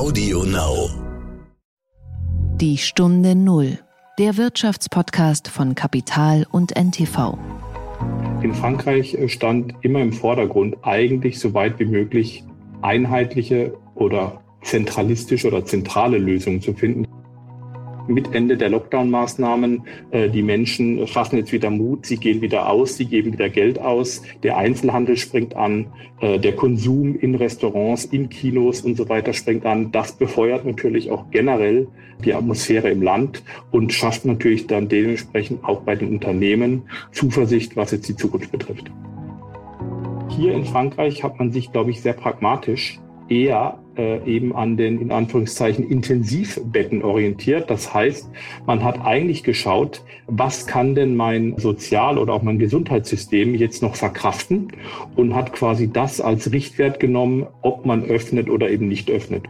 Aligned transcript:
Audio 0.00 0.44
Now. 0.44 0.88
Die 2.56 2.78
Stunde 2.78 3.34
Null. 3.34 3.78
Der 4.18 4.38
Wirtschaftspodcast 4.38 5.48
von 5.48 5.74
Kapital 5.74 6.46
und 6.50 6.74
NTV. 6.74 7.36
In 8.42 8.54
Frankreich 8.54 9.12
äh, 9.12 9.28
stand 9.28 9.74
immer 9.82 10.00
im 10.00 10.14
Vordergrund, 10.14 10.78
eigentlich 10.80 11.38
so 11.38 11.52
weit 11.52 11.78
wie 11.78 11.84
möglich 11.84 12.44
einheitliche 12.80 13.74
oder 13.94 14.40
zentralistische 14.62 15.48
oder 15.48 15.66
zentrale 15.66 16.16
Lösungen 16.16 16.62
zu 16.62 16.72
finden 16.72 17.04
mit 18.08 18.34
Ende 18.34 18.56
der 18.56 18.70
Lockdown-Maßnahmen. 18.70 19.82
Äh, 20.10 20.28
die 20.28 20.42
Menschen 20.42 21.06
fassen 21.06 21.36
jetzt 21.36 21.52
wieder 21.52 21.70
Mut, 21.70 22.06
sie 22.06 22.16
gehen 22.16 22.40
wieder 22.40 22.68
aus, 22.68 22.96
sie 22.96 23.06
geben 23.06 23.32
wieder 23.32 23.48
Geld 23.48 23.78
aus. 23.78 24.22
Der 24.42 24.56
Einzelhandel 24.56 25.16
springt 25.16 25.56
an, 25.56 25.86
äh, 26.20 26.38
der 26.38 26.52
Konsum 26.56 27.16
in 27.18 27.34
Restaurants, 27.34 28.04
in 28.04 28.28
Kinos 28.28 28.82
und 28.82 28.96
so 28.96 29.08
weiter 29.08 29.32
springt 29.32 29.66
an. 29.66 29.92
Das 29.92 30.12
befeuert 30.12 30.64
natürlich 30.64 31.10
auch 31.10 31.30
generell 31.30 31.88
die 32.24 32.34
Atmosphäre 32.34 32.90
im 32.90 33.02
Land 33.02 33.42
und 33.70 33.92
schafft 33.92 34.24
natürlich 34.24 34.66
dann 34.66 34.88
dementsprechend 34.88 35.64
auch 35.64 35.82
bei 35.82 35.96
den 35.96 36.08
Unternehmen 36.10 36.82
Zuversicht, 37.12 37.76
was 37.76 37.92
jetzt 37.92 38.08
die 38.08 38.16
Zukunft 38.16 38.52
betrifft. 38.52 38.90
Hier 40.28 40.52
in 40.52 40.64
Frankreich 40.64 41.24
hat 41.24 41.38
man 41.38 41.50
sich, 41.52 41.72
glaube 41.72 41.90
ich, 41.90 42.00
sehr 42.00 42.12
pragmatisch 42.12 43.00
eher 43.28 43.78
äh, 44.00 44.24
eben 44.24 44.56
an 44.56 44.78
den 44.78 44.98
in 44.98 45.12
Anführungszeichen 45.12 45.86
Intensivbetten 45.86 47.02
orientiert. 47.02 47.68
Das 47.68 47.92
heißt, 47.92 48.30
man 48.66 48.82
hat 48.82 49.04
eigentlich 49.04 49.42
geschaut, 49.42 50.02
was 50.26 50.66
kann 50.66 50.94
denn 50.94 51.16
mein 51.16 51.58
Sozial- 51.58 52.16
oder 52.16 52.32
auch 52.32 52.42
mein 52.42 52.58
Gesundheitssystem 52.58 53.54
jetzt 53.54 53.82
noch 53.82 53.96
verkraften 53.96 54.72
und 55.16 55.34
hat 55.34 55.52
quasi 55.52 55.92
das 55.92 56.20
als 56.20 56.50
Richtwert 56.50 56.98
genommen, 56.98 57.46
ob 57.60 57.84
man 57.84 58.04
öffnet 58.04 58.48
oder 58.48 58.70
eben 58.70 58.88
nicht 58.88 59.10
öffnet. 59.10 59.44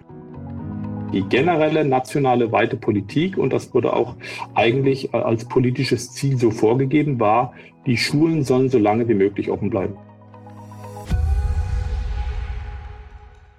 Die 1.12 1.22
generelle 1.22 1.84
nationale 1.84 2.50
weite 2.50 2.76
Politik, 2.76 3.38
und 3.38 3.52
das 3.52 3.72
wurde 3.72 3.92
auch 3.92 4.16
eigentlich 4.54 5.14
als 5.14 5.44
politisches 5.44 6.12
Ziel 6.12 6.38
so 6.38 6.50
vorgegeben, 6.50 7.20
war, 7.20 7.52
die 7.86 7.96
Schulen 7.96 8.42
sollen 8.42 8.68
so 8.68 8.78
lange 8.78 9.08
wie 9.08 9.14
möglich 9.14 9.48
offen 9.48 9.70
bleiben. 9.70 9.94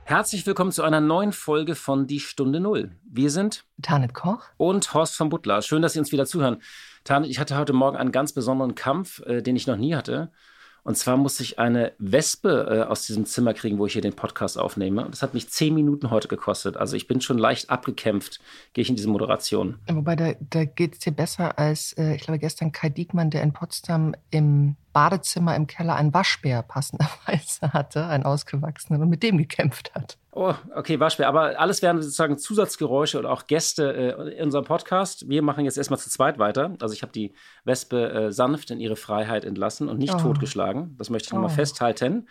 Herzlich 0.04 0.46
willkommen 0.46 0.72
zu 0.72 0.84
einer 0.84 1.00
neuen 1.00 1.32
Folge 1.32 1.76
von 1.76 2.08
Die 2.08 2.20
Stunde 2.20 2.60
Null. 2.60 2.92
Wir 3.04 3.30
sind 3.30 3.66
Tanit 3.82 4.14
Koch 4.14 4.44
und 4.58 4.94
Horst 4.94 5.16
von 5.16 5.30
Butler. 5.30 5.62
Schön, 5.62 5.82
dass 5.82 5.94
Sie 5.94 6.00
uns 6.00 6.12
wieder 6.12 6.26
zuhören. 6.26 6.62
Tanit, 7.04 7.30
ich 7.30 7.40
hatte 7.40 7.58
heute 7.58 7.74
Morgen 7.74 7.98
einen 7.98 8.12
ganz 8.12 8.34
besonderen 8.34 8.76
Kampf, 8.76 9.22
äh, 9.22 9.42
den 9.42 9.56
ich 9.56 9.68
noch 9.68 9.78
nie 9.78 9.96
hatte. 9.96 10.32
Und 10.84 10.98
zwar 10.98 11.16
musste 11.16 11.44
ich 11.44 11.60
eine 11.60 11.94
Wespe 12.00 12.68
äh, 12.70 12.90
aus 12.90 13.06
diesem 13.06 13.26
Zimmer 13.26 13.54
kriegen, 13.54 13.78
wo 13.78 13.86
ich 13.86 13.94
hier 13.94 14.02
den 14.02 14.16
Podcast 14.16 14.58
aufnehme. 14.58 15.06
Und 15.06 15.12
das 15.12 15.22
hat 15.22 15.34
mich 15.34 15.50
zehn 15.50 15.76
Minuten 15.76 16.10
heute 16.10 16.28
gekostet. 16.28 16.76
Also 16.76 16.96
ich 16.96 17.08
bin 17.08 17.22
schon 17.22 17.38
leicht 17.38 17.70
abgekämpft, 17.70 18.40
gehe 18.74 18.82
ich 18.82 18.90
in 18.90 18.96
diese 18.96 19.10
Moderation. 19.10 19.80
Wobei, 19.88 20.16
da, 20.16 20.34
da 20.40 20.66
geht 20.66 20.94
es 20.94 21.00
dir 21.00 21.12
besser 21.12 21.60
als, 21.60 21.94
äh, 21.94 22.16
ich 22.16 22.24
glaube, 22.24 22.40
gestern 22.40 22.72
Kai 22.72 22.90
Diekmann, 22.90 23.30
der 23.30 23.44
in 23.44 23.54
Potsdam 23.54 24.16
im 24.32 24.76
Badezimmer 24.94 25.56
im 25.56 25.68
Keller 25.68 25.96
einen 25.96 26.14
Waschbär 26.14 26.64
passenderweise 26.64 27.74
hatte, 27.74 28.06
einen 28.06 28.24
ausgewachsenen, 28.24 29.02
und 29.02 29.10
mit 29.10 29.24
dem 29.24 29.38
gekämpft 29.38 29.94
hat. 29.96 30.18
Oh, 30.34 30.54
okay, 30.76 31.00
Waschbär. 31.00 31.28
Aber 31.28 31.60
alles 31.60 31.82
wären 31.82 32.02
sozusagen 32.02 32.38
Zusatzgeräusche 32.38 33.20
oder 33.20 33.32
auch 33.32 33.48
Gäste 33.48 33.94
äh, 33.94 34.38
in 34.38 34.46
unserem 34.46 34.66
Podcast. 34.66 35.28
Wir 35.28 35.42
machen 35.42 35.66
jetzt 35.66 35.78
erstmal 35.78 36.00
zu 36.00 36.10
zweit 36.10 36.40
weiter. 36.40 36.76
Also 36.80 36.94
ich 36.94 37.02
habe 37.02 37.12
die 37.12 37.34
Wespe 37.66 38.12
äh, 38.12 38.32
sanft 38.32 38.72
in 38.72 38.80
ihre 38.80 38.96
Freiheit 38.96 39.44
entlassen 39.44 39.90
und 39.90 39.98
nicht 39.98 40.16
oh. 40.16 40.20
totgeschlagen. 40.20 40.96
Das 40.98 41.10
möchte 41.10 41.28
ich 41.28 41.34
nochmal 41.34 41.52
oh. 41.52 41.56
festhalten 41.56 42.28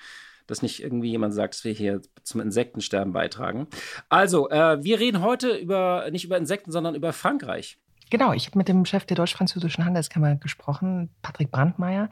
dass 0.47 0.63
nicht 0.63 0.83
irgendwie 0.83 1.11
jemand 1.11 1.33
sagt, 1.33 1.55
dass 1.55 1.65
wir 1.65 1.73
hier 1.73 2.03
zum 2.25 2.41
Insektensterben 2.41 3.13
beitragen. 3.13 3.69
Also, 4.09 4.51
äh, 4.51 4.83
wir 4.83 4.99
reden 4.99 5.23
heute 5.23 5.57
über 5.57 6.09
nicht 6.11 6.25
über 6.25 6.37
Insekten, 6.37 6.73
sondern 6.73 6.97
über 6.97 7.13
Frankreich. 7.13 7.79
Genau, 8.11 8.33
ich 8.33 8.47
habe 8.47 8.59
mit 8.59 8.67
dem 8.67 8.85
Chef 8.85 9.05
der 9.05 9.17
deutsch-französischen 9.17 9.85
Handelskammer 9.85 10.35
gesprochen, 10.35 11.11
Patrick 11.23 11.53
Brandmeier. 11.53 12.11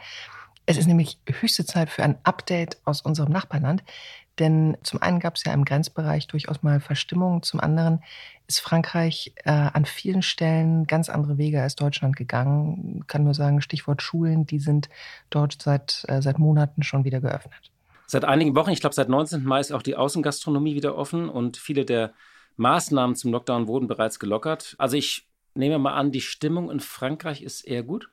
Es 0.68 0.76
ist 0.76 0.86
nämlich 0.86 1.18
höchste 1.26 1.64
Zeit 1.64 1.88
für 1.88 2.02
ein 2.02 2.18
Update 2.24 2.76
aus 2.84 3.00
unserem 3.00 3.32
Nachbarland. 3.32 3.82
Denn 4.38 4.76
zum 4.82 5.00
einen 5.00 5.18
gab 5.18 5.36
es 5.36 5.44
ja 5.44 5.54
im 5.54 5.64
Grenzbereich 5.64 6.26
durchaus 6.26 6.62
mal 6.62 6.78
Verstimmungen, 6.78 7.42
zum 7.42 7.58
anderen 7.58 8.02
ist 8.46 8.60
Frankreich 8.60 9.32
äh, 9.44 9.50
an 9.50 9.86
vielen 9.86 10.20
Stellen 10.20 10.86
ganz 10.86 11.08
andere 11.08 11.38
Wege 11.38 11.62
als 11.62 11.74
Deutschland 11.74 12.16
gegangen. 12.16 12.98
Ich 13.00 13.06
kann 13.06 13.24
nur 13.24 13.32
sagen, 13.32 13.62
Stichwort 13.62 14.02
Schulen, 14.02 14.46
die 14.46 14.58
sind 14.58 14.90
dort 15.30 15.60
seit, 15.60 16.04
äh, 16.06 16.20
seit 16.20 16.38
Monaten 16.38 16.82
schon 16.82 17.04
wieder 17.04 17.20
geöffnet. 17.20 17.72
Seit 18.06 18.26
einigen 18.26 18.54
Wochen, 18.54 18.70
ich 18.70 18.80
glaube 18.80 18.94
seit 18.94 19.08
19. 19.08 19.44
Mai 19.44 19.60
ist 19.60 19.72
auch 19.72 19.82
die 19.82 19.96
Außengastronomie 19.96 20.74
wieder 20.74 20.96
offen 20.96 21.30
und 21.30 21.56
viele 21.56 21.86
der 21.86 22.12
Maßnahmen 22.56 23.16
zum 23.16 23.32
Lockdown 23.32 23.68
wurden 23.68 23.88
bereits 23.88 24.18
gelockert. 24.18 24.76
Also 24.76 24.98
ich 24.98 25.28
nehme 25.54 25.78
mal 25.78 25.94
an, 25.94 26.12
die 26.12 26.20
Stimmung 26.20 26.70
in 26.70 26.80
Frankreich 26.80 27.42
ist 27.42 27.62
eher 27.62 27.82
gut. 27.82 28.10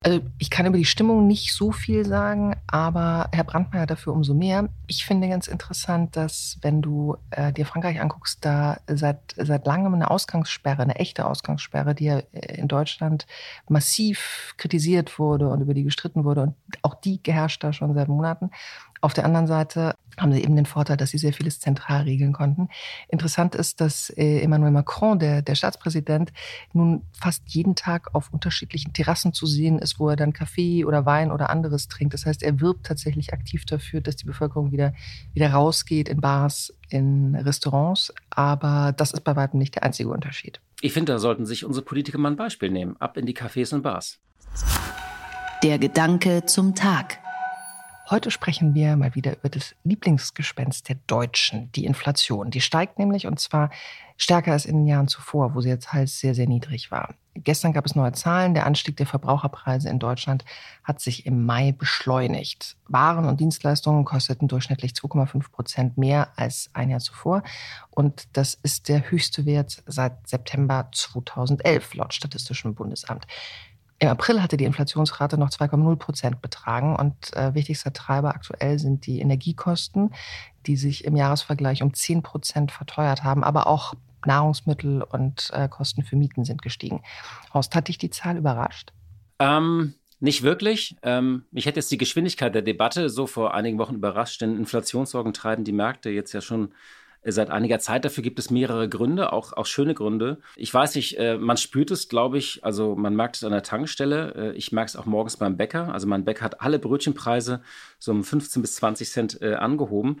Also 0.00 0.20
ich 0.38 0.48
kann 0.48 0.64
über 0.64 0.78
die 0.78 0.84
Stimmung 0.84 1.26
nicht 1.26 1.52
so 1.52 1.72
viel 1.72 2.06
sagen, 2.06 2.54
aber 2.68 3.28
Herr 3.32 3.42
Brandmeier 3.42 3.84
dafür 3.84 4.12
umso 4.12 4.32
mehr. 4.32 4.68
Ich 4.86 5.04
finde 5.04 5.28
ganz 5.28 5.48
interessant, 5.48 6.14
dass 6.14 6.56
wenn 6.62 6.80
du 6.80 7.16
äh, 7.30 7.52
dir 7.52 7.66
Frankreich 7.66 8.00
anguckst, 8.00 8.44
da 8.44 8.78
seit, 8.86 9.34
seit 9.36 9.66
langem 9.66 9.94
eine 9.94 10.08
Ausgangssperre, 10.08 10.82
eine 10.82 10.94
echte 10.94 11.26
Ausgangssperre, 11.26 11.96
die 11.96 12.04
ja 12.04 12.18
äh, 12.18 12.58
in 12.58 12.68
Deutschland 12.68 13.26
massiv 13.68 14.54
kritisiert 14.56 15.18
wurde 15.18 15.48
und 15.48 15.62
über 15.62 15.74
die 15.74 15.82
gestritten 15.82 16.22
wurde 16.22 16.42
und 16.42 16.54
auch 16.82 16.94
die 16.94 17.20
herrscht 17.26 17.64
da 17.64 17.72
schon 17.72 17.92
seit 17.92 18.06
Monaten. 18.06 18.50
Auf 19.00 19.14
der 19.14 19.24
anderen 19.24 19.46
Seite 19.46 19.94
haben 20.20 20.32
sie 20.32 20.42
eben 20.42 20.56
den 20.56 20.66
Vorteil, 20.66 20.96
dass 20.96 21.10
sie 21.10 21.18
sehr 21.18 21.32
vieles 21.32 21.60
zentral 21.60 22.02
regeln 22.02 22.32
konnten. 22.32 22.68
Interessant 23.08 23.54
ist, 23.54 23.80
dass 23.80 24.10
äh, 24.10 24.40
Emmanuel 24.40 24.72
Macron, 24.72 25.18
der, 25.18 25.42
der 25.42 25.54
Staatspräsident, 25.54 26.32
nun 26.72 27.02
fast 27.12 27.42
jeden 27.46 27.74
Tag 27.74 28.14
auf 28.14 28.32
unterschiedlichen 28.32 28.92
Terrassen 28.92 29.32
zu 29.32 29.46
sehen 29.46 29.78
ist, 29.78 29.98
wo 29.98 30.08
er 30.08 30.16
dann 30.16 30.32
Kaffee 30.32 30.84
oder 30.84 31.06
Wein 31.06 31.30
oder 31.30 31.50
anderes 31.50 31.88
trinkt. 31.88 32.14
Das 32.14 32.26
heißt, 32.26 32.42
er 32.42 32.60
wirbt 32.60 32.86
tatsächlich 32.86 33.32
aktiv 33.32 33.64
dafür, 33.64 34.00
dass 34.00 34.16
die 34.16 34.26
Bevölkerung 34.26 34.72
wieder, 34.72 34.92
wieder 35.34 35.50
rausgeht 35.50 36.08
in 36.08 36.20
Bars, 36.20 36.74
in 36.88 37.34
Restaurants. 37.34 38.12
Aber 38.30 38.92
das 38.96 39.12
ist 39.12 39.22
bei 39.22 39.36
weitem 39.36 39.58
nicht 39.58 39.76
der 39.76 39.84
einzige 39.84 40.08
Unterschied. 40.10 40.60
Ich 40.80 40.92
finde, 40.92 41.12
da 41.12 41.18
sollten 41.18 41.46
sich 41.46 41.64
unsere 41.64 41.84
Politiker 41.84 42.18
mal 42.18 42.30
ein 42.30 42.36
Beispiel 42.36 42.70
nehmen. 42.70 42.96
Ab 42.98 43.16
in 43.16 43.26
die 43.26 43.36
Cafés 43.36 43.74
und 43.74 43.82
Bars. 43.82 44.18
Der 45.62 45.78
Gedanke 45.78 46.46
zum 46.46 46.74
Tag. 46.74 47.18
Heute 48.10 48.30
sprechen 48.30 48.74
wir 48.74 48.96
mal 48.96 49.14
wieder 49.14 49.36
über 49.36 49.50
das 49.50 49.74
Lieblingsgespenst 49.84 50.88
der 50.88 50.96
Deutschen, 51.06 51.70
die 51.72 51.84
Inflation. 51.84 52.50
Die 52.50 52.62
steigt 52.62 52.98
nämlich 52.98 53.26
und 53.26 53.38
zwar 53.38 53.68
stärker 54.16 54.52
als 54.52 54.64
in 54.64 54.76
den 54.76 54.86
Jahren 54.86 55.08
zuvor, 55.08 55.54
wo 55.54 55.60
sie 55.60 55.68
jetzt 55.68 55.92
halt 55.92 56.08
sehr, 56.08 56.34
sehr 56.34 56.48
niedrig 56.48 56.90
war. 56.90 57.14
Gestern 57.34 57.74
gab 57.74 57.84
es 57.84 57.94
neue 57.94 58.12
Zahlen. 58.12 58.54
Der 58.54 58.64
Anstieg 58.64 58.96
der 58.96 59.04
Verbraucherpreise 59.04 59.90
in 59.90 59.98
Deutschland 59.98 60.46
hat 60.84 61.00
sich 61.00 61.26
im 61.26 61.44
Mai 61.44 61.72
beschleunigt. 61.72 62.78
Waren 62.88 63.26
und 63.26 63.40
Dienstleistungen 63.40 64.06
kosteten 64.06 64.48
durchschnittlich 64.48 64.92
2,5 64.92 65.50
Prozent 65.52 65.98
mehr 65.98 66.32
als 66.36 66.70
ein 66.72 66.88
Jahr 66.88 67.00
zuvor. 67.00 67.42
Und 67.90 68.26
das 68.32 68.54
ist 68.54 68.88
der 68.88 69.10
höchste 69.10 69.44
Wert 69.44 69.82
seit 69.86 70.26
September 70.26 70.88
2011 70.92 71.92
laut 71.92 72.14
Statistischem 72.14 72.74
Bundesamt. 72.74 73.26
Im 74.00 74.08
April 74.08 74.40
hatte 74.40 74.56
die 74.56 74.64
Inflationsrate 74.64 75.38
noch 75.38 75.50
2,0 75.50 75.96
Prozent 75.96 76.40
betragen 76.40 76.94
und 76.94 77.34
äh, 77.36 77.54
wichtigster 77.54 77.92
Treiber 77.92 78.30
aktuell 78.30 78.78
sind 78.78 79.06
die 79.06 79.20
Energiekosten, 79.20 80.14
die 80.66 80.76
sich 80.76 81.04
im 81.04 81.16
Jahresvergleich 81.16 81.82
um 81.82 81.92
10 81.92 82.22
Prozent 82.22 82.70
verteuert 82.70 83.24
haben, 83.24 83.42
aber 83.42 83.66
auch 83.66 83.94
Nahrungsmittel 84.24 85.02
und 85.02 85.50
äh, 85.52 85.68
Kosten 85.68 86.02
für 86.04 86.16
Mieten 86.16 86.44
sind 86.44 86.62
gestiegen. 86.62 87.02
Horst, 87.52 87.74
hat 87.74 87.88
dich 87.88 87.98
die 87.98 88.10
Zahl 88.10 88.36
überrascht? 88.36 88.92
Ähm, 89.40 89.94
nicht 90.20 90.42
wirklich. 90.42 90.96
Ähm, 91.02 91.44
mich 91.50 91.66
hätte 91.66 91.80
jetzt 91.80 91.90
die 91.90 91.98
Geschwindigkeit 91.98 92.54
der 92.54 92.62
Debatte 92.62 93.08
so 93.08 93.26
vor 93.26 93.54
einigen 93.54 93.78
Wochen 93.78 93.94
überrascht, 93.94 94.40
denn 94.40 94.56
Inflationssorgen 94.56 95.32
treiben 95.32 95.64
die 95.64 95.72
Märkte 95.72 96.10
jetzt 96.10 96.32
ja 96.32 96.40
schon 96.40 96.72
seit 97.24 97.50
einiger 97.50 97.78
Zeit. 97.78 98.04
Dafür 98.04 98.22
gibt 98.22 98.38
es 98.38 98.50
mehrere 98.50 98.88
Gründe, 98.88 99.32
auch, 99.32 99.52
auch 99.52 99.66
schöne 99.66 99.94
Gründe. 99.94 100.38
Ich 100.56 100.72
weiß 100.72 100.94
nicht, 100.94 101.18
äh, 101.18 101.36
man 101.36 101.56
spürt 101.56 101.90
es, 101.90 102.08
glaube 102.08 102.38
ich, 102.38 102.64
also 102.64 102.96
man 102.96 103.14
merkt 103.14 103.36
es 103.36 103.44
an 103.44 103.52
der 103.52 103.62
Tankstelle. 103.62 104.34
Äh, 104.34 104.52
ich 104.52 104.72
merke 104.72 104.88
es 104.88 104.96
auch 104.96 105.06
morgens 105.06 105.36
beim 105.36 105.56
Bäcker. 105.56 105.92
Also 105.92 106.06
mein 106.06 106.24
Bäcker 106.24 106.44
hat 106.44 106.60
alle 106.60 106.78
Brötchenpreise 106.78 107.62
so 107.98 108.12
um 108.12 108.24
15 108.24 108.62
bis 108.62 108.76
20 108.76 109.10
Cent 109.10 109.42
äh, 109.42 109.54
angehoben. 109.54 110.20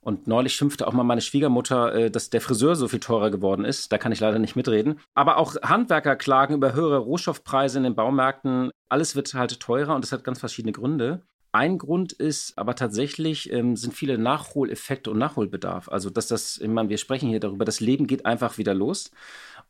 Und 0.00 0.26
neulich 0.26 0.54
schimpfte 0.54 0.86
auch 0.86 0.92
mal 0.92 1.02
meine 1.02 1.22
Schwiegermutter, 1.22 2.10
dass 2.10 2.28
der 2.28 2.42
Friseur 2.42 2.76
so 2.76 2.88
viel 2.88 3.00
teurer 3.00 3.30
geworden 3.30 3.64
ist. 3.64 3.90
Da 3.90 3.96
kann 3.96 4.12
ich 4.12 4.20
leider 4.20 4.38
nicht 4.38 4.54
mitreden. 4.54 5.00
Aber 5.14 5.38
auch 5.38 5.56
Handwerker 5.62 6.14
klagen 6.14 6.52
über 6.52 6.74
höhere 6.74 6.98
Rohstoffpreise 6.98 7.78
in 7.78 7.84
den 7.84 7.94
Baumärkten. 7.94 8.70
Alles 8.90 9.16
wird 9.16 9.32
halt 9.32 9.58
teurer 9.60 9.94
und 9.94 10.04
das 10.04 10.12
hat 10.12 10.22
ganz 10.22 10.40
verschiedene 10.40 10.72
Gründe. 10.72 11.22
Ein 11.54 11.78
Grund 11.78 12.12
ist 12.12 12.58
aber 12.58 12.74
tatsächlich, 12.74 13.52
ähm, 13.52 13.76
sind 13.76 13.94
viele 13.94 14.18
Nachholeffekte 14.18 15.12
und 15.12 15.18
Nachholbedarf. 15.18 15.88
Also, 15.88 16.10
dass 16.10 16.26
das, 16.26 16.58
ich 16.58 16.66
meine, 16.66 16.88
wir 16.88 16.98
sprechen 16.98 17.28
hier 17.28 17.38
darüber, 17.38 17.64
das 17.64 17.78
Leben 17.78 18.08
geht 18.08 18.26
einfach 18.26 18.58
wieder 18.58 18.74
los. 18.74 19.12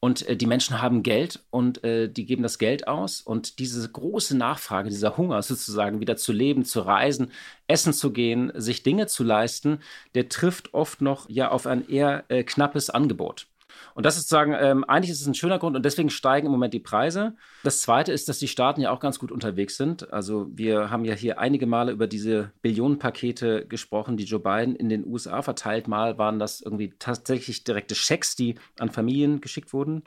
Und 0.01 0.27
äh, 0.27 0.35
die 0.35 0.47
Menschen 0.47 0.81
haben 0.81 1.03
Geld 1.03 1.45
und 1.51 1.85
äh, 1.85 2.09
die 2.09 2.25
geben 2.25 2.43
das 2.43 2.57
Geld 2.57 2.89
aus. 2.89 3.21
Und 3.21 3.59
diese 3.59 3.87
große 3.87 4.35
Nachfrage, 4.35 4.89
dieser 4.89 5.19
Hunger 5.19 5.43
sozusagen, 5.43 6.01
wieder 6.01 6.17
zu 6.17 6.33
leben, 6.33 6.65
zu 6.65 6.81
reisen, 6.81 7.31
essen 7.67 7.93
zu 7.93 8.13
gehen, 8.15 8.51
sich 8.55 8.83
Dinge 8.83 9.07
zu 9.07 9.23
leisten, 9.23 9.81
der 10.15 10.31
trifft 10.31 10.73
oft 10.73 11.03
noch 11.03 11.29
ja 11.29 11.51
auf 11.51 11.67
ein 11.67 11.87
eher 11.87 12.25
äh, 12.29 12.45
knappes 12.45 12.89
Angebot. 12.89 13.47
Und 13.95 14.07
das 14.07 14.17
ist 14.17 14.29
sozusagen, 14.29 14.55
ähm, 14.59 14.85
eigentlich 14.85 15.11
ist 15.11 15.21
es 15.21 15.27
ein 15.27 15.35
schöner 15.35 15.59
Grund 15.59 15.77
und 15.77 15.85
deswegen 15.85 16.11
steigen 16.11 16.47
im 16.47 16.53
Moment 16.53 16.75
die 16.75 16.81
Preise. 16.81 17.35
Das 17.63 17.81
zweite 17.81 18.13
ist, 18.13 18.29
dass 18.29 18.39
die 18.39 18.49
Staaten 18.49 18.81
ja 18.81 18.91
auch 18.91 19.01
ganz 19.01 19.19
gut 19.19 19.31
unterwegs 19.31 19.77
sind. 19.77 20.13
Also 20.13 20.49
wir 20.53 20.91
haben 20.91 21.05
ja 21.05 21.15
hier 21.15 21.39
einige 21.39 21.67
Male 21.67 21.93
über 21.93 22.07
diese 22.07 22.53
Billionenpakete 22.63 23.67
gesprochen, 23.67 24.17
die 24.17 24.25
Joe 24.25 24.41
Biden 24.41 24.77
in 24.77 24.89
den 24.89 25.07
USA 25.07 25.43
verteilt. 25.43 25.89
Mal 25.89 26.19
waren 26.19 26.39
das 26.39 26.61
irgendwie 26.61 26.95
tatsächlich 26.99 27.65
direkte 27.65 27.95
Schecks, 27.95 28.37
die 28.37 28.57
an 28.79 28.91
Familien 28.91 29.41
geschickt 29.41 29.73
wurden. 29.73 30.05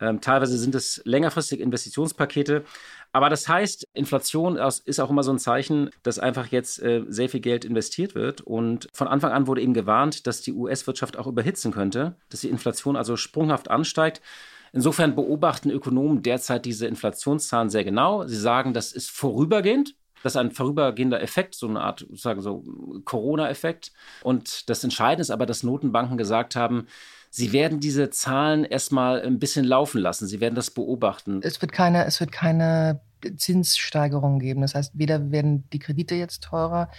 Ähm, 0.00 0.20
teilweise 0.20 0.56
sind 0.58 0.74
es 0.74 1.02
längerfristige 1.04 1.62
Investitionspakete. 1.62 2.64
Aber 3.12 3.30
das 3.30 3.48
heißt, 3.48 3.86
Inflation 3.94 4.56
ist 4.84 5.00
auch 5.00 5.10
immer 5.10 5.22
so 5.22 5.32
ein 5.32 5.38
Zeichen, 5.38 5.90
dass 6.02 6.18
einfach 6.18 6.46
jetzt 6.46 6.82
äh, 6.82 7.04
sehr 7.08 7.28
viel 7.28 7.40
Geld 7.40 7.64
investiert 7.64 8.14
wird. 8.14 8.40
Und 8.40 8.88
von 8.92 9.08
Anfang 9.08 9.32
an 9.32 9.46
wurde 9.46 9.62
eben 9.62 9.74
gewarnt, 9.74 10.26
dass 10.26 10.42
die 10.42 10.52
US-Wirtschaft 10.52 11.16
auch 11.16 11.26
überhitzen 11.26 11.72
könnte, 11.72 12.16
dass 12.28 12.40
die 12.40 12.50
Inflation 12.50 12.96
also 12.96 13.16
sprunghaft 13.16 13.70
ansteigt. 13.70 14.20
Insofern 14.72 15.14
beobachten 15.14 15.70
Ökonomen 15.70 16.22
derzeit 16.22 16.66
diese 16.66 16.86
Inflationszahlen 16.86 17.70
sehr 17.70 17.84
genau. 17.84 18.26
Sie 18.26 18.36
sagen, 18.36 18.74
das 18.74 18.92
ist 18.92 19.10
vorübergehend. 19.10 19.94
Das 20.22 20.32
ist 20.32 20.36
ein 20.36 20.50
vorübergehender 20.50 21.22
Effekt, 21.22 21.54
so 21.54 21.68
eine 21.68 21.80
Art, 21.80 22.06
sagen 22.12 22.40
so 22.40 22.64
Corona-Effekt. 23.04 23.92
Und 24.22 24.68
das 24.68 24.82
Entscheidende 24.82 25.22
ist 25.22 25.30
aber, 25.30 25.46
dass 25.46 25.62
Notenbanken 25.62 26.18
gesagt 26.18 26.56
haben, 26.56 26.88
Sie 27.30 27.52
werden 27.52 27.80
diese 27.80 28.10
Zahlen 28.10 28.64
erstmal 28.64 29.22
ein 29.22 29.38
bisschen 29.38 29.64
laufen 29.64 30.00
lassen. 30.00 30.26
Sie 30.26 30.40
werden 30.40 30.54
das 30.54 30.70
beobachten. 30.70 31.40
Es 31.42 31.60
wird 31.60 31.72
keine, 31.72 32.04
es 32.06 32.20
wird 32.20 32.32
keine 32.32 33.00
Zinssteigerung 33.36 34.38
geben. 34.38 34.62
Das 34.62 34.74
heißt, 34.74 34.92
weder 34.94 35.30
werden 35.30 35.68
die 35.72 35.78
Kredite 35.78 36.14
jetzt 36.14 36.44
teurer, 36.44 36.90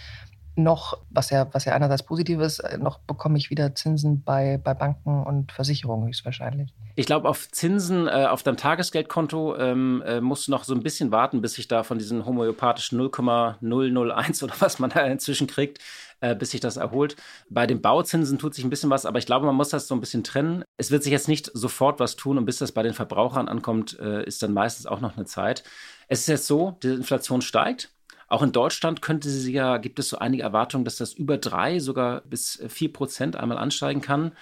noch, 0.62 0.98
was 1.10 1.30
ja, 1.30 1.48
was 1.52 1.64
ja 1.64 1.74
einerseits 1.74 2.02
positiv 2.02 2.40
ist, 2.40 2.62
noch 2.78 2.98
bekomme 2.98 3.38
ich 3.38 3.50
wieder 3.50 3.74
Zinsen 3.74 4.22
bei, 4.22 4.58
bei 4.62 4.74
Banken 4.74 5.24
und 5.24 5.52
Versicherungen 5.52 6.06
höchstwahrscheinlich. 6.08 6.74
Ich 6.96 7.06
glaube, 7.06 7.28
auf 7.28 7.48
Zinsen 7.50 8.08
äh, 8.08 8.26
auf 8.28 8.42
deinem 8.42 8.56
Tagesgeldkonto 8.56 9.56
ähm, 9.56 10.02
äh, 10.04 10.20
musst 10.20 10.46
du 10.46 10.50
noch 10.50 10.64
so 10.64 10.74
ein 10.74 10.82
bisschen 10.82 11.12
warten, 11.12 11.40
bis 11.40 11.54
sich 11.54 11.68
da 11.68 11.82
von 11.82 11.98
diesen 11.98 12.26
homöopathischen 12.26 12.98
0,001 12.98 14.42
oder 14.42 14.54
was 14.58 14.78
man 14.78 14.90
da 14.90 15.00
inzwischen 15.06 15.46
kriegt, 15.46 15.78
äh, 16.20 16.34
bis 16.34 16.50
sich 16.50 16.60
das 16.60 16.76
erholt. 16.76 17.16
Bei 17.48 17.66
den 17.66 17.80
Bauzinsen 17.80 18.38
tut 18.38 18.54
sich 18.54 18.64
ein 18.64 18.70
bisschen 18.70 18.90
was, 18.90 19.06
aber 19.06 19.18
ich 19.18 19.26
glaube, 19.26 19.46
man 19.46 19.54
muss 19.54 19.70
das 19.70 19.86
so 19.86 19.94
ein 19.94 20.00
bisschen 20.00 20.24
trennen. 20.24 20.64
Es 20.76 20.90
wird 20.90 21.02
sich 21.02 21.12
jetzt 21.12 21.28
nicht 21.28 21.50
sofort 21.54 22.00
was 22.00 22.16
tun 22.16 22.38
und 22.38 22.44
bis 22.44 22.58
das 22.58 22.72
bei 22.72 22.82
den 22.82 22.94
Verbrauchern 22.94 23.48
ankommt, 23.48 23.98
äh, 23.98 24.24
ist 24.24 24.42
dann 24.42 24.52
meistens 24.52 24.86
auch 24.86 25.00
noch 25.00 25.16
eine 25.16 25.26
Zeit. 25.26 25.62
Es 26.08 26.20
ist 26.20 26.28
jetzt 26.28 26.46
so, 26.46 26.76
die 26.82 26.88
Inflation 26.88 27.40
steigt. 27.40 27.90
Auch 28.30 28.42
in 28.42 28.52
Deutschland 28.52 29.02
könnte 29.02 29.28
sie 29.28 29.52
ja, 29.52 29.76
gibt 29.78 29.98
es 29.98 30.08
so 30.08 30.18
einige 30.18 30.44
Erwartungen, 30.44 30.84
dass 30.84 30.96
das 30.96 31.12
über 31.12 31.36
drei, 31.36 31.80
sogar 31.80 32.22
bis 32.22 32.62
vier 32.68 32.92
Prozent 32.92 33.34
einmal 33.34 33.58
ansteigen 33.58 34.00
kann. 34.00 34.32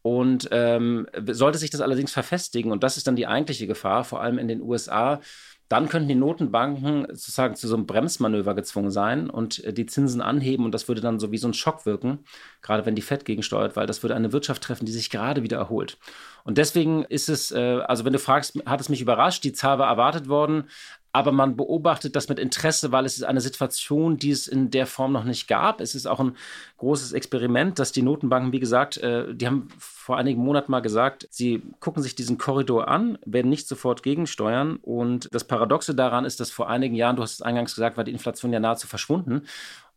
Und 0.00 0.48
ähm, 0.52 1.06
sollte 1.30 1.58
sich 1.58 1.70
das 1.70 1.80
allerdings 1.82 2.12
verfestigen, 2.12 2.72
und 2.72 2.82
das 2.82 2.96
ist 2.96 3.06
dann 3.06 3.16
die 3.16 3.26
eigentliche 3.26 3.66
Gefahr, 3.66 4.04
vor 4.04 4.22
allem 4.22 4.38
in 4.38 4.48
den 4.48 4.62
USA, 4.62 5.20
dann 5.68 5.88
könnten 5.88 6.08
die 6.08 6.14
Notenbanken 6.14 7.06
sozusagen 7.08 7.56
zu 7.56 7.66
so 7.66 7.74
einem 7.74 7.86
Bremsmanöver 7.86 8.54
gezwungen 8.54 8.90
sein 8.90 9.28
und 9.28 9.64
äh, 9.64 9.72
die 9.72 9.86
Zinsen 9.86 10.20
anheben 10.20 10.64
und 10.64 10.72
das 10.72 10.86
würde 10.86 11.00
dann 11.00 11.18
so 11.18 11.32
wie 11.32 11.38
so 11.38 11.48
ein 11.48 11.54
Schock 11.54 11.86
wirken, 11.86 12.20
gerade 12.62 12.86
wenn 12.86 12.94
die 12.94 13.02
Fed 13.02 13.24
gegensteuert, 13.24 13.74
weil 13.74 13.86
das 13.86 14.02
würde 14.02 14.14
eine 14.14 14.32
Wirtschaft 14.32 14.62
treffen, 14.62 14.86
die 14.86 14.92
sich 14.92 15.10
gerade 15.10 15.42
wieder 15.42 15.56
erholt. 15.56 15.98
Und 16.44 16.58
deswegen 16.58 17.02
ist 17.04 17.28
es, 17.28 17.50
äh, 17.50 17.80
also 17.84 18.04
wenn 18.04 18.12
du 18.12 18.20
fragst, 18.20 18.62
hat 18.64 18.80
es 18.80 18.88
mich 18.88 19.00
überrascht, 19.00 19.42
die 19.42 19.52
Zahl 19.52 19.78
war 19.78 19.88
erwartet 19.88 20.28
worden, 20.28 20.68
aber 21.16 21.32
man 21.32 21.56
beobachtet 21.56 22.14
das 22.14 22.28
mit 22.28 22.38
Interesse, 22.38 22.92
weil 22.92 23.06
es 23.06 23.16
ist 23.16 23.22
eine 23.22 23.40
Situation, 23.40 24.18
die 24.18 24.30
es 24.30 24.46
in 24.46 24.70
der 24.70 24.86
Form 24.86 25.12
noch 25.12 25.24
nicht 25.24 25.48
gab. 25.48 25.80
Es 25.80 25.94
ist 25.94 26.04
auch 26.04 26.20
ein 26.20 26.36
großes 26.76 27.14
Experiment, 27.14 27.78
dass 27.78 27.90
die 27.90 28.02
Notenbanken, 28.02 28.52
wie 28.52 28.60
gesagt, 28.60 28.98
äh, 28.98 29.34
die 29.34 29.46
haben 29.46 29.68
vor 29.78 30.18
einigen 30.18 30.42
Monaten 30.42 30.70
mal 30.70 30.80
gesagt, 30.80 31.26
sie 31.30 31.62
gucken 31.80 32.02
sich 32.02 32.16
diesen 32.16 32.36
Korridor 32.36 32.88
an, 32.88 33.16
werden 33.24 33.48
nicht 33.48 33.66
sofort 33.66 34.02
gegensteuern. 34.02 34.76
Und 34.82 35.30
das 35.32 35.44
Paradoxe 35.44 35.94
daran 35.94 36.26
ist, 36.26 36.38
dass 36.38 36.50
vor 36.50 36.68
einigen 36.68 36.94
Jahren, 36.94 37.16
du 37.16 37.22
hast 37.22 37.32
es 37.32 37.40
eingangs 37.40 37.74
gesagt, 37.74 37.96
war 37.96 38.04
die 38.04 38.12
Inflation 38.12 38.52
ja 38.52 38.60
nahezu 38.60 38.86
verschwunden. 38.86 39.46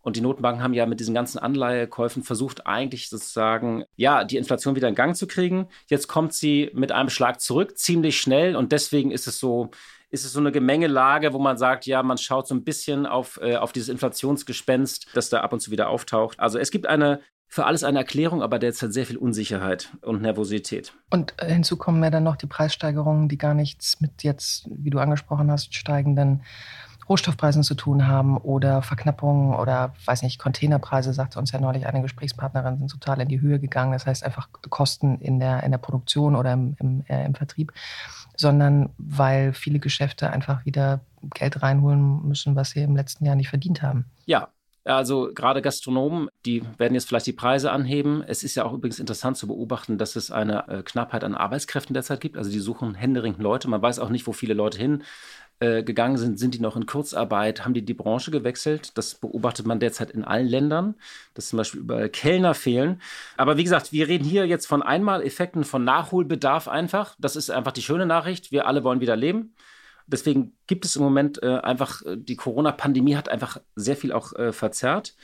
Und 0.01 0.15
die 0.15 0.21
Notenbanken 0.21 0.63
haben 0.63 0.73
ja 0.73 0.85
mit 0.85 1.01
diesen 1.01 1.13
ganzen 1.13 1.37
Anleihekäufen 1.37 2.23
versucht, 2.23 2.65
eigentlich 2.65 3.09
sozusagen, 3.09 3.83
ja, 3.97 4.23
die 4.23 4.37
Inflation 4.37 4.77
wieder 4.77 4.87
in 4.87 4.95
Gang 4.95 5.17
zu 5.17 5.27
kriegen. 5.27 5.67
Jetzt 5.87 6.07
kommt 6.07 6.31
sie 6.31 6.71
mit 6.73 6.93
einem 6.93 7.09
Schlag 7.09 7.41
zurück, 7.41 7.77
ziemlich 7.77 8.21
schnell. 8.21 8.55
Und 8.55 8.71
deswegen 8.71 9.11
ist 9.11 9.27
es 9.27 9.37
so, 9.37 9.71
ist 10.09 10.25
es 10.25 10.33
so 10.33 10.39
eine 10.39 10.51
Gemengelage, 10.51 11.33
wo 11.33 11.39
man 11.39 11.57
sagt, 11.57 11.85
ja, 11.85 12.01
man 12.03 12.17
schaut 12.17 12.47
so 12.47 12.55
ein 12.55 12.63
bisschen 12.63 13.05
auf, 13.05 13.39
äh, 13.41 13.55
auf 13.55 13.71
dieses 13.71 13.89
Inflationsgespenst, 13.89 15.07
das 15.13 15.29
da 15.29 15.41
ab 15.41 15.53
und 15.53 15.59
zu 15.59 15.71
wieder 15.71 15.89
auftaucht. 15.89 16.39
Also 16.39 16.57
es 16.57 16.71
gibt 16.71 16.87
eine 16.87 17.19
für 17.51 17.65
alles 17.65 17.83
eine 17.83 17.97
Erklärung, 17.97 18.43
aber 18.43 18.59
derzeit 18.59 18.93
sehr 18.93 19.07
viel 19.07 19.17
Unsicherheit 19.17 19.89
und 20.03 20.21
Nervosität. 20.21 20.93
Und 21.09 21.33
äh, 21.37 21.51
hinzu 21.51 21.77
kommen 21.77 22.03
ja 22.03 22.11
dann 22.11 22.23
noch 22.23 22.35
die 22.35 22.45
Preissteigerungen, 22.45 23.27
die 23.27 23.39
gar 23.39 23.55
nichts 23.55 23.99
mit 24.01 24.21
jetzt, 24.21 24.67
wie 24.69 24.91
du 24.91 24.99
angesprochen 24.99 25.51
hast, 25.51 25.73
steigenden 25.73 26.43
Rohstoffpreisen 27.09 27.63
zu 27.63 27.73
tun 27.73 28.07
haben 28.07 28.37
oder 28.37 28.83
Verknappungen 28.83 29.55
oder, 29.55 29.95
weiß 30.05 30.21
nicht, 30.21 30.37
Containerpreise, 30.37 31.11
sagte 31.11 31.39
uns 31.39 31.51
ja 31.51 31.59
neulich 31.59 31.87
eine 31.87 32.03
Gesprächspartnerin, 32.03 32.77
sind 32.77 32.91
total 32.91 33.19
in 33.21 33.27
die 33.27 33.41
Höhe 33.41 33.59
gegangen. 33.59 33.93
Das 33.93 34.05
heißt 34.05 34.23
einfach 34.23 34.47
Kosten 34.69 35.19
in 35.19 35.39
der, 35.39 35.63
in 35.63 35.71
der 35.71 35.79
Produktion 35.79 36.35
oder 36.35 36.53
im, 36.53 36.75
im, 36.79 37.03
äh, 37.07 37.25
im 37.25 37.33
Vertrieb, 37.33 37.73
sondern 38.39 38.89
weil 38.97 39.51
viele 39.51 39.79
Geschäfte 39.79 40.29
einfach 40.29 40.65
wieder 40.65 41.01
Geld 41.33 41.61
reinholen 41.61 42.25
müssen, 42.25 42.55
was 42.55 42.69
sie 42.71 42.81
im 42.81 42.95
letzten 42.95 43.25
Jahr 43.25 43.35
nicht 43.35 43.49
verdient 43.49 43.81
haben. 43.81 44.05
Ja, 44.25 44.47
also 44.85 45.31
gerade 45.35 45.61
Gastronomen, 45.61 46.29
die 46.45 46.63
werden 46.77 46.93
jetzt 46.93 47.07
vielleicht 47.07 47.27
die 47.27 47.33
Preise 47.33 47.71
anheben. 47.71 48.23
Es 48.25 48.43
ist 48.43 48.55
ja 48.55 48.63
auch 48.63 48.71
übrigens 48.71 48.99
interessant 48.99 49.35
zu 49.35 49.47
beobachten, 49.47 49.97
dass 49.97 50.15
es 50.15 50.31
eine 50.31 50.69
äh, 50.69 50.83
Knappheit 50.83 51.25
an 51.25 51.35
Arbeitskräften 51.35 51.93
derzeit 51.93 52.21
gibt. 52.21 52.37
Also 52.37 52.49
die 52.49 52.59
suchen 52.59 52.95
händeringend 52.95 53.41
Leute. 53.41 53.67
Man 53.67 53.81
weiß 53.81 53.99
auch 53.99 54.09
nicht, 54.09 54.25
wo 54.25 54.31
viele 54.31 54.53
Leute 54.53 54.77
hin 54.77 55.03
äh, 55.59 55.83
gegangen 55.83 56.17
sind, 56.17 56.39
sind 56.39 56.53
die 56.53 56.61
noch 56.61 56.77
in 56.77 56.85
Kurzarbeit, 56.85 57.65
haben 57.65 57.73
die 57.73 57.83
die 57.83 57.93
Branche 57.93 58.31
gewechselt. 58.31 58.97
Das 58.97 59.15
beobachtet 59.15 59.65
man 59.65 59.79
derzeit 59.79 60.11
in 60.11 60.23
allen 60.23 60.47
Ländern, 60.47 60.95
dass 61.33 61.49
zum 61.49 61.57
Beispiel 61.57 61.81
überall 61.81 62.09
Kellner 62.09 62.53
fehlen. 62.53 63.01
Aber 63.37 63.57
wie 63.57 63.63
gesagt, 63.63 63.91
wir 63.91 64.07
reden 64.07 64.23
hier 64.23 64.45
jetzt 64.47 64.67
von 64.67 64.81
Einmaleffekten, 64.81 65.63
von 65.63 65.83
Nachholbedarf 65.83 66.67
einfach. 66.67 67.15
Das 67.19 67.35
ist 67.35 67.49
einfach 67.49 67.73
die 67.73 67.81
schöne 67.81 68.05
Nachricht. 68.05 68.51
Wir 68.51 68.67
alle 68.67 68.83
wollen 68.83 69.01
wieder 69.01 69.15
leben. 69.15 69.53
Deswegen 70.11 70.53
gibt 70.65 70.85
es 70.85 70.95
im 70.95 71.03
Moment 71.03 71.41
äh, 71.43 71.59
einfach, 71.59 72.01
äh, 72.01 72.17
die 72.17 72.35
Corona-Pandemie 72.35 73.15
hat 73.15 73.29
einfach 73.29 73.61
sehr 73.75 73.95
viel 73.95 74.11
auch 74.11 74.33
äh, 74.33 74.51
verzerrt. 74.51 75.15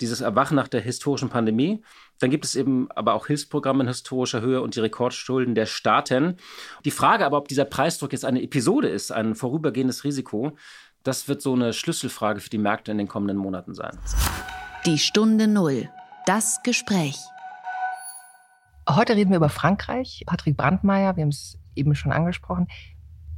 Dieses 0.00 0.20
Erwachen 0.20 0.56
nach 0.56 0.66
der 0.66 0.80
historischen 0.80 1.28
Pandemie. 1.28 1.82
Dann 2.18 2.30
gibt 2.30 2.44
es 2.44 2.56
eben 2.56 2.90
aber 2.90 3.14
auch 3.14 3.28
Hilfsprogramme 3.28 3.84
in 3.84 3.88
historischer 3.88 4.40
Höhe 4.40 4.60
und 4.60 4.74
die 4.74 4.80
Rekordschulden 4.80 5.54
der 5.54 5.66
Staaten. 5.66 6.36
Die 6.84 6.90
Frage 6.90 7.24
aber, 7.24 7.38
ob 7.38 7.46
dieser 7.46 7.64
Preisdruck 7.64 8.12
jetzt 8.12 8.24
eine 8.24 8.42
Episode 8.42 8.88
ist, 8.88 9.12
ein 9.12 9.36
vorübergehendes 9.36 10.02
Risiko, 10.02 10.56
das 11.04 11.28
wird 11.28 11.40
so 11.40 11.52
eine 11.52 11.72
Schlüsselfrage 11.72 12.40
für 12.40 12.50
die 12.50 12.58
Märkte 12.58 12.90
in 12.90 12.98
den 12.98 13.08
kommenden 13.08 13.36
Monaten 13.36 13.74
sein. 13.74 13.96
Die 14.86 14.98
Stunde 14.98 15.46
Null. 15.46 15.88
Das 16.26 16.62
Gespräch. 16.64 17.16
Heute 18.88 19.14
reden 19.14 19.30
wir 19.30 19.36
über 19.36 19.48
Frankreich. 19.48 20.24
Patrick 20.26 20.56
Brandmeier, 20.56 21.16
wir 21.16 21.22
haben 21.22 21.30
es 21.30 21.58
eben 21.74 21.94
schon 21.94 22.12
angesprochen, 22.12 22.68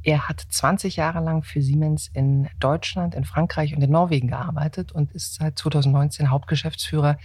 er 0.05 0.29
hat 0.29 0.45
20 0.49 0.97
Jahre 0.97 1.19
lang 1.19 1.43
für 1.43 1.61
Siemens 1.61 2.11
in 2.13 2.47
Deutschland, 2.59 3.15
in 3.15 3.25
Frankreich 3.25 3.75
und 3.75 3.81
in 3.81 3.89
Norwegen 3.89 4.27
gearbeitet 4.27 4.91
und 4.91 5.11
ist 5.13 5.35
seit 5.35 5.57
2019 5.57 6.29
Hauptgeschäftsführer 6.29 7.17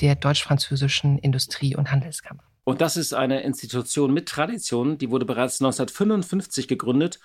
der 0.00 0.16
deutsch-französischen 0.16 1.18
Industrie- 1.18 1.76
und 1.76 1.92
Handelskammer. 1.92 2.42
Und 2.64 2.80
das 2.80 2.96
ist 2.96 3.14
eine 3.14 3.42
Institution 3.42 4.12
mit 4.12 4.28
Tradition, 4.28 4.98
die 4.98 5.10
wurde 5.10 5.24
bereits 5.24 5.60
1955 5.60 6.66
gegründet 6.66 7.20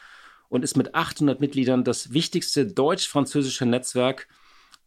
und 0.47 0.63
ist 0.63 0.77
mit 0.77 0.93
800 0.93 1.39
Mitgliedern 1.39 1.83
das 1.83 2.13
wichtigste 2.13 2.67
deutsch-französische 2.67 3.65
Netzwerk 3.65 4.27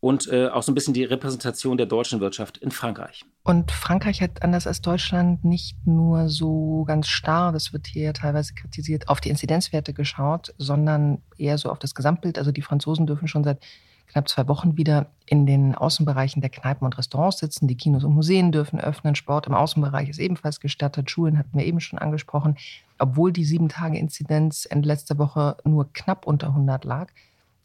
und 0.02 0.26
äh, 0.32 0.48
auch 0.48 0.64
so 0.64 0.72
ein 0.72 0.74
bisschen 0.74 0.94
die 0.94 1.04
Repräsentation 1.04 1.76
der 1.76 1.86
deutschen 1.86 2.18
Wirtschaft 2.18 2.58
in 2.58 2.72
Frankreich. 2.72 3.24
Und 3.44 3.70
Frankreich 3.70 4.20
hat 4.20 4.42
anders 4.42 4.66
als 4.66 4.80
Deutschland 4.80 5.44
nicht 5.44 5.76
nur 5.86 6.28
so 6.28 6.82
ganz 6.88 7.06
starr, 7.06 7.52
das 7.52 7.72
wird 7.72 7.86
hier 7.86 8.12
teilweise 8.12 8.52
kritisiert, 8.54 9.08
auf 9.08 9.20
die 9.20 9.28
Inzidenzwerte 9.28 9.92
geschaut, 9.94 10.54
sondern 10.58 11.22
eher 11.38 11.56
so 11.56 11.70
auf 11.70 11.78
das 11.78 11.94
Gesamtbild. 11.94 12.36
Also 12.36 12.50
die 12.50 12.62
Franzosen 12.62 13.06
dürfen 13.06 13.28
schon 13.28 13.44
seit 13.44 13.64
knapp 14.08 14.28
zwei 14.28 14.48
Wochen 14.48 14.76
wieder 14.76 15.06
in 15.24 15.46
den 15.46 15.76
Außenbereichen 15.76 16.42
der 16.42 16.50
Kneipen 16.50 16.84
und 16.84 16.98
Restaurants 16.98 17.38
sitzen. 17.38 17.68
Die 17.68 17.76
Kinos 17.76 18.02
und 18.02 18.12
Museen 18.12 18.50
dürfen 18.50 18.80
öffnen. 18.80 19.14
Sport 19.14 19.46
im 19.46 19.54
Außenbereich 19.54 20.08
ist 20.08 20.18
ebenfalls 20.18 20.58
gestattet. 20.58 21.12
Schulen 21.12 21.38
hatten 21.38 21.56
wir 21.56 21.64
eben 21.64 21.78
schon 21.78 22.00
angesprochen. 22.00 22.56
Obwohl 22.98 23.32
die 23.32 23.44
Sieben-Tage-Inzidenz 23.44 24.66
Ende 24.68 24.88
letzter 24.88 25.16
Woche 25.18 25.58
nur 25.62 25.92
knapp 25.92 26.26
unter 26.26 26.48
100 26.48 26.84
lag, 26.84 27.12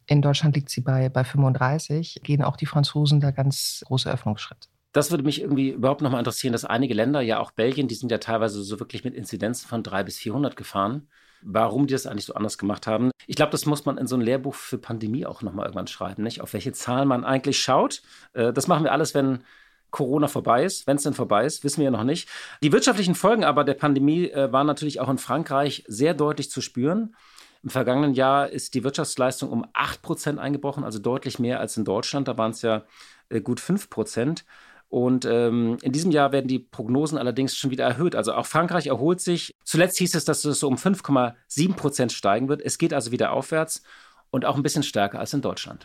in 0.08 0.22
Deutschland 0.22 0.56
liegt 0.56 0.70
sie 0.70 0.80
bei, 0.80 1.08
bei 1.08 1.22
35, 1.22 2.20
gehen 2.22 2.42
auch 2.42 2.56
die 2.56 2.66
Franzosen 2.66 3.20
da 3.20 3.30
ganz 3.30 3.84
große 3.86 4.10
Öffnungsschritte. 4.10 4.68
Das 4.92 5.10
würde 5.10 5.22
mich 5.22 5.42
irgendwie 5.42 5.70
überhaupt 5.70 6.00
nochmal 6.00 6.20
interessieren, 6.20 6.52
dass 6.52 6.64
einige 6.64 6.94
Länder, 6.94 7.20
ja 7.20 7.38
auch 7.38 7.50
Belgien, 7.50 7.88
die 7.88 7.94
sind 7.94 8.10
ja 8.10 8.18
teilweise 8.18 8.62
so 8.62 8.80
wirklich 8.80 9.04
mit 9.04 9.14
Inzidenzen 9.14 9.68
von 9.68 9.82
300 9.82 10.06
bis 10.06 10.18
400 10.18 10.56
gefahren. 10.56 11.08
Warum 11.42 11.86
die 11.86 11.92
das 11.92 12.06
eigentlich 12.06 12.24
so 12.24 12.34
anders 12.34 12.58
gemacht 12.58 12.88
haben. 12.88 13.12
Ich 13.28 13.36
glaube, 13.36 13.52
das 13.52 13.64
muss 13.64 13.84
man 13.84 13.96
in 13.96 14.08
so 14.08 14.16
ein 14.16 14.22
Lehrbuch 14.22 14.56
für 14.56 14.76
Pandemie 14.76 15.24
auch 15.24 15.42
nochmal 15.42 15.66
irgendwann 15.66 15.86
schreiben, 15.86 16.24
nicht? 16.24 16.40
Auf 16.40 16.52
welche 16.52 16.72
Zahlen 16.72 17.06
man 17.06 17.24
eigentlich 17.24 17.58
schaut. 17.58 18.02
Äh, 18.32 18.52
das 18.52 18.66
machen 18.66 18.82
wir 18.82 18.92
alles, 18.92 19.14
wenn 19.14 19.44
Corona 19.90 20.26
vorbei 20.26 20.64
ist. 20.64 20.86
Wenn 20.88 20.96
es 20.96 21.04
denn 21.04 21.14
vorbei 21.14 21.44
ist, 21.44 21.62
wissen 21.62 21.78
wir 21.78 21.84
ja 21.84 21.90
noch 21.90 22.02
nicht. 22.02 22.28
Die 22.62 22.72
wirtschaftlichen 22.72 23.14
Folgen 23.14 23.44
aber 23.44 23.62
der 23.62 23.74
Pandemie 23.74 24.30
äh, 24.30 24.50
waren 24.52 24.66
natürlich 24.66 25.00
auch 25.00 25.08
in 25.08 25.18
Frankreich 25.18 25.84
sehr 25.86 26.14
deutlich 26.14 26.50
zu 26.50 26.60
spüren. 26.60 27.14
Im 27.62 27.70
vergangenen 27.70 28.14
Jahr 28.14 28.48
ist 28.48 28.74
die 28.74 28.84
Wirtschaftsleistung 28.84 29.50
um 29.50 29.64
8% 29.74 30.38
eingebrochen, 30.38 30.84
also 30.84 30.98
deutlich 30.98 31.38
mehr 31.38 31.58
als 31.58 31.76
in 31.76 31.84
Deutschland. 31.84 32.28
Da 32.28 32.38
waren 32.38 32.52
es 32.52 32.62
ja 32.62 32.84
äh, 33.30 33.40
gut 33.40 33.60
5%. 33.60 34.44
Und 34.88 35.26
ähm, 35.26 35.76
in 35.82 35.92
diesem 35.92 36.12
Jahr 36.12 36.32
werden 36.32 36.46
die 36.46 36.60
Prognosen 36.60 37.18
allerdings 37.18 37.56
schon 37.56 37.70
wieder 37.70 37.84
erhöht. 37.84 38.14
Also 38.14 38.32
auch 38.32 38.46
Frankreich 38.46 38.86
erholt 38.86 39.20
sich. 39.20 39.54
Zuletzt 39.64 39.98
hieß 39.98 40.14
es, 40.14 40.24
dass 40.24 40.44
es 40.44 40.60
so 40.60 40.68
um 40.68 40.76
5,7 40.76 41.74
Prozent 41.74 42.12
steigen 42.12 42.48
wird. 42.48 42.62
Es 42.62 42.78
geht 42.78 42.94
also 42.94 43.10
wieder 43.10 43.32
aufwärts 43.32 43.82
und 44.30 44.44
auch 44.44 44.56
ein 44.56 44.62
bisschen 44.62 44.82
stärker 44.82 45.18
als 45.18 45.34
in 45.34 45.42
Deutschland. 45.42 45.84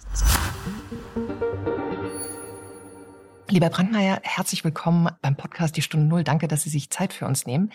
Lieber 3.49 3.69
Brandmeier, 3.69 4.19
herzlich 4.23 4.63
willkommen 4.63 5.09
beim 5.21 5.35
Podcast 5.35 5.75
Die 5.75 5.81
Stunde 5.81 6.05
Null. 6.05 6.23
Danke, 6.23 6.47
dass 6.47 6.63
Sie 6.63 6.69
sich 6.69 6.89
Zeit 6.89 7.13
für 7.13 7.25
uns 7.25 7.45
nehmen. 7.45 7.71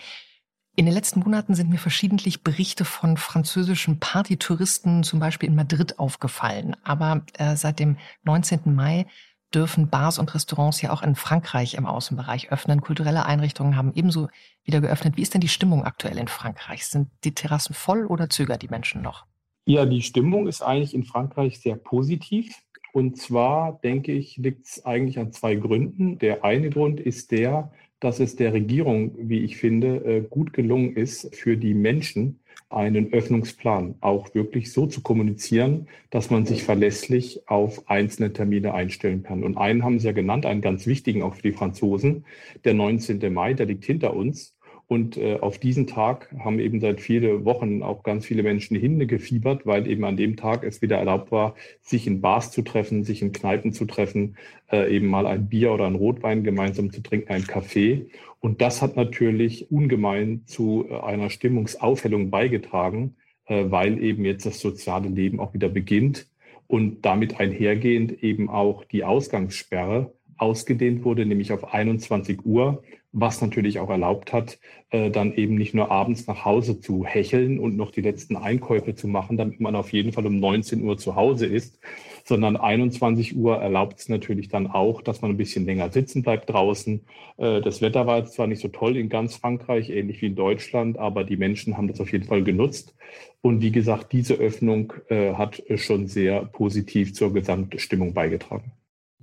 In 0.78 0.86
den 0.86 0.94
letzten 0.94 1.18
Monaten 1.18 1.56
sind 1.56 1.70
mir 1.70 1.78
verschiedentlich 1.78 2.44
Berichte 2.44 2.84
von 2.84 3.16
französischen 3.16 3.98
Partytouristen, 3.98 5.02
zum 5.02 5.18
Beispiel 5.18 5.48
in 5.48 5.56
Madrid, 5.56 5.98
aufgefallen. 5.98 6.76
Aber 6.84 7.22
äh, 7.36 7.56
seit 7.56 7.80
dem 7.80 7.96
19. 8.22 8.76
Mai 8.76 9.06
dürfen 9.52 9.90
Bars 9.90 10.20
und 10.20 10.32
Restaurants 10.36 10.80
ja 10.80 10.92
auch 10.92 11.02
in 11.02 11.16
Frankreich 11.16 11.74
im 11.74 11.84
Außenbereich 11.84 12.52
öffnen. 12.52 12.80
Kulturelle 12.80 13.26
Einrichtungen 13.26 13.74
haben 13.74 13.92
ebenso 13.92 14.28
wieder 14.62 14.80
geöffnet. 14.80 15.16
Wie 15.16 15.22
ist 15.22 15.34
denn 15.34 15.40
die 15.40 15.48
Stimmung 15.48 15.82
aktuell 15.82 16.16
in 16.16 16.28
Frankreich? 16.28 16.86
Sind 16.86 17.08
die 17.24 17.34
Terrassen 17.34 17.74
voll 17.74 18.06
oder 18.06 18.30
zögern 18.30 18.60
die 18.60 18.68
Menschen 18.68 19.02
noch? 19.02 19.26
Ja, 19.66 19.84
die 19.84 20.02
Stimmung 20.02 20.46
ist 20.46 20.62
eigentlich 20.62 20.94
in 20.94 21.02
Frankreich 21.02 21.58
sehr 21.58 21.74
positiv. 21.74 22.54
Und 22.92 23.16
zwar, 23.16 23.80
denke 23.82 24.12
ich, 24.12 24.36
liegt 24.36 24.66
es 24.66 24.86
eigentlich 24.86 25.18
an 25.18 25.32
zwei 25.32 25.56
Gründen. 25.56 26.20
Der 26.20 26.44
eine 26.44 26.70
Grund 26.70 27.00
ist 27.00 27.32
der, 27.32 27.72
dass 28.00 28.20
es 28.20 28.36
der 28.36 28.52
Regierung, 28.52 29.12
wie 29.18 29.40
ich 29.40 29.56
finde, 29.56 29.96
äh, 30.04 30.20
gut 30.22 30.52
gelungen 30.52 30.94
ist, 30.96 31.34
für 31.34 31.56
die 31.56 31.74
Menschen 31.74 32.40
einen 32.70 33.12
Öffnungsplan 33.12 33.94
auch 34.00 34.34
wirklich 34.34 34.72
so 34.72 34.86
zu 34.86 35.00
kommunizieren, 35.00 35.88
dass 36.10 36.30
man 36.30 36.44
sich 36.44 36.64
verlässlich 36.64 37.48
auf 37.48 37.88
einzelne 37.88 38.32
Termine 38.32 38.74
einstellen 38.74 39.22
kann. 39.22 39.42
Und 39.42 39.56
einen 39.56 39.84
haben 39.84 39.98
Sie 39.98 40.06
ja 40.06 40.12
genannt, 40.12 40.44
einen 40.44 40.60
ganz 40.60 40.86
wichtigen 40.86 41.22
auch 41.22 41.34
für 41.34 41.42
die 41.42 41.52
Franzosen, 41.52 42.24
der 42.64 42.74
19. 42.74 43.32
Mai, 43.32 43.54
der 43.54 43.66
liegt 43.66 43.84
hinter 43.84 44.14
uns. 44.14 44.54
Und 44.88 45.18
äh, 45.18 45.38
auf 45.38 45.58
diesen 45.58 45.86
Tag 45.86 46.34
haben 46.42 46.58
eben 46.58 46.80
seit 46.80 47.02
vielen 47.02 47.44
Wochen 47.44 47.82
auch 47.82 48.02
ganz 48.02 48.24
viele 48.24 48.42
Menschen 48.42 48.74
hingefiebert, 48.74 49.66
weil 49.66 49.86
eben 49.86 50.02
an 50.04 50.16
dem 50.16 50.36
Tag 50.36 50.64
es 50.64 50.80
wieder 50.80 50.96
erlaubt 50.96 51.30
war, 51.30 51.54
sich 51.82 52.06
in 52.06 52.22
Bars 52.22 52.50
zu 52.50 52.62
treffen, 52.62 53.04
sich 53.04 53.20
in 53.20 53.32
Kneipen 53.32 53.74
zu 53.74 53.84
treffen, 53.84 54.38
äh, 54.72 54.90
eben 54.90 55.08
mal 55.08 55.26
ein 55.26 55.46
Bier 55.46 55.72
oder 55.72 55.86
ein 55.86 55.94
Rotwein 55.94 56.42
gemeinsam 56.42 56.90
zu 56.90 57.02
trinken, 57.02 57.30
ein 57.30 57.46
Kaffee. 57.46 58.06
Und 58.40 58.62
das 58.62 58.80
hat 58.80 58.96
natürlich 58.96 59.70
ungemein 59.70 60.46
zu 60.46 60.86
äh, 60.88 60.98
einer 61.00 61.28
Stimmungsaufhellung 61.28 62.30
beigetragen, 62.30 63.16
äh, 63.44 63.66
weil 63.68 64.02
eben 64.02 64.24
jetzt 64.24 64.46
das 64.46 64.58
soziale 64.58 65.10
Leben 65.10 65.38
auch 65.38 65.52
wieder 65.52 65.68
beginnt 65.68 66.28
und 66.66 67.04
damit 67.04 67.38
einhergehend 67.38 68.22
eben 68.22 68.48
auch 68.48 68.84
die 68.84 69.04
Ausgangssperre 69.04 70.14
ausgedehnt 70.38 71.04
wurde, 71.04 71.26
nämlich 71.26 71.52
auf 71.52 71.74
21 71.74 72.46
Uhr 72.46 72.82
was 73.12 73.40
natürlich 73.40 73.78
auch 73.78 73.88
erlaubt 73.88 74.32
hat, 74.32 74.58
äh, 74.90 75.10
dann 75.10 75.32
eben 75.32 75.54
nicht 75.54 75.74
nur 75.74 75.90
abends 75.90 76.26
nach 76.26 76.44
Hause 76.44 76.80
zu 76.80 77.04
hecheln 77.04 77.58
und 77.58 77.76
noch 77.76 77.90
die 77.90 78.02
letzten 78.02 78.36
Einkäufe 78.36 78.94
zu 78.94 79.08
machen, 79.08 79.36
damit 79.36 79.60
man 79.60 79.74
auf 79.76 79.92
jeden 79.92 80.12
Fall 80.12 80.26
um 80.26 80.38
19 80.38 80.82
Uhr 80.82 80.98
zu 80.98 81.16
Hause 81.16 81.46
ist, 81.46 81.78
sondern 82.24 82.56
21 82.56 83.36
Uhr 83.36 83.56
erlaubt 83.56 83.98
es 83.98 84.08
natürlich 84.08 84.48
dann 84.48 84.66
auch, 84.66 85.00
dass 85.00 85.22
man 85.22 85.30
ein 85.30 85.36
bisschen 85.38 85.64
länger 85.64 85.90
sitzen 85.90 86.22
bleibt 86.22 86.50
draußen. 86.50 87.00
Äh, 87.38 87.62
das 87.62 87.80
Wetter 87.80 88.06
war 88.06 88.18
jetzt 88.18 88.34
zwar 88.34 88.46
nicht 88.46 88.60
so 88.60 88.68
toll 88.68 88.96
in 88.96 89.08
ganz 89.08 89.36
Frankreich, 89.36 89.88
ähnlich 89.90 90.20
wie 90.20 90.26
in 90.26 90.36
Deutschland, 90.36 90.98
aber 90.98 91.24
die 91.24 91.36
Menschen 91.36 91.76
haben 91.76 91.88
das 91.88 92.00
auf 92.00 92.12
jeden 92.12 92.26
Fall 92.26 92.44
genutzt. 92.44 92.94
Und 93.40 93.62
wie 93.62 93.72
gesagt, 93.72 94.12
diese 94.12 94.34
Öffnung 94.34 94.92
äh, 95.08 95.34
hat 95.34 95.62
schon 95.76 96.08
sehr 96.08 96.44
positiv 96.44 97.14
zur 97.14 97.32
Gesamtstimmung 97.32 98.12
beigetragen. 98.12 98.72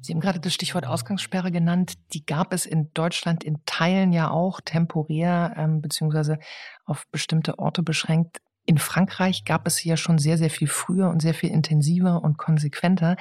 Sie 0.01 0.13
haben 0.13 0.19
gerade 0.19 0.39
das 0.39 0.53
Stichwort 0.53 0.85
Ausgangssperre 0.85 1.51
genannt. 1.51 1.93
Die 2.13 2.25
gab 2.25 2.53
es 2.53 2.65
in 2.65 2.91
Deutschland 2.93 3.43
in 3.43 3.59
Teilen 3.65 4.11
ja 4.11 4.29
auch 4.29 4.59
temporär 4.61 5.53
ähm, 5.57 5.81
beziehungsweise 5.81 6.37
auf 6.85 7.05
bestimmte 7.11 7.59
Orte 7.59 7.81
beschränkt. 7.81 8.41
In 8.65 8.77
Frankreich 8.77 9.45
gab 9.45 9.67
es 9.67 9.77
sie 9.77 9.89
ja 9.89 9.97
schon 9.97 10.17
sehr, 10.17 10.37
sehr 10.37 10.49
viel 10.49 10.67
früher 10.67 11.09
und 11.09 11.21
sehr 11.21 11.33
viel 11.33 11.49
intensiver 11.49 12.23
und 12.23 12.37
konsequenter. 12.37 13.15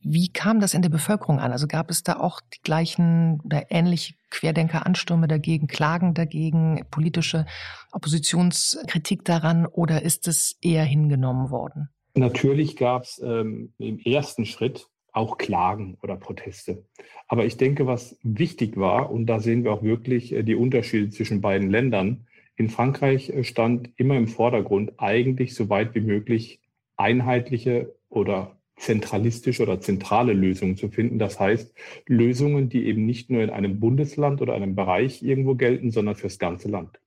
Wie 0.00 0.28
kam 0.28 0.60
das 0.60 0.74
in 0.74 0.82
der 0.82 0.88
Bevölkerung 0.88 1.40
an? 1.40 1.52
Also 1.52 1.66
gab 1.66 1.90
es 1.90 2.02
da 2.02 2.18
auch 2.18 2.40
die 2.40 2.60
gleichen 2.62 3.40
oder 3.44 3.70
ähnliche 3.70 4.14
Querdenker-Anstürme 4.30 5.28
dagegen, 5.28 5.66
Klagen 5.66 6.14
dagegen, 6.14 6.84
politische 6.90 7.46
Oppositionskritik 7.92 9.24
daran 9.24 9.66
oder 9.66 10.02
ist 10.02 10.28
es 10.28 10.56
eher 10.62 10.84
hingenommen 10.84 11.50
worden? 11.50 11.88
Natürlich 12.14 12.76
gab 12.76 13.02
es 13.02 13.20
ähm, 13.22 13.74
im 13.78 13.98
ersten 13.98 14.44
Schritt 14.46 14.88
auch 15.12 15.38
Klagen 15.38 15.96
oder 16.02 16.16
Proteste. 16.16 16.84
Aber 17.26 17.44
ich 17.44 17.56
denke, 17.56 17.86
was 17.86 18.18
wichtig 18.22 18.76
war, 18.76 19.10
und 19.10 19.26
da 19.26 19.40
sehen 19.40 19.64
wir 19.64 19.72
auch 19.72 19.82
wirklich 19.82 20.32
äh, 20.32 20.42
die 20.42 20.54
Unterschiede 20.54 21.10
zwischen 21.10 21.40
beiden 21.40 21.70
Ländern, 21.70 22.26
in 22.56 22.68
Frankreich 22.68 23.30
äh, 23.30 23.44
stand 23.44 23.90
immer 23.96 24.16
im 24.16 24.28
Vordergrund 24.28 24.92
eigentlich 24.98 25.54
so 25.54 25.68
weit 25.68 25.94
wie 25.94 26.00
möglich 26.00 26.60
einheitliche 26.96 27.94
oder 28.08 28.56
zentralistische 28.76 29.62
oder 29.62 29.80
zentrale 29.80 30.32
Lösungen 30.32 30.76
zu 30.76 30.88
finden. 30.88 31.18
Das 31.18 31.40
heißt, 31.40 31.74
Lösungen, 32.06 32.68
die 32.68 32.86
eben 32.86 33.06
nicht 33.06 33.30
nur 33.30 33.42
in 33.42 33.50
einem 33.50 33.80
Bundesland 33.80 34.40
oder 34.40 34.54
einem 34.54 34.74
Bereich 34.74 35.22
irgendwo 35.22 35.54
gelten, 35.54 35.90
sondern 35.90 36.14
fürs 36.14 36.38
ganze 36.38 36.68
Land. 36.68 37.00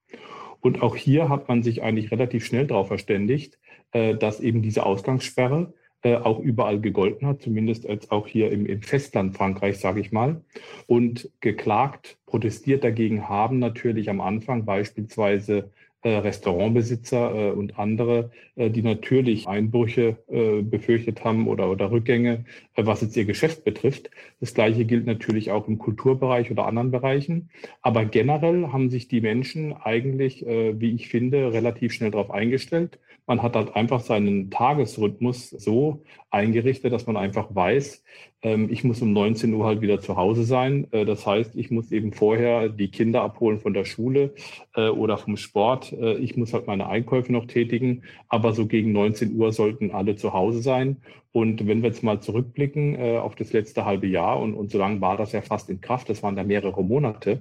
Und 0.60 0.82
auch 0.82 0.96
hier 0.96 1.30
hat 1.30 1.48
man 1.48 1.64
sich 1.64 1.82
eigentlich 1.82 2.12
relativ 2.12 2.46
schnell 2.46 2.68
darauf 2.68 2.88
verständigt, 2.88 3.58
äh, 3.92 4.16
dass 4.16 4.40
eben 4.40 4.62
diese 4.62 4.86
Ausgangssperre 4.86 5.74
äh, 6.04 6.16
auch 6.16 6.40
überall 6.40 6.80
gegolten 6.80 7.28
hat, 7.28 7.42
zumindest 7.42 7.88
als 7.88 8.10
auch 8.12 8.28
hier 8.28 8.52
im, 8.52 8.66
im 8.66 8.82
Festland 8.82 9.38
Frankreich, 9.38 9.78
sage 9.78 10.00
ich 10.00 10.12
mal. 10.12 10.42
Und 10.88 11.30
geklagt, 11.42 12.18
protestiert 12.26 12.84
dagegen 12.84 13.30
haben 13.30 13.60
natürlich 13.60 14.10
am 14.10 14.22
Anfang 14.22 14.66
beispielsweise 14.66 15.70
äh, 16.04 16.18
Restaurantbesitzer 16.18 17.36
äh, 17.36 17.52
und 17.52 17.78
andere, 17.78 18.32
äh, 18.56 18.72
die 18.72 18.82
natürlich 18.82 19.48
Einbrüche 19.48 20.18
äh, 20.30 20.64
befürchtet 20.64 21.24
haben 21.24 21.48
oder, 21.48 21.70
oder 21.70 21.92
Rückgänge, 21.92 22.46
äh, 22.76 22.86
was 22.86 23.02
jetzt 23.02 23.16
ihr 23.16 23.26
Geschäft 23.26 23.64
betrifft. 23.64 24.10
Das 24.40 24.56
Gleiche 24.56 24.86
gilt 24.86 25.06
natürlich 25.06 25.52
auch 25.52 25.68
im 25.68 25.78
Kulturbereich 25.78 26.50
oder 26.50 26.66
anderen 26.66 26.90
Bereichen. 26.90 27.52
Aber 27.84 28.06
generell 28.06 28.70
haben 28.72 28.90
sich 28.90 29.08
die 29.08 29.22
Menschen 29.22 29.74
eigentlich, 29.74 30.44
wie 30.44 30.96
ich 30.96 31.10
finde, 31.10 31.54
relativ 31.54 31.94
schnell 31.94 32.10
darauf 32.10 32.32
eingestellt 32.32 32.98
man 33.28 33.42
hat 33.42 33.56
halt 33.56 33.76
einfach 33.76 34.02
seinen 34.02 34.50
Tagesrhythmus 34.50 35.50
so 35.50 36.04
eingerichtet, 36.30 36.92
dass 36.92 37.08
man 37.08 37.18
einfach 37.18 37.54
weiß, 37.54 38.04
ähm, 38.44 38.70
ich 38.72 38.84
muss 38.84 39.02
um 39.02 39.14
19 39.14 39.54
Uhr 39.54 39.66
halt 39.66 39.82
wieder 39.82 40.00
zu 40.00 40.18
Hause 40.18 40.44
sein. 40.44 40.88
Äh, 40.92 41.06
das 41.06 41.26
heißt, 41.26 41.56
ich 41.56 41.72
muss 41.72 41.92
eben 41.92 42.14
vorher 42.14 42.70
die 42.70 42.90
Kinder 42.90 43.22
abholen 43.22 43.60
von 43.60 43.74
der 43.74 43.86
Schule 43.86 44.34
äh, 44.76 44.90
oder 44.90 45.18
vom 45.18 45.38
Sport. 45.38 45.94
Äh, 45.94 46.16
ich 46.16 46.38
muss 46.38 46.54
halt 46.54 46.68
meine 46.68 46.88
Einkäufe 46.88 47.32
noch 47.32 47.46
tätigen. 47.46 48.04
Aber 48.30 48.54
so 48.54 48.66
gegen 48.66 48.92
19 48.92 49.36
Uhr 49.36 49.52
sollten 49.52 49.92
alle 49.92 50.16
zu 50.16 50.34
Hause 50.34 50.62
sein. 50.62 50.98
Und 51.34 51.66
wenn 51.66 51.82
wir 51.82 51.90
jetzt 51.90 52.04
mal 52.04 52.20
zurückblicken 52.20 52.98
auf 53.20 53.36
das 53.36 53.54
letzte 53.54 53.86
halbe 53.86 54.06
Jahr 54.06 54.38
und, 54.38 54.54
und 54.54 54.70
so 54.70 54.78
lange 54.78 55.00
war 55.00 55.16
das 55.16 55.32
ja 55.32 55.42
fast 55.42 55.70
in 55.70 55.80
Kraft, 55.80 56.10
das 56.10 56.22
waren 56.24 56.36
da 56.36 56.44
mehrere 56.44 56.84
Monate, 56.84 57.40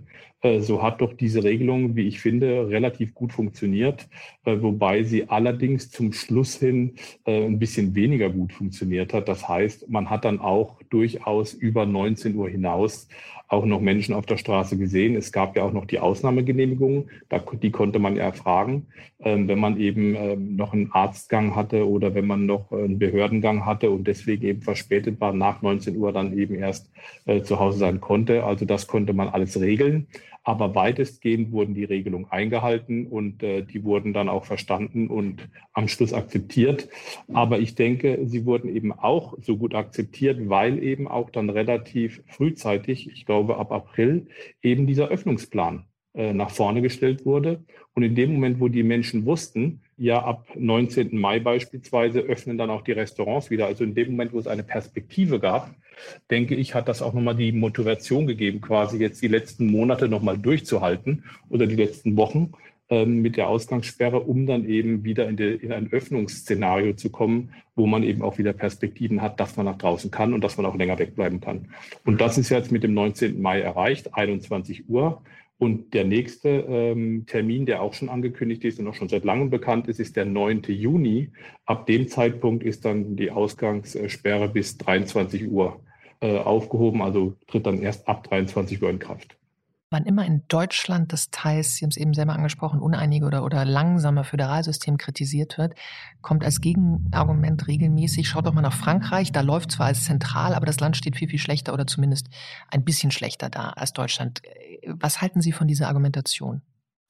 so 0.61 0.83
hat 0.83 1.01
doch 1.01 1.13
diese 1.13 1.45
Regelung, 1.45 1.97
wie 1.97 2.09
ich 2.09 2.21
finde, 2.21 2.69
relativ 2.69 3.15
gut 3.15 3.33
funktioniert, 3.33 4.09
äh, 4.45 4.57
wobei 4.61 5.03
sie 5.03 5.29
allerdings 5.29 5.91
zum 5.91 6.13
Schluss 6.13 6.57
hin 6.57 6.95
äh, 7.27 7.45
ein 7.45 7.59
bisschen 7.59 7.95
weniger 7.95 8.31
gut 8.31 8.53
funktioniert 8.53 9.13
hat. 9.13 9.29
Das 9.29 9.49
heißt, 9.49 9.89
man 9.91 10.09
hat 10.09 10.25
dann 10.25 10.41
auch 10.41 10.80
durchaus 10.91 11.55
über 11.55 11.87
19 11.87 12.35
Uhr 12.35 12.49
hinaus 12.49 13.09
auch 13.51 13.65
noch 13.65 13.81
Menschen 13.81 14.15
auf 14.15 14.27
der 14.27 14.37
Straße 14.37 14.79
gesehen. 14.79 15.17
Es 15.17 15.33
gab 15.33 15.57
ja 15.57 15.65
auch 15.65 15.73
noch 15.73 15.85
die 15.85 15.99
Ausnahmegenehmigungen, 15.99 17.11
da, 17.29 17.39
die 17.39 17.73
konnte 17.73 17.99
man 17.99 18.15
ja 18.15 18.23
erfragen, 18.23 18.87
ähm, 19.19 19.49
wenn 19.49 19.59
man 19.59 19.79
eben 19.81 20.15
ähm, 20.15 20.55
noch 20.55 20.73
einen 20.73 20.93
Arztgang 20.93 21.57
hatte 21.57 21.89
oder 21.89 22.15
wenn 22.15 22.29
man 22.29 22.47
noch 22.47 22.71
einen 22.71 23.01
Behördengang 23.01 23.67
hatte 23.67 23.91
und 23.91 24.07
deswegen 24.07 24.47
eben 24.47 24.63
verspätet 24.63 25.21
war, 25.21 25.33
nach 25.33 25.63
19 25.63 25.97
Uhr 25.97 26.13
dann 26.13 26.39
eben 26.39 26.55
erst 26.55 26.91
äh, 27.27 27.43
zu 27.43 27.59
Hause 27.59 27.79
sein 27.79 28.01
konnte. 28.01 28.45
Also 28.45 28.67
das 28.67 28.87
konnte 28.87 29.15
man 29.15 29.29
alles 29.29 29.61
regeln. 29.61 30.07
Aber 30.43 30.75
weitestgehend 30.75 31.53
wurden 31.53 31.75
die 31.75 31.85
Regelungen 31.85 32.27
eingehalten 32.31 33.07
und 33.07 33.43
äh, 33.43 33.63
die 33.63 33.85
wurden 33.85 34.15
dann 34.15 34.31
auch 34.31 34.47
verstanden 34.47 35.09
und 35.09 35.49
am 35.75 35.87
Schluss 35.87 36.15
akzeptiert. 36.15 36.89
Aber 37.33 37.59
ich 37.59 37.75
denke, 37.75 38.21
sie 38.25 38.47
wurden 38.47 38.75
eben 38.75 38.93
auch 38.93 39.37
so 39.43 39.59
gut 39.59 39.75
akzeptiert, 39.75 40.49
weil 40.49 40.80
eben 40.81 41.09
auch 41.09 41.31
dann 41.31 41.51
relativ 41.51 42.23
frühzeitig, 42.27 43.11
ich 43.11 43.27
glaube, 43.27 43.57
ab 43.57 43.73
April, 43.73 44.27
eben 44.63 44.87
dieser 44.87 45.09
Öffnungsplan 45.09 45.85
äh, 46.13 46.33
nach 46.33 46.51
vorne 46.51 46.83
gestellt 46.83 47.25
wurde. 47.25 47.63
Und 47.95 48.03
in 48.03 48.15
dem 48.15 48.33
Moment, 48.33 48.61
wo 48.61 48.69
die 48.69 48.83
Menschen 48.83 49.27
wussten, 49.27 49.83
ja, 49.97 50.23
ab 50.23 50.49
19. 50.57 51.17
Mai 51.17 51.39
beispielsweise 51.39 52.21
öffnen 52.21 52.59
dann 52.59 52.71
auch 52.71 52.83
die 52.83 52.93
Restaurants 52.93 53.51
wieder. 53.51 53.67
Also 53.67 53.85
in 53.85 53.95
dem 53.95 54.11
Moment, 54.13 54.33
wo 54.33 54.39
es 54.39 54.47
eine 54.47 54.63
Perspektive 54.63 55.39
gab, 55.39 55.75
denke 56.31 56.55
ich, 56.55 56.75
hat 56.75 56.89
das 56.89 57.03
auch 57.03 57.13
nochmal 57.13 57.37
die 57.37 57.53
Motivation 57.53 58.27
gegeben, 58.27 58.61
quasi 58.61 58.99
jetzt 58.99 59.23
die 59.23 59.29
letzten 59.29 59.67
Monate 59.67 60.09
nochmal 60.09 60.39
durchzuhalten 60.39 61.25
oder 61.49 61.67
die 61.67 61.77
letzten 61.77 62.17
Wochen 62.17 62.53
mit 62.91 63.37
der 63.37 63.49
Ausgangssperre, 63.49 64.21
um 64.21 64.47
dann 64.47 64.69
eben 64.69 65.05
wieder 65.05 65.29
in, 65.29 65.37
die, 65.37 65.45
in 65.45 65.73
ein 65.73 65.93
Öffnungsszenario 65.93 66.95
zu 66.95 67.11
kommen, 67.11 67.51
wo 67.77 67.87
man 67.87 68.03
eben 68.03 68.23
auch 68.23 68.39
wieder 68.39 68.53
Perspektiven 68.53 69.23
hat, 69.23 69.39
dass 69.39 69.57
man 69.57 69.67
nach 69.67 69.79
draußen 69.79 70.11
kann 70.11 70.35
und 70.35 70.43
dass 70.43 70.57
man 70.57 70.67
auch 70.67 70.75
länger 70.75 70.99
wegbleiben 70.99 71.41
kann. 71.41 71.69
Und 72.05 72.21
das 72.21 72.37
ist 72.37 72.49
jetzt 72.49 72.73
mit 72.73 72.83
dem 72.83 72.95
19. 72.95 73.41
Mai 73.41 73.61
erreicht, 73.61 74.15
21 74.15 74.89
Uhr. 74.89 75.23
Und 75.59 75.93
der 75.95 76.05
nächste 76.05 76.49
ähm, 76.49 77.27
Termin, 77.27 77.67
der 77.67 77.83
auch 77.83 77.93
schon 77.93 78.09
angekündigt 78.09 78.65
ist 78.65 78.81
und 78.81 78.89
auch 78.89 78.95
schon 78.95 79.11
seit 79.11 79.25
langem 79.25 79.51
bekannt 79.51 79.89
ist, 79.89 80.01
ist 80.01 80.17
der 80.17 80.25
9. 80.25 80.63
Juni. 80.69 81.31
Ab 81.67 81.87
dem 81.87 82.09
Zeitpunkt 82.09 82.65
ist 82.65 82.85
dann 82.85 83.15
die 83.15 83.31
Ausgangssperre 83.31 84.49
bis 84.49 84.79
23 84.79 85.49
Uhr 85.49 85.79
äh, 86.21 86.39
aufgehoben, 86.39 87.03
also 87.03 87.37
tritt 87.47 87.67
dann 87.67 87.83
erst 87.83 88.09
ab 88.09 88.25
23 88.25 88.83
Uhr 88.83 88.91
in 88.91 88.99
Kraft. 88.99 89.37
Wann 89.93 90.05
immer 90.05 90.25
in 90.25 90.45
Deutschland 90.47 91.13
das 91.13 91.31
teils, 91.33 91.75
Sie 91.75 91.85
haben 91.85 91.91
es 91.91 91.97
eben 91.97 92.15
selber 92.15 92.33
angesprochen, 92.33 92.81
uneinige 92.81 93.27
oder, 93.27 93.45
oder 93.45 93.65
langsame 93.65 94.23
Föderalsystem 94.23 94.99
kritisiert 94.99 95.59
wird, 95.59 95.75
kommt 96.23 96.45
als 96.45 96.61
Gegenargument 96.61 97.67
regelmäßig, 97.67 98.29
schaut 98.29 98.47
doch 98.47 98.53
mal 98.53 98.63
nach 98.63 98.73
Frankreich, 98.73 99.33
da 99.33 99.41
läuft 99.41 99.73
zwar 99.73 99.87
als 99.87 100.05
zentral, 100.05 100.55
aber 100.55 100.65
das 100.65 100.79
Land 100.79 100.97
steht 100.97 101.17
viel, 101.17 101.29
viel 101.29 101.41
schlechter 101.41 101.75
oder 101.75 101.89
zumindest 101.89 102.29
ein 102.69 102.85
bisschen 102.85 103.11
schlechter 103.11 103.51
da 103.51 103.71
als 103.71 103.93
Deutschland. 103.93 104.43
Was 104.87 105.21
halten 105.21 105.41
Sie 105.41 105.51
von 105.51 105.67
dieser 105.67 105.89
Argumentation? 105.89 106.63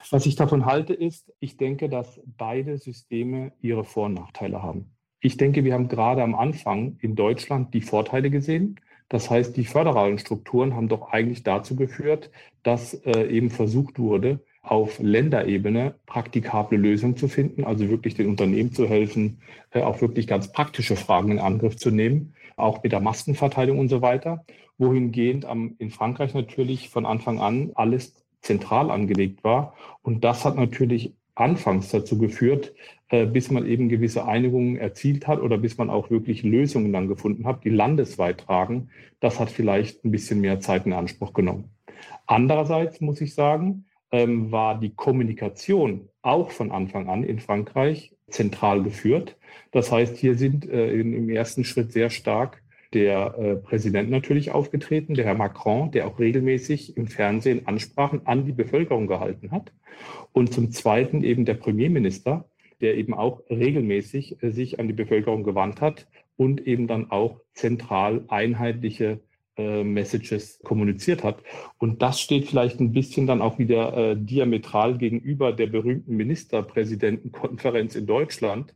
Was 0.09 0.25
ich 0.25 0.35
davon 0.35 0.65
halte, 0.65 0.95
ist, 0.95 1.31
ich 1.39 1.57
denke, 1.57 1.87
dass 1.87 2.19
beide 2.25 2.79
Systeme 2.79 3.51
ihre 3.61 3.83
Vor- 3.83 4.07
und 4.07 4.15
Nachteile 4.15 4.63
haben. 4.63 4.97
Ich 5.19 5.37
denke, 5.37 5.63
wir 5.63 5.75
haben 5.75 5.87
gerade 5.87 6.23
am 6.23 6.33
Anfang 6.33 6.97
in 6.99 7.15
Deutschland 7.15 7.75
die 7.75 7.81
Vorteile 7.81 8.31
gesehen. 8.31 8.79
Das 9.11 9.29
heißt, 9.29 9.57
die 9.57 9.65
föderalen 9.65 10.19
Strukturen 10.19 10.73
haben 10.73 10.87
doch 10.87 11.11
eigentlich 11.11 11.43
dazu 11.43 11.75
geführt, 11.75 12.31
dass 12.63 12.93
äh, 12.93 13.27
eben 13.27 13.49
versucht 13.49 13.99
wurde, 13.99 14.39
auf 14.61 14.99
Länderebene 14.99 15.95
praktikable 16.05 16.77
Lösungen 16.77 17.17
zu 17.17 17.27
finden, 17.27 17.65
also 17.65 17.89
wirklich 17.89 18.15
den 18.15 18.29
Unternehmen 18.29 18.71
zu 18.71 18.87
helfen, 18.87 19.41
äh, 19.71 19.81
auch 19.81 19.99
wirklich 19.99 20.27
ganz 20.27 20.53
praktische 20.53 20.95
Fragen 20.95 21.29
in 21.29 21.39
Angriff 21.39 21.75
zu 21.75 21.91
nehmen, 21.91 22.35
auch 22.55 22.83
mit 22.83 22.93
der 22.93 23.01
Maskenverteilung 23.01 23.79
und 23.79 23.89
so 23.89 24.01
weiter. 24.01 24.45
Wohingehend 24.77 25.43
am, 25.43 25.75
in 25.77 25.91
Frankreich 25.91 26.33
natürlich 26.33 26.87
von 26.87 27.05
Anfang 27.05 27.41
an 27.41 27.71
alles 27.75 28.15
zentral 28.41 28.91
angelegt 28.91 29.43
war. 29.43 29.73
Und 30.03 30.23
das 30.23 30.45
hat 30.45 30.55
natürlich 30.55 31.13
anfangs 31.35 31.89
dazu 31.89 32.17
geführt, 32.17 32.73
äh, 33.09 33.25
bis 33.25 33.51
man 33.51 33.65
eben 33.65 33.89
gewisse 33.89 34.25
Einigungen 34.25 34.77
erzielt 34.77 35.27
hat 35.27 35.41
oder 35.41 35.57
bis 35.57 35.77
man 35.77 35.89
auch 35.89 36.09
wirklich 36.09 36.43
Lösungen 36.43 36.93
dann 36.93 37.07
gefunden 37.07 37.45
hat, 37.45 37.63
die 37.63 37.69
landesweit 37.69 38.39
tragen. 38.39 38.89
Das 39.19 39.39
hat 39.39 39.49
vielleicht 39.49 40.03
ein 40.05 40.11
bisschen 40.11 40.41
mehr 40.41 40.59
Zeit 40.59 40.85
in 40.85 40.93
Anspruch 40.93 41.33
genommen. 41.33 41.65
Andererseits 42.25 43.01
muss 43.01 43.21
ich 43.21 43.33
sagen, 43.33 43.85
ähm, 44.11 44.51
war 44.51 44.79
die 44.79 44.93
Kommunikation 44.93 46.09
auch 46.21 46.51
von 46.51 46.71
Anfang 46.71 47.09
an 47.09 47.23
in 47.23 47.39
Frankreich 47.39 48.13
zentral 48.29 48.83
geführt. 48.83 49.37
Das 49.71 49.91
heißt, 49.91 50.17
hier 50.17 50.35
sind 50.35 50.69
äh, 50.69 50.93
im 50.93 51.29
ersten 51.29 51.63
Schritt 51.63 51.91
sehr 51.91 52.09
stark 52.09 52.60
der 52.93 53.35
äh, 53.37 53.55
Präsident 53.55 54.09
natürlich 54.09 54.51
aufgetreten, 54.51 55.13
der 55.13 55.25
Herr 55.25 55.35
Macron, 55.35 55.91
der 55.91 56.07
auch 56.07 56.19
regelmäßig 56.19 56.97
im 56.97 57.07
Fernsehen 57.07 57.67
Ansprachen 57.67 58.25
an 58.25 58.45
die 58.45 58.51
Bevölkerung 58.51 59.07
gehalten 59.07 59.51
hat. 59.51 59.71
Und 60.33 60.53
zum 60.53 60.71
Zweiten 60.71 61.23
eben 61.23 61.45
der 61.45 61.53
Premierminister, 61.53 62.45
der 62.81 62.95
eben 62.95 63.13
auch 63.13 63.41
regelmäßig 63.49 64.43
äh, 64.43 64.51
sich 64.51 64.79
an 64.79 64.87
die 64.87 64.93
Bevölkerung 64.93 65.43
gewandt 65.43 65.81
hat 65.81 66.07
und 66.35 66.67
eben 66.67 66.87
dann 66.87 67.11
auch 67.11 67.39
zentral 67.53 68.25
einheitliche 68.27 69.19
äh, 69.57 69.83
Messages 69.83 70.59
kommuniziert 70.63 71.23
hat. 71.23 71.37
Und 71.77 72.01
das 72.01 72.21
steht 72.21 72.47
vielleicht 72.47 72.79
ein 72.79 72.93
bisschen 72.93 73.27
dann 73.27 73.41
auch 73.41 73.59
wieder 73.59 73.95
äh, 73.97 74.15
diametral 74.15 74.97
gegenüber 74.97 75.51
der 75.51 75.67
berühmten 75.67 76.15
Ministerpräsidentenkonferenz 76.15 77.95
in 77.95 78.05
Deutschland, 78.05 78.73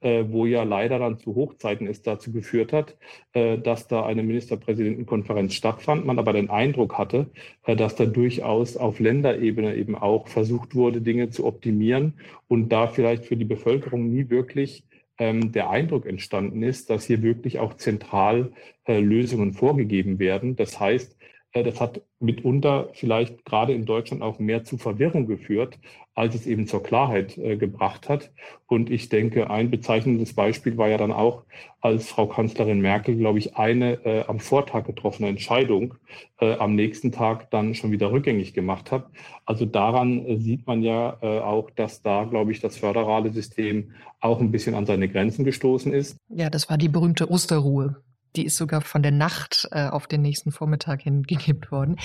äh, 0.00 0.24
wo 0.28 0.46
ja 0.46 0.62
leider 0.62 0.98
dann 1.00 1.18
zu 1.18 1.34
Hochzeiten 1.34 1.86
es 1.88 2.02
dazu 2.02 2.32
geführt 2.32 2.72
hat, 2.72 2.96
äh, 3.32 3.58
dass 3.58 3.88
da 3.88 4.06
eine 4.06 4.22
Ministerpräsidentenkonferenz 4.22 5.54
stattfand, 5.54 6.06
man 6.06 6.18
aber 6.18 6.32
den 6.32 6.50
Eindruck 6.50 6.98
hatte, 6.98 7.26
äh, 7.64 7.74
dass 7.74 7.96
da 7.96 8.06
durchaus 8.06 8.76
auf 8.76 9.00
Länderebene 9.00 9.74
eben 9.74 9.96
auch 9.96 10.28
versucht 10.28 10.74
wurde, 10.74 11.00
Dinge 11.00 11.30
zu 11.30 11.46
optimieren 11.46 12.14
und 12.46 12.68
da 12.68 12.86
vielleicht 12.86 13.24
für 13.24 13.36
die 13.36 13.44
Bevölkerung 13.44 14.08
nie 14.08 14.30
wirklich 14.30 14.84
der 15.18 15.70
Eindruck 15.70 16.06
entstanden 16.06 16.62
ist, 16.62 16.90
dass 16.90 17.04
hier 17.04 17.22
wirklich 17.22 17.58
auch 17.58 17.74
zentral 17.74 18.52
äh, 18.86 18.98
Lösungen 18.98 19.52
vorgegeben 19.52 20.18
werden. 20.18 20.56
Das 20.56 20.80
heißt, 20.80 21.16
das 21.52 21.80
hat 21.80 22.00
mitunter 22.18 22.88
vielleicht 22.94 23.44
gerade 23.44 23.74
in 23.74 23.84
Deutschland 23.84 24.22
auch 24.22 24.38
mehr 24.38 24.64
zu 24.64 24.78
Verwirrung 24.78 25.26
geführt, 25.26 25.78
als 26.14 26.34
es 26.34 26.46
eben 26.46 26.66
zur 26.66 26.82
Klarheit 26.82 27.36
äh, 27.38 27.56
gebracht 27.56 28.08
hat. 28.08 28.30
Und 28.66 28.90
ich 28.90 29.08
denke, 29.08 29.50
ein 29.50 29.70
bezeichnendes 29.70 30.34
Beispiel 30.34 30.76
war 30.76 30.88
ja 30.88 30.98
dann 30.98 31.12
auch, 31.12 31.44
als 31.80 32.08
Frau 32.08 32.26
Kanzlerin 32.26 32.80
Merkel, 32.80 33.16
glaube 33.16 33.38
ich, 33.38 33.56
eine 33.56 34.04
äh, 34.04 34.24
am 34.26 34.38
Vortag 34.38 34.84
getroffene 34.84 35.28
Entscheidung 35.28 35.94
äh, 36.40 36.54
am 36.54 36.74
nächsten 36.74 37.12
Tag 37.12 37.50
dann 37.50 37.74
schon 37.74 37.90
wieder 37.90 38.12
rückgängig 38.12 38.54
gemacht 38.54 38.92
hat. 38.92 39.06
Also 39.44 39.66
daran 39.66 40.24
äh, 40.24 40.38
sieht 40.38 40.66
man 40.66 40.82
ja 40.82 41.18
äh, 41.22 41.40
auch, 41.40 41.70
dass 41.70 42.02
da, 42.02 42.24
glaube 42.24 42.52
ich, 42.52 42.60
das 42.60 42.76
föderale 42.76 43.32
System 43.32 43.92
auch 44.20 44.40
ein 44.40 44.52
bisschen 44.52 44.74
an 44.74 44.86
seine 44.86 45.08
Grenzen 45.08 45.44
gestoßen 45.44 45.92
ist. 45.92 46.16
Ja, 46.28 46.50
das 46.50 46.70
war 46.70 46.78
die 46.78 46.88
berühmte 46.88 47.30
Osterruhe. 47.30 47.96
Die 48.36 48.46
ist 48.46 48.56
sogar 48.56 48.80
von 48.80 49.02
der 49.02 49.12
Nacht 49.12 49.68
äh, 49.72 49.88
auf 49.88 50.06
den 50.06 50.22
nächsten 50.22 50.52
Vormittag 50.52 51.02
hingekippt 51.02 51.70
worden. 51.70 51.96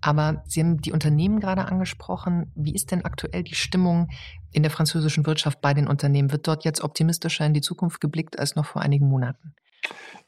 Aber 0.00 0.42
Sie 0.46 0.60
haben 0.60 0.80
die 0.80 0.92
Unternehmen 0.92 1.40
gerade 1.40 1.64
angesprochen. 1.66 2.50
Wie 2.54 2.74
ist 2.74 2.90
denn 2.90 3.04
aktuell 3.04 3.44
die 3.44 3.54
Stimmung 3.54 4.08
in 4.52 4.62
der 4.62 4.70
französischen 4.70 5.26
Wirtschaft 5.26 5.60
bei 5.60 5.74
den 5.74 5.86
Unternehmen? 5.86 6.32
Wird 6.32 6.48
dort 6.48 6.64
jetzt 6.64 6.82
optimistischer 6.82 7.46
in 7.46 7.54
die 7.54 7.60
Zukunft 7.60 8.00
geblickt 8.00 8.38
als 8.38 8.56
noch 8.56 8.66
vor 8.66 8.82
einigen 8.82 9.08
Monaten? 9.08 9.54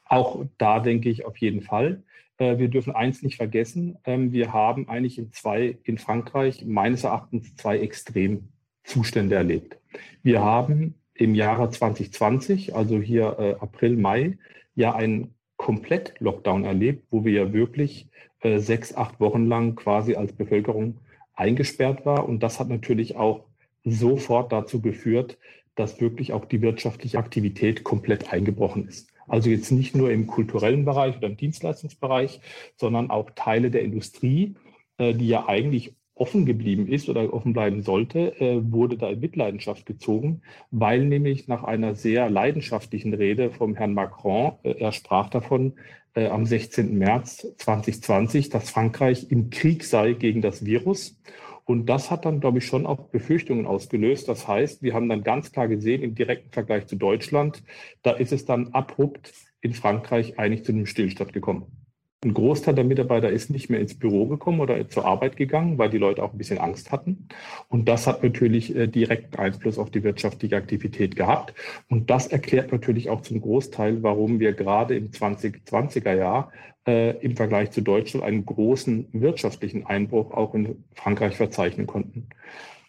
Auch 0.05 0.45
da 0.57 0.79
denke 0.79 1.09
ich 1.09 1.25
auf 1.25 1.37
jeden 1.37 1.61
Fall. 1.61 2.03
Äh, 2.37 2.57
wir 2.57 2.69
dürfen 2.69 2.95
eins 2.95 3.21
nicht 3.21 3.37
vergessen. 3.37 3.97
Ähm, 4.05 4.31
wir 4.31 4.53
haben 4.53 4.89
eigentlich 4.89 5.17
in 5.17 5.31
zwei, 5.31 5.77
in 5.83 5.97
Frankreich 5.97 6.65
meines 6.65 7.03
Erachtens 7.03 7.55
zwei 7.55 7.79
Extremzustände 7.79 9.35
erlebt. 9.35 9.77
Wir 10.21 10.41
haben 10.41 10.95
im 11.13 11.35
Jahre 11.35 11.69
2020, 11.69 12.75
also 12.75 12.99
hier 12.99 13.37
äh, 13.39 13.55
April, 13.59 13.97
Mai, 13.97 14.37
ja 14.75 14.93
einen 14.95 15.33
Komplett-Lockdown 15.57 16.65
erlebt, 16.65 17.05
wo 17.11 17.23
wir 17.25 17.31
ja 17.31 17.53
wirklich 17.53 18.09
äh, 18.41 18.59
sechs, 18.59 18.93
acht 18.95 19.19
Wochen 19.19 19.47
lang 19.47 19.75
quasi 19.75 20.15
als 20.15 20.33
Bevölkerung 20.33 20.99
eingesperrt 21.33 22.05
war. 22.05 22.27
Und 22.27 22.43
das 22.43 22.59
hat 22.59 22.69
natürlich 22.69 23.15
auch 23.15 23.45
sofort 23.83 24.51
dazu 24.51 24.81
geführt, 24.81 25.37
dass 25.75 26.01
wirklich 26.01 26.33
auch 26.33 26.45
die 26.45 26.61
wirtschaftliche 26.61 27.17
Aktivität 27.17 27.83
komplett 27.83 28.31
eingebrochen 28.31 28.87
ist. 28.87 29.09
Also 29.27 29.49
jetzt 29.49 29.71
nicht 29.71 29.95
nur 29.95 30.11
im 30.11 30.27
kulturellen 30.27 30.85
Bereich 30.85 31.17
oder 31.17 31.27
im 31.27 31.37
Dienstleistungsbereich, 31.37 32.41
sondern 32.75 33.09
auch 33.09 33.31
Teile 33.31 33.71
der 33.71 33.81
Industrie, 33.81 34.55
äh, 34.97 35.13
die 35.13 35.27
ja 35.27 35.47
eigentlich 35.47 35.95
offen 36.15 36.45
geblieben 36.45 36.87
ist 36.87 37.09
oder 37.09 37.33
offen 37.33 37.53
bleiben 37.53 37.81
sollte, 37.81 38.39
äh, 38.39 38.59
wurde 38.71 38.97
da 38.97 39.09
in 39.09 39.19
Mitleidenschaft 39.19 39.85
gezogen, 39.85 40.41
weil 40.71 41.05
nämlich 41.05 41.47
nach 41.47 41.63
einer 41.63 41.95
sehr 41.95 42.29
leidenschaftlichen 42.29 43.13
Rede 43.13 43.49
vom 43.49 43.75
Herrn 43.75 43.93
Macron, 43.93 44.53
äh, 44.63 44.73
er 44.79 44.91
sprach 44.91 45.29
davon 45.29 45.73
äh, 46.15 46.27
am 46.27 46.45
16. 46.45 46.97
März 46.97 47.47
2020, 47.57 48.49
dass 48.49 48.69
Frankreich 48.69 49.31
im 49.31 49.49
Krieg 49.49 49.83
sei 49.83 50.13
gegen 50.13 50.41
das 50.41 50.65
Virus. 50.65 51.19
Und 51.65 51.87
das 51.87 52.11
hat 52.11 52.25
dann, 52.25 52.41
glaube 52.41 52.57
ich, 52.57 52.65
schon 52.65 52.85
auch 52.85 53.07
Befürchtungen 53.07 53.65
ausgelöst. 53.65 54.27
Das 54.27 54.47
heißt, 54.47 54.83
wir 54.83 54.93
haben 54.93 55.07
dann 55.07 55.23
ganz 55.23 55.51
klar 55.51 55.67
gesehen, 55.67 56.03
im 56.03 56.13
direkten 56.13 56.51
Vergleich 56.51 56.87
zu 56.87 56.97
Deutschland, 56.97 57.63
da 58.01 58.11
ist 58.11 58.33
es 58.33 58.45
dann 58.45 58.73
abrupt 58.73 59.33
in 59.61 59.73
Frankreich 59.73 60.37
eigentlich 60.37 60.65
zu 60.65 60.73
einem 60.73 60.85
Stillstand 60.85 61.31
gekommen. 61.31 61.82
Ein 62.23 62.33
Großteil 62.33 62.73
der 62.73 62.85
Mitarbeiter 62.85 63.29
ist 63.29 63.49
nicht 63.49 63.69
mehr 63.69 63.81
ins 63.81 63.99
Büro 63.99 64.25
gekommen 64.27 64.61
oder 64.61 64.87
zur 64.87 65.05
Arbeit 65.05 65.35
gegangen, 65.35 65.77
weil 65.77 65.89
die 65.89 65.97
Leute 65.97 66.23
auch 66.23 66.31
ein 66.31 66.37
bisschen 66.37 66.57
Angst 66.57 66.91
hatten. 66.91 67.27
Und 67.67 67.89
das 67.89 68.07
hat 68.07 68.23
natürlich 68.23 68.73
äh, 68.75 68.87
direkten 68.87 69.37
Einfluss 69.37 69.77
auf 69.77 69.89
die 69.89 70.03
wirtschaftliche 70.03 70.55
Aktivität 70.55 71.17
gehabt. 71.17 71.53
Und 71.89 72.09
das 72.09 72.27
erklärt 72.27 72.71
natürlich 72.71 73.09
auch 73.09 73.21
zum 73.21 73.41
Großteil, 73.41 74.03
warum 74.03 74.39
wir 74.39 74.53
gerade 74.53 74.95
im 74.95 75.11
2020er 75.11 76.15
Jahr 76.15 76.51
äh, 76.87 77.17
im 77.17 77.35
Vergleich 77.35 77.71
zu 77.71 77.81
Deutschland 77.81 78.25
einen 78.25 78.45
großen 78.45 79.09
wirtschaftlichen 79.11 79.85
Einbruch 79.85 80.31
auch 80.31 80.53
in 80.53 80.83
Frankreich 80.93 81.35
verzeichnen 81.35 81.87
konnten. 81.87 82.29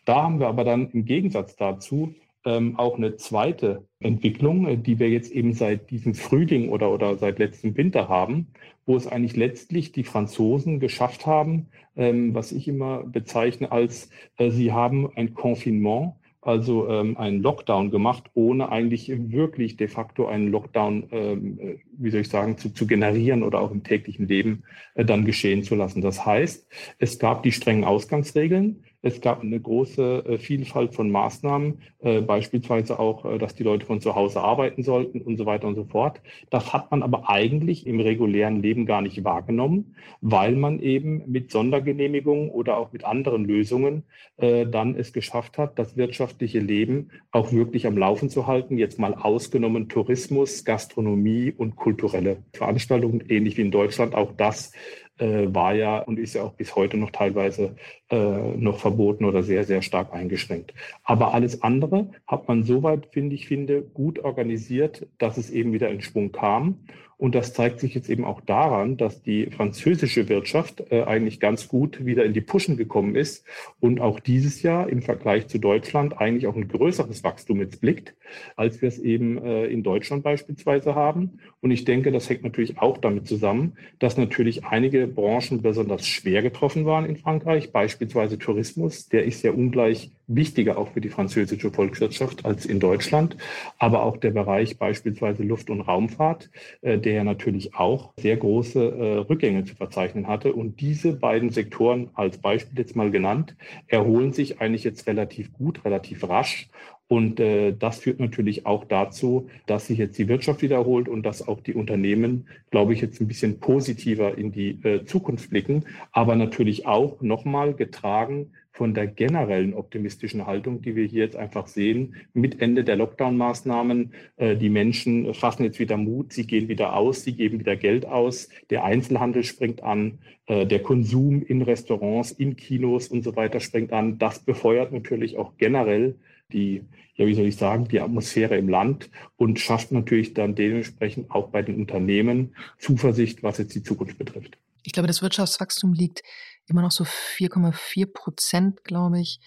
Da 0.05 0.23
haben 0.23 0.39
wir 0.39 0.47
aber 0.47 0.65
dann 0.65 0.91
im 0.91 1.07
Gegensatz 1.07 1.57
dazu 1.57 2.15
ähm, 2.45 2.79
auch 2.79 2.97
eine 2.97 3.17
zweite 3.17 3.87
Entwicklung, 4.01 4.67
äh, 4.67 4.77
die 4.77 4.99
wir 4.99 5.09
jetzt 5.09 5.33
eben 5.33 5.53
seit 5.53 5.91
diesem 5.91 6.15
Frühling 6.15 6.69
oder, 6.69 6.93
oder 6.93 7.17
seit 7.17 7.39
letztem 7.39 7.77
Winter 7.77 8.09
haben, 8.09 8.49
wo 8.87 8.97
es 8.97 9.07
eigentlich 9.07 9.37
letztlich 9.37 9.93
die 9.93 10.05
Franzosen 10.05 10.81
geschafft 10.81 11.27
haben, 11.27 11.69
ähm, 11.97 12.35
was 12.35 12.53
ich 12.53 12.69
immer 12.69 13.05
bezeichne 13.05 13.73
als, 13.73 14.11
äh, 14.37 14.51
sie 14.51 14.73
haben 14.73 15.11
ein 15.17 15.35
Confinement 15.35 16.15
also 16.45 16.89
ähm, 16.91 17.17
einen 17.17 17.43
Lockdown 17.43 17.91
gemacht, 17.91 18.25
ohne 18.35 18.71
eigentlich 18.71 19.11
wirklich 19.31 19.77
de 19.77 19.89
facto 19.89 20.27
einen 20.27 20.49
Lockdown, 20.49 21.09
ähm, 21.11 21.59
äh, 21.59 21.79
wie 21.97 22.11
soll 22.11 22.21
ich 22.21 22.29
sagen, 22.29 22.59
zu, 22.59 22.71
zu 22.73 22.87
generieren 22.87 23.43
oder 23.43 23.61
auch 23.61 23.71
im 23.71 23.83
täglichen 23.83 24.29
Leben 24.29 24.63
äh, 24.95 25.05
dann 25.05 25.25
geschehen 25.25 25.63
zu 25.63 25.75
lassen. 25.75 26.03
Das 26.03 26.27
heißt, 26.27 26.69
es 26.99 27.19
gab 27.19 27.43
die 27.43 27.53
strengen 27.53 27.85
Ausgangsregeln, 27.85 28.85
es 29.05 29.21
gab 29.21 29.43
eine 29.43 29.61
große 29.61 30.25
äh, 30.27 30.39
Vielfalt 30.39 30.95
von 30.95 31.11
Maßnahmen, 31.11 31.83
äh, 32.01 32.23
beispielsweise 32.23 32.99
auch, 32.99 33.27
äh, 33.27 33.37
dass 33.37 33.55
die 33.55 33.63
Leute 33.63 33.85
von 33.85 34.01
zu 34.01 34.15
Hause 34.15 34.41
arbeiten 34.41 34.83
sollten 34.83 35.21
und 35.21 35.37
so 35.37 35.45
weiter 35.45 35.69
und 35.69 35.75
so 35.75 35.85
fort. 35.85 36.23
Das 36.49 36.73
hat 36.73 36.91
man 36.91 37.03
aber 37.03 37.29
eigentlich 37.29 37.87
im 37.87 38.01
regulären 38.01 38.63
Leben 38.63 38.87
gar 38.87 39.03
nicht 39.03 39.23
wahrgenommen, 39.23 39.95
weil 40.23 40.57
man 40.57 40.81
eben 40.81 41.23
mit 41.27 41.51
Sondergenehmigungen 41.51 42.49
oder 42.49 42.79
auch 42.79 42.93
mit 42.93 43.05
anderen 43.05 43.45
Lösungen 43.45 44.05
dann 44.37 44.97
es 44.97 45.13
geschafft 45.13 45.59
hat, 45.59 45.79
das 45.79 45.97
wirtschaftliche 45.97 46.59
Leben 46.59 47.11
auch 47.31 47.53
wirklich 47.53 47.87
am 47.87 47.97
Laufen 47.97 48.31
zu 48.31 48.49
halten. 48.49 48.79
Jetzt 48.79 48.99
mal 48.99 49.15
ausgenommen 49.15 49.89
Tourismus, 49.89 50.65
Gastronomie 50.65 51.53
und 51.57 51.77
kulturelle 51.77 52.39
Veranstaltungen, 52.53 53.23
ähnlich 53.29 53.57
wie 53.57 53.63
in 53.63 53.71
Deutschland. 53.71 54.15
Auch 54.15 54.33
das 54.37 54.73
äh, 55.19 55.47
war 55.49 55.75
ja 55.75 55.99
und 55.99 56.19
ist 56.19 56.35
ja 56.35 56.43
auch 56.43 56.55
bis 56.55 56.75
heute 56.77 56.97
noch 56.97 57.11
teilweise 57.11 57.77
äh, 58.11 58.17
noch 58.57 58.79
verboten 58.79 59.25
oder 59.25 59.43
sehr, 59.43 59.65
sehr 59.65 59.83
stark 59.83 60.13
eingeschränkt. 60.13 60.75
Aber 61.05 61.35
alles 61.35 61.63
andere 61.63 62.11
hat 62.27 62.49
man 62.49 62.65
soweit, 62.65 63.07
finde 63.13 63.35
ich, 63.35 63.47
finde, 63.47 63.83
gut 63.83 64.19
organisiert, 64.19 65.07
dass 65.19 65.37
es 65.37 65.51
eben 65.51 65.73
wieder 65.73 65.91
in 65.91 66.03
Schwung 66.03 66.33
kam. 66.33 66.81
Und 67.17 67.35
das 67.35 67.53
zeigt 67.53 67.81
sich 67.81 67.95
jetzt 67.95 68.11
eben 68.11 68.25
auch 68.25 68.41
daran, 68.41 68.97
dass 68.97 69.23
die 69.23 69.47
französische 69.47 70.29
Wirtschaft 70.29 70.85
äh, 70.91 71.03
eigentlich 71.03 71.41
ganz 71.41 71.69
gut 71.69 72.05
wieder 72.05 72.25
in 72.25 72.33
die 72.33 72.41
Puschen 72.41 72.77
gekommen 72.77 73.15
ist 73.15 73.45
und 73.81 74.01
auch 74.01 74.21
dieses 74.21 74.63
Jahr 74.63 74.89
im 74.89 75.03
Vergleich 75.03 75.47
zu 75.47 75.59
Deutschland 75.59 76.21
eigentlich 76.21 76.47
auch 76.47 76.57
ein 76.57 76.69
größeres 76.69 77.25
Wachstum 77.25 77.61
jetzt 77.61 77.81
blickt, 77.81 78.15
als 78.57 78.83
wir 78.83 78.89
es 78.89 78.99
eben 78.99 79.39
äh, 79.39 79.67
in 79.67 79.83
Deutschland 79.83 80.23
beispielsweise 80.23 80.95
haben. 80.95 81.39
Und 81.61 81.71
ich 81.71 81.85
denke, 81.85 82.13
das 82.13 82.29
hängt 82.29 82.43
natürlich 82.43 82.79
auch 82.79 82.99
damit 82.99 83.27
zusammen, 83.27 83.77
dass 83.99 84.17
natürlich 84.17 84.65
einige 84.65 85.07
Branchen 85.07 85.63
besonders 85.63 86.07
schwer 86.07 86.43
getroffen 86.43 86.85
waren 86.85 87.05
in 87.05 87.17
Frankreich, 87.17 87.73
beispielsweise 87.73 88.39
Tourismus. 88.39 89.09
Der 89.09 89.25
ist 89.25 89.43
ja 89.43 89.53
ungleich 89.53 90.11
wichtiger 90.27 90.79
auch 90.79 90.93
für 90.93 91.01
die 91.01 91.09
französische 91.09 91.71
Volkswirtschaft 91.71 92.45
als 92.45 92.67
in 92.67 92.81
Deutschland, 92.81 93.37
aber 93.79 94.03
auch 94.03 94.17
der 94.17 94.31
Bereich 94.31 94.79
beispielsweise 94.79 95.43
Luft- 95.43 95.71
und 95.71 95.83
Raumfahrt, 95.83 96.51
äh, 96.83 96.99
der 96.99 97.25
natürlich 97.25 97.75
auch 97.75 98.13
sehr 98.17 98.37
große 98.37 98.81
äh, 98.81 99.17
Rückgänge 99.19 99.65
zu 99.65 99.75
verzeichnen 99.75 100.27
hatte. 100.27 100.53
Und 100.53 100.81
diese 100.81 101.13
beiden 101.13 101.51
Sektoren 101.51 102.11
als 102.15 102.39
Beispiel 102.39 102.79
jetzt 102.79 102.97
mal 102.97 103.11
genannt, 103.11 103.57
erholen 103.87 104.33
sich 104.33 104.61
eigentlich 104.61 104.85
jetzt 104.85 105.07
relativ 105.07 105.53
gut, 105.53 105.85
relativ 105.85 106.29
rasch. 106.29 106.69
Und 107.07 107.39
äh, 107.39 107.75
das 107.77 107.99
führt 107.99 108.19
natürlich 108.19 108.65
auch 108.65 108.85
dazu, 108.85 109.49
dass 109.67 109.87
sich 109.87 109.99
jetzt 109.99 110.19
die 110.19 110.29
Wirtschaft 110.29 110.63
wiederholt 110.63 111.09
und 111.09 111.23
dass 111.25 111.47
auch 111.47 111.61
die 111.61 111.75
Unternehmen, 111.75 112.49
glaube 112.71 112.95
ich, 112.95 113.01
jetzt 113.03 113.21
ein 113.21 113.29
bisschen 113.29 113.61
positiver 113.61 114.39
in 114.39 114.53
die 114.53 114.79
äh, 114.83 115.05
Zukunft 115.05 115.51
blicken, 115.51 115.85
aber 116.13 116.35
natürlich 116.35 116.87
auch 116.87 117.21
nochmal 117.21 117.75
getragen 117.75 118.53
von 118.75 118.93
der 118.93 119.07
generellen 119.07 119.73
optimistischen 119.73 120.47
Haltung, 120.47 120.83
die 120.83 120.97
wir 120.97 121.05
hier 121.05 121.25
jetzt 121.25 121.37
einfach 121.37 121.69
sehen, 121.69 122.17
mit 122.33 122.61
Ende 122.61 122.83
der 122.83 122.97
Lockdown-Maßnahmen. 122.97 124.13
Äh, 124.37 124.57
die 124.57 124.71
Menschen 124.71 125.33
fassen 125.35 125.63
jetzt 125.63 125.79
wieder 125.79 125.97
Mut, 125.97 126.33
sie 126.33 126.47
gehen 126.47 126.69
wieder 126.69 126.97
aus, 126.97 127.23
sie 127.23 127.37
geben 127.37 127.61
wieder 127.61 127.77
Geld 127.77 128.07
aus, 128.07 128.49
der 128.71 128.83
Einzelhandel 128.83 129.45
springt 129.45 129.85
an, 129.85 130.19
äh, 130.47 130.67
der 130.67 130.83
Konsum 130.83 131.43
in 131.43 131.63
Restaurants, 131.63 132.33
in 132.33 132.57
Kinos 132.57 133.09
und 133.09 133.23
so 133.23 133.37
weiter 133.37 133.61
springt 133.61 133.93
an. 133.93 134.19
Das 134.19 134.41
befeuert 134.41 134.93
natürlich 134.93 135.37
auch 135.37 135.53
generell 135.57 136.17
die, 136.53 136.85
ja, 137.15 137.27
wie 137.27 137.35
soll 137.35 137.47
ich 137.47 137.57
sagen, 137.57 137.89
die 137.89 138.01
Atmosphäre 138.01 138.57
im 138.57 138.69
Land 138.69 139.11
und 139.37 139.59
schafft 139.59 139.93
natürlich 139.93 140.35
dann 140.35 140.55
dementsprechend 140.55 141.31
auch 141.31 141.49
bei 141.51 141.63
den 141.63 141.77
Unternehmen 141.77 142.55
Zuversicht, 142.79 143.43
was 143.43 143.59
jetzt 143.59 143.75
die 143.75 143.83
Zukunft 143.83 144.19
betrifft. 144.19 144.59
Ich 144.83 144.93
glaube, 144.93 145.07
das 145.07 145.23
Wirtschaftswachstum 145.23 145.95
liegt 145.95 146.23
immer 146.67 146.83
noch 146.83 146.91
so 146.91 147.05
4,4 147.05 148.13
Prozent, 148.13 148.85
glaube 148.85 149.21
ich. 149.21 149.41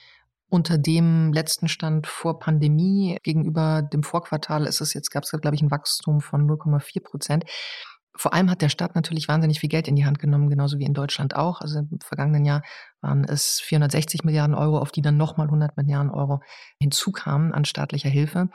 Unter 0.50 0.78
dem 0.78 1.34
letzten 1.34 1.68
Stand 1.68 2.08
vor 2.08 2.40
Pandemie 2.40 3.18
gegenüber 3.22 3.82
dem 3.82 4.02
Vorquartal 4.02 4.66
ist 4.66 4.80
es 4.80 4.94
jetzt, 4.94 5.10
gab 5.12 5.24
es, 5.24 5.32
glaube 5.32 5.56
ich, 5.56 5.62
ein 5.62 5.72
Wachstum 5.72 6.22
von 6.22 6.48
0,4 6.48 7.04
Prozent. 7.04 7.44
Vor 8.18 8.34
allem 8.34 8.50
hat 8.50 8.62
der 8.62 8.70
Staat 8.70 8.96
natürlich 8.96 9.28
wahnsinnig 9.28 9.60
viel 9.60 9.70
Geld 9.70 9.88
in 9.88 9.96
die 9.96 10.06
Hand 10.06 10.18
genommen, 10.18 10.50
genauso 10.50 10.80
wie 10.80 10.86
in 10.86 10.96
Deutschland 10.96 11.36
auch. 11.36 11.62
Also 11.62 11.80
im 11.80 12.00
vergangenen 12.04 12.46
Jahr 12.46 12.64
waren 13.00 13.24
es 13.24 13.62
460 13.62 14.24
Milliarden 14.24 14.56
Euro, 14.56 14.80
auf 14.80 14.92
die 14.92 15.04
dann 15.04 15.18
nochmal 15.18 15.48
100 15.48 15.78
Milliarden 15.78 16.10
Euro 16.10 16.42
hinzukamen 16.80 17.54
an 17.54 17.64
staatlicher 17.64 18.10
Hilfe, 18.10 18.50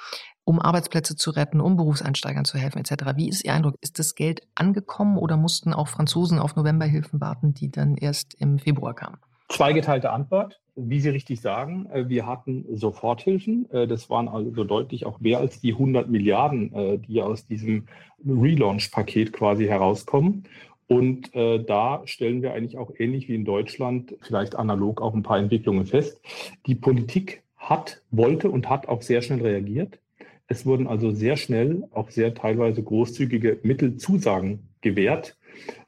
um 0.45 0.61
Arbeitsplätze 0.61 1.15
zu 1.15 1.31
retten, 1.31 1.61
um 1.61 1.77
Berufseinsteigern 1.77 2.45
zu 2.45 2.59
helfen 2.59 2.79
etc. 2.79 3.17
Wie 3.17 3.29
ist 3.29 3.45
Ihr 3.45 3.55
Eindruck? 3.55 3.77
Ist 3.81 4.01
das 4.01 4.17
Geld 4.17 4.41
angekommen 4.57 5.17
oder 5.17 5.37
mussten 5.37 5.73
auch 5.73 5.87
Franzosen 5.87 6.41
auf 6.41 6.57
Novemberhilfen 6.57 7.21
warten, 7.21 7.55
die 7.55 7.71
dann 7.71 7.97
erst 7.97 8.35
im 8.35 8.59
Februar 8.59 8.95
kamen? 8.95 9.19
Zweigeteilte 9.53 10.11
Antwort. 10.11 10.61
Wie 10.75 11.01
Sie 11.01 11.11
richtig 11.11 11.43
sagen, 11.43 11.87
äh, 11.93 12.09
wir 12.09 12.27
hatten 12.27 12.65
Soforthilfen. 12.75 13.71
Äh, 13.71 13.87
das 13.87 14.09
waren 14.09 14.29
also 14.29 14.65
deutlich 14.65 15.05
auch 15.05 15.21
mehr 15.21 15.39
als 15.39 15.61
die 15.61 15.73
100 15.73 16.09
Milliarden, 16.09 16.75
äh, 16.75 16.99
die 16.99 17.21
aus 17.21 17.47
diesem 17.47 17.87
Relaunch-Paket 18.27 19.33
quasi 19.35 19.67
herauskommen. 19.67 20.45
Und 20.89 21.35
da 21.35 22.03
stellen 22.05 22.43
wir 22.43 22.53
eigentlich 22.53 22.77
auch 22.77 22.91
ähnlich 22.99 23.27
wie 23.27 23.35
in 23.35 23.47
Deutschland, 23.47 24.15
vielleicht 24.21 24.57
analog 24.57 25.01
auch 25.01 25.15
ein 25.15 25.23
paar 25.23 25.39
Entwicklungen 25.39 25.87
fest. 25.87 26.21
Die 26.67 26.75
Politik 26.75 27.45
hat, 27.57 28.03
wollte 28.11 28.51
und 28.51 28.69
hat 28.69 28.89
auch 28.89 29.01
sehr 29.01 29.23
schnell 29.23 29.41
reagiert. 29.41 30.01
Es 30.49 30.67
wurden 30.67 30.87
also 30.87 31.11
sehr 31.11 31.39
schnell 31.39 31.85
auch 31.93 32.11
sehr 32.11 32.35
teilweise 32.35 32.83
großzügige 32.83 33.61
Mittelzusagen 33.63 34.69
gewährt. 34.83 35.39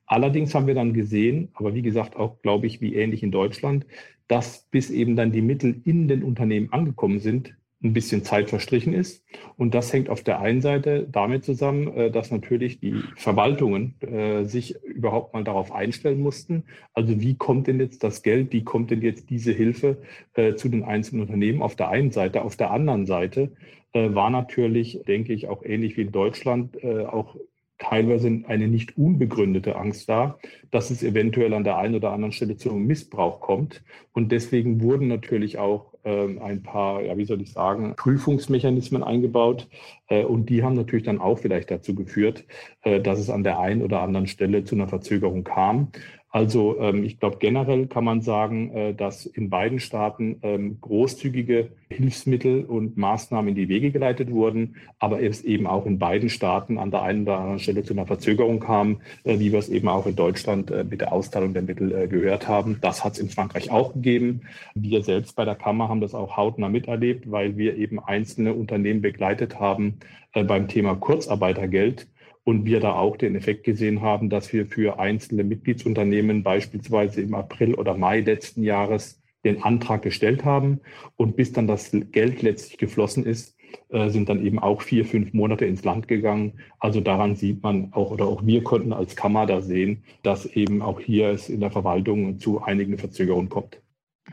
Allerdings 0.06 0.54
haben 0.54 0.66
wir 0.66 0.74
dann 0.74 0.92
gesehen, 0.92 1.48
aber 1.54 1.74
wie 1.74 1.82
gesagt 1.82 2.16
auch, 2.16 2.40
glaube 2.42 2.66
ich, 2.66 2.80
wie 2.80 2.94
ähnlich 2.94 3.22
in 3.22 3.30
Deutschland, 3.30 3.86
dass 4.28 4.66
bis 4.70 4.90
eben 4.90 5.16
dann 5.16 5.32
die 5.32 5.42
Mittel 5.42 5.80
in 5.84 6.08
den 6.08 6.22
Unternehmen 6.22 6.72
angekommen 6.72 7.20
sind, 7.20 7.54
ein 7.84 7.92
bisschen 7.92 8.24
Zeit 8.24 8.48
verstrichen 8.48 8.94
ist. 8.94 9.24
Und 9.56 9.74
das 9.74 9.92
hängt 9.92 10.08
auf 10.08 10.22
der 10.22 10.40
einen 10.40 10.62
Seite 10.62 11.06
damit 11.10 11.44
zusammen, 11.44 11.88
äh, 11.94 12.10
dass 12.10 12.30
natürlich 12.30 12.80
die 12.80 12.94
Verwaltungen 13.16 13.94
äh, 14.00 14.44
sich 14.44 14.82
überhaupt 14.82 15.34
mal 15.34 15.44
darauf 15.44 15.70
einstellen 15.70 16.20
mussten. 16.20 16.64
Also 16.94 17.20
wie 17.20 17.36
kommt 17.36 17.66
denn 17.66 17.78
jetzt 17.78 18.02
das 18.02 18.22
Geld, 18.22 18.52
wie 18.52 18.64
kommt 18.64 18.90
denn 18.90 19.02
jetzt 19.02 19.28
diese 19.28 19.52
Hilfe 19.52 19.98
äh, 20.32 20.54
zu 20.54 20.68
den 20.70 20.82
einzelnen 20.82 21.22
Unternehmen 21.22 21.62
auf 21.62 21.76
der 21.76 21.90
einen 21.90 22.10
Seite. 22.10 22.42
Auf 22.42 22.56
der 22.56 22.70
anderen 22.70 23.06
Seite 23.06 23.52
war 23.96 24.28
natürlich, 24.28 25.02
denke 25.06 25.32
ich, 25.32 25.46
auch 25.46 25.62
ähnlich 25.64 25.96
wie 25.96 26.00
in 26.00 26.10
Deutschland, 26.10 26.82
auch 26.82 27.36
teilweise 27.78 28.42
eine 28.46 28.68
nicht 28.68 28.96
unbegründete 28.96 29.76
Angst 29.76 30.08
da, 30.08 30.38
dass 30.70 30.90
es 30.90 31.02
eventuell 31.02 31.54
an 31.54 31.64
der 31.64 31.76
einen 31.78 31.94
oder 31.94 32.12
anderen 32.12 32.32
Stelle 32.32 32.56
zu 32.56 32.70
einem 32.70 32.86
Missbrauch 32.86 33.40
kommt. 33.40 33.82
Und 34.12 34.30
deswegen 34.32 34.80
wurden 34.80 35.08
natürlich 35.08 35.58
auch 35.58 35.94
ähm, 36.04 36.40
ein 36.42 36.62
paar, 36.62 37.02
ja, 37.02 37.16
wie 37.16 37.24
soll 37.24 37.40
ich 37.40 37.52
sagen, 37.52 37.94
Prüfungsmechanismen 37.96 39.02
eingebaut. 39.02 39.68
Äh, 40.08 40.24
und 40.24 40.50
die 40.50 40.62
haben 40.62 40.74
natürlich 40.74 41.04
dann 41.04 41.20
auch 41.20 41.38
vielleicht 41.38 41.70
dazu 41.70 41.94
geführt, 41.94 42.44
äh, 42.82 43.00
dass 43.00 43.18
es 43.18 43.30
an 43.30 43.42
der 43.42 43.58
einen 43.58 43.82
oder 43.82 44.00
anderen 44.02 44.26
Stelle 44.26 44.64
zu 44.64 44.74
einer 44.74 44.88
Verzögerung 44.88 45.44
kam. 45.44 45.88
Also 46.34 46.80
ähm, 46.80 47.04
ich 47.04 47.20
glaube, 47.20 47.36
generell 47.38 47.86
kann 47.86 48.02
man 48.02 48.20
sagen, 48.20 48.74
äh, 48.74 48.92
dass 48.92 49.24
in 49.24 49.50
beiden 49.50 49.78
Staaten 49.78 50.40
ähm, 50.42 50.78
großzügige 50.80 51.68
Hilfsmittel 51.88 52.64
und 52.64 52.96
Maßnahmen 52.96 53.50
in 53.50 53.54
die 53.54 53.68
Wege 53.68 53.92
geleitet 53.92 54.32
wurden, 54.32 54.74
aber 54.98 55.22
es 55.22 55.44
eben 55.44 55.68
auch 55.68 55.86
in 55.86 56.00
beiden 56.00 56.28
Staaten 56.28 56.76
an 56.76 56.90
der 56.90 57.02
einen 57.02 57.22
oder 57.22 57.38
anderen 57.38 57.60
Stelle 57.60 57.84
zu 57.84 57.94
einer 57.94 58.06
Verzögerung 58.06 58.58
kam, 58.58 59.00
äh, 59.22 59.38
wie 59.38 59.52
wir 59.52 59.60
es 59.60 59.68
eben 59.68 59.86
auch 59.86 60.06
in 60.06 60.16
Deutschland 60.16 60.72
äh, 60.72 60.82
mit 60.82 61.02
der 61.02 61.12
Austeilung 61.12 61.54
der 61.54 61.62
Mittel 61.62 61.94
äh, 61.94 62.08
gehört 62.08 62.48
haben. 62.48 62.78
Das 62.80 63.04
hat 63.04 63.12
es 63.12 63.20
in 63.20 63.28
Frankreich 63.28 63.70
auch 63.70 63.92
gegeben. 63.92 64.40
Wir 64.74 65.04
selbst 65.04 65.36
bei 65.36 65.44
der 65.44 65.54
Kammer 65.54 65.88
haben 65.88 66.00
das 66.00 66.16
auch 66.16 66.36
hautnah 66.36 66.68
miterlebt, 66.68 67.30
weil 67.30 67.56
wir 67.56 67.76
eben 67.76 68.00
einzelne 68.00 68.54
Unternehmen 68.54 69.02
begleitet 69.02 69.60
haben 69.60 70.00
äh, 70.32 70.42
beim 70.42 70.66
Thema 70.66 70.96
Kurzarbeitergeld 70.96 72.08
und 72.44 72.66
wir 72.66 72.80
da 72.80 72.92
auch 72.92 73.16
den 73.16 73.34
Effekt 73.34 73.64
gesehen 73.64 74.02
haben, 74.02 74.30
dass 74.30 74.52
wir 74.52 74.66
für 74.66 74.98
einzelne 74.98 75.44
Mitgliedsunternehmen 75.44 76.42
beispielsweise 76.42 77.22
im 77.22 77.34
April 77.34 77.74
oder 77.74 77.96
Mai 77.96 78.20
letzten 78.20 78.62
Jahres 78.62 79.22
den 79.44 79.62
Antrag 79.62 80.02
gestellt 80.02 80.44
haben 80.44 80.80
und 81.16 81.36
bis 81.36 81.52
dann 81.52 81.66
das 81.66 81.90
Geld 82.12 82.42
letztlich 82.42 82.78
geflossen 82.78 83.24
ist, 83.24 83.56
äh, 83.90 84.08
sind 84.08 84.28
dann 84.28 84.44
eben 84.44 84.58
auch 84.58 84.82
vier, 84.82 85.04
fünf 85.04 85.32
Monate 85.32 85.66
ins 85.66 85.84
Land 85.84 86.08
gegangen. 86.08 86.54
Also 86.78 87.00
daran 87.00 87.36
sieht 87.36 87.62
man 87.62 87.92
auch, 87.92 88.10
oder 88.10 88.26
auch 88.26 88.44
wir 88.46 88.62
konnten 88.62 88.92
als 88.92 89.16
Kammer 89.16 89.46
da 89.46 89.60
sehen, 89.60 90.04
dass 90.22 90.46
eben 90.46 90.82
auch 90.82 91.00
hier 91.00 91.28
es 91.30 91.48
in 91.48 91.60
der 91.60 91.70
Verwaltung 91.70 92.38
zu 92.38 92.62
einigen 92.62 92.98
Verzögerungen 92.98 93.48
kommt. 93.48 93.83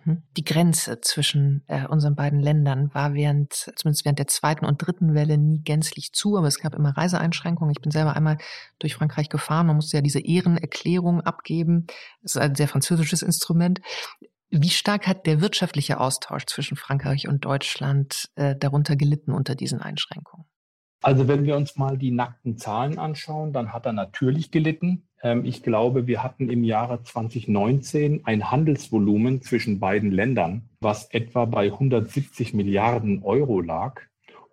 Mhm. 0.05 0.23
Die 0.37 0.43
Grenze 0.43 1.01
zwischen 1.01 1.63
äh, 1.67 1.85
unseren 1.87 2.15
beiden 2.15 2.39
Ländern 2.39 2.93
war 2.93 3.13
während, 3.13 3.53
zumindest 3.75 4.05
während 4.05 4.19
der 4.19 4.27
zweiten 4.27 4.65
und 4.65 4.77
dritten 4.77 5.13
Welle 5.13 5.37
nie 5.37 5.61
gänzlich 5.61 6.13
zu, 6.13 6.37
aber 6.37 6.47
es 6.47 6.59
gab 6.59 6.75
immer 6.75 6.95
Reiseeinschränkungen. 6.95 7.71
Ich 7.71 7.81
bin 7.81 7.91
selber 7.91 8.15
einmal 8.15 8.37
durch 8.79 8.95
Frankreich 8.95 9.29
gefahren. 9.29 9.67
Man 9.67 9.75
musste 9.75 9.97
ja 9.97 10.01
diese 10.01 10.19
Ehrenerklärung 10.19 11.21
abgeben. 11.21 11.87
Das 12.21 12.35
ist 12.35 12.41
ein 12.41 12.55
sehr 12.55 12.67
französisches 12.67 13.21
Instrument. 13.21 13.81
Wie 14.49 14.69
stark 14.69 15.07
hat 15.07 15.25
der 15.27 15.41
wirtschaftliche 15.41 15.99
Austausch 15.99 16.45
zwischen 16.45 16.75
Frankreich 16.75 17.27
und 17.27 17.45
Deutschland 17.45 18.29
äh, 18.35 18.55
darunter 18.55 18.95
gelitten 18.95 19.31
unter 19.31 19.55
diesen 19.55 19.81
Einschränkungen? 19.81 20.45
Also 21.01 21.27
wenn 21.27 21.45
wir 21.45 21.55
uns 21.55 21.77
mal 21.77 21.97
die 21.97 22.11
nackten 22.11 22.57
Zahlen 22.57 22.99
anschauen, 22.99 23.53
dann 23.53 23.73
hat 23.73 23.85
er 23.85 23.93
natürlich 23.93 24.51
gelitten. 24.51 25.07
Ähm, 25.23 25.45
ich 25.45 25.63
glaube, 25.63 26.07
wir 26.07 26.23
hatten 26.23 26.49
im 26.49 26.63
Jahre 26.63 27.03
2019 27.03 28.21
ein 28.25 28.51
Handelsvolumen 28.51 29.41
zwischen 29.41 29.79
beiden 29.79 30.11
Ländern, 30.11 30.69
was 30.79 31.09
etwa 31.11 31.45
bei 31.45 31.65
170 31.65 32.53
Milliarden 32.53 33.23
Euro 33.23 33.61
lag. 33.61 34.01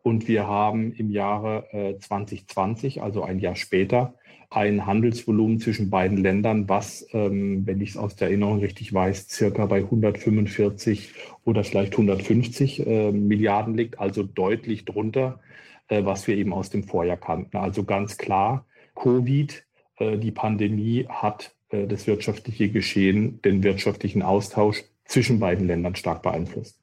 Und 0.03 0.29
wir 0.29 0.47
haben 0.47 0.93
im 0.93 1.11
Jahre 1.11 1.97
2020, 2.01 2.97
äh, 2.97 3.01
also 3.01 3.23
ein 3.23 3.41
Jahr 3.41 3.57
später, 3.57 4.15
ein 4.51 4.87
Handelsvolumen 4.87 5.61
zwischen 5.61 5.91
beiden 5.91 6.17
Ländern, 6.17 6.69
was, 6.69 7.07
ähm, 7.13 7.67
wenn 7.67 7.81
ich 7.83 7.91
es 7.91 7.97
aus 7.99 8.17
der 8.17 8.29
Erinnerung 8.29 8.61
richtig 8.61 8.95
weiß, 8.95 9.29
circa 9.29 9.67
bei 9.67 9.79
145 9.79 11.13
oder 11.45 11.65
vielleicht 11.65 11.93
150 11.93 12.87
äh, 12.87 13.13
Milliarden 13.13 13.75
liegt, 13.75 13.99
also 14.01 14.23
deutlich 14.23 14.87
drunter 14.87 15.41
äh, 15.89 16.05
was 16.05 16.27
wir 16.27 16.37
eben 16.37 16.53
aus 16.53 16.71
dem 16.71 16.85
Vorjahr 16.85 17.17
kannten. 17.17 17.57
Also 17.57 17.85
ganz 17.85 18.17
klar, 18.19 18.67
Covid, 18.95 19.65
die 20.01 20.31
Pandemie 20.31 21.07
hat 21.09 21.53
äh, 21.71 21.87
das 21.87 22.07
wirtschaftliche 22.07 22.71
Geschehen, 22.71 23.41
den 23.43 23.63
wirtschaftlichen 23.63 24.23
Austausch 24.23 24.85
zwischen 25.05 25.41
beiden 25.41 25.67
Ländern 25.67 25.97
stark 25.97 26.23
beeinflusst. 26.23 26.81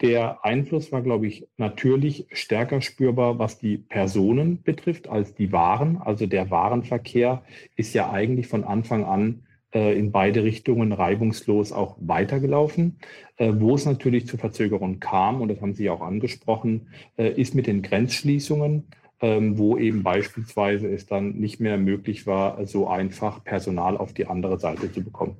Der 0.00 0.44
Einfluss 0.44 0.92
war, 0.92 1.02
glaube 1.02 1.26
ich, 1.26 1.48
natürlich 1.56 2.26
stärker 2.30 2.80
spürbar, 2.80 3.40
was 3.40 3.58
die 3.58 3.78
Personen 3.78 4.62
betrifft, 4.62 5.08
als 5.08 5.34
die 5.34 5.50
Waren. 5.50 5.96
Also 5.96 6.26
der 6.26 6.50
Warenverkehr 6.50 7.42
ist 7.74 7.94
ja 7.94 8.10
eigentlich 8.10 8.46
von 8.46 8.62
Anfang 8.62 9.04
an 9.04 9.42
äh, 9.74 9.98
in 9.98 10.12
beide 10.12 10.44
Richtungen 10.44 10.92
reibungslos 10.92 11.72
auch 11.72 11.96
weitergelaufen. 12.00 12.98
Äh, 13.38 13.52
wo 13.56 13.74
es 13.74 13.86
natürlich 13.86 14.28
zu 14.28 14.36
Verzögerungen 14.36 15.00
kam, 15.00 15.40
und 15.40 15.48
das 15.48 15.60
haben 15.60 15.74
Sie 15.74 15.90
auch 15.90 16.00
angesprochen, 16.00 16.88
äh, 17.16 17.32
ist 17.32 17.56
mit 17.56 17.66
den 17.66 17.82
Grenzschließungen, 17.82 18.84
ähm, 19.20 19.58
wo 19.58 19.76
eben 19.76 20.02
beispielsweise 20.02 20.88
es 20.88 21.06
dann 21.06 21.32
nicht 21.32 21.60
mehr 21.60 21.76
möglich 21.76 22.26
war, 22.26 22.64
so 22.66 22.88
einfach 22.88 23.42
Personal 23.42 23.96
auf 23.96 24.12
die 24.12 24.26
andere 24.26 24.58
Seite 24.58 24.92
zu 24.92 25.02
bekommen. 25.02 25.36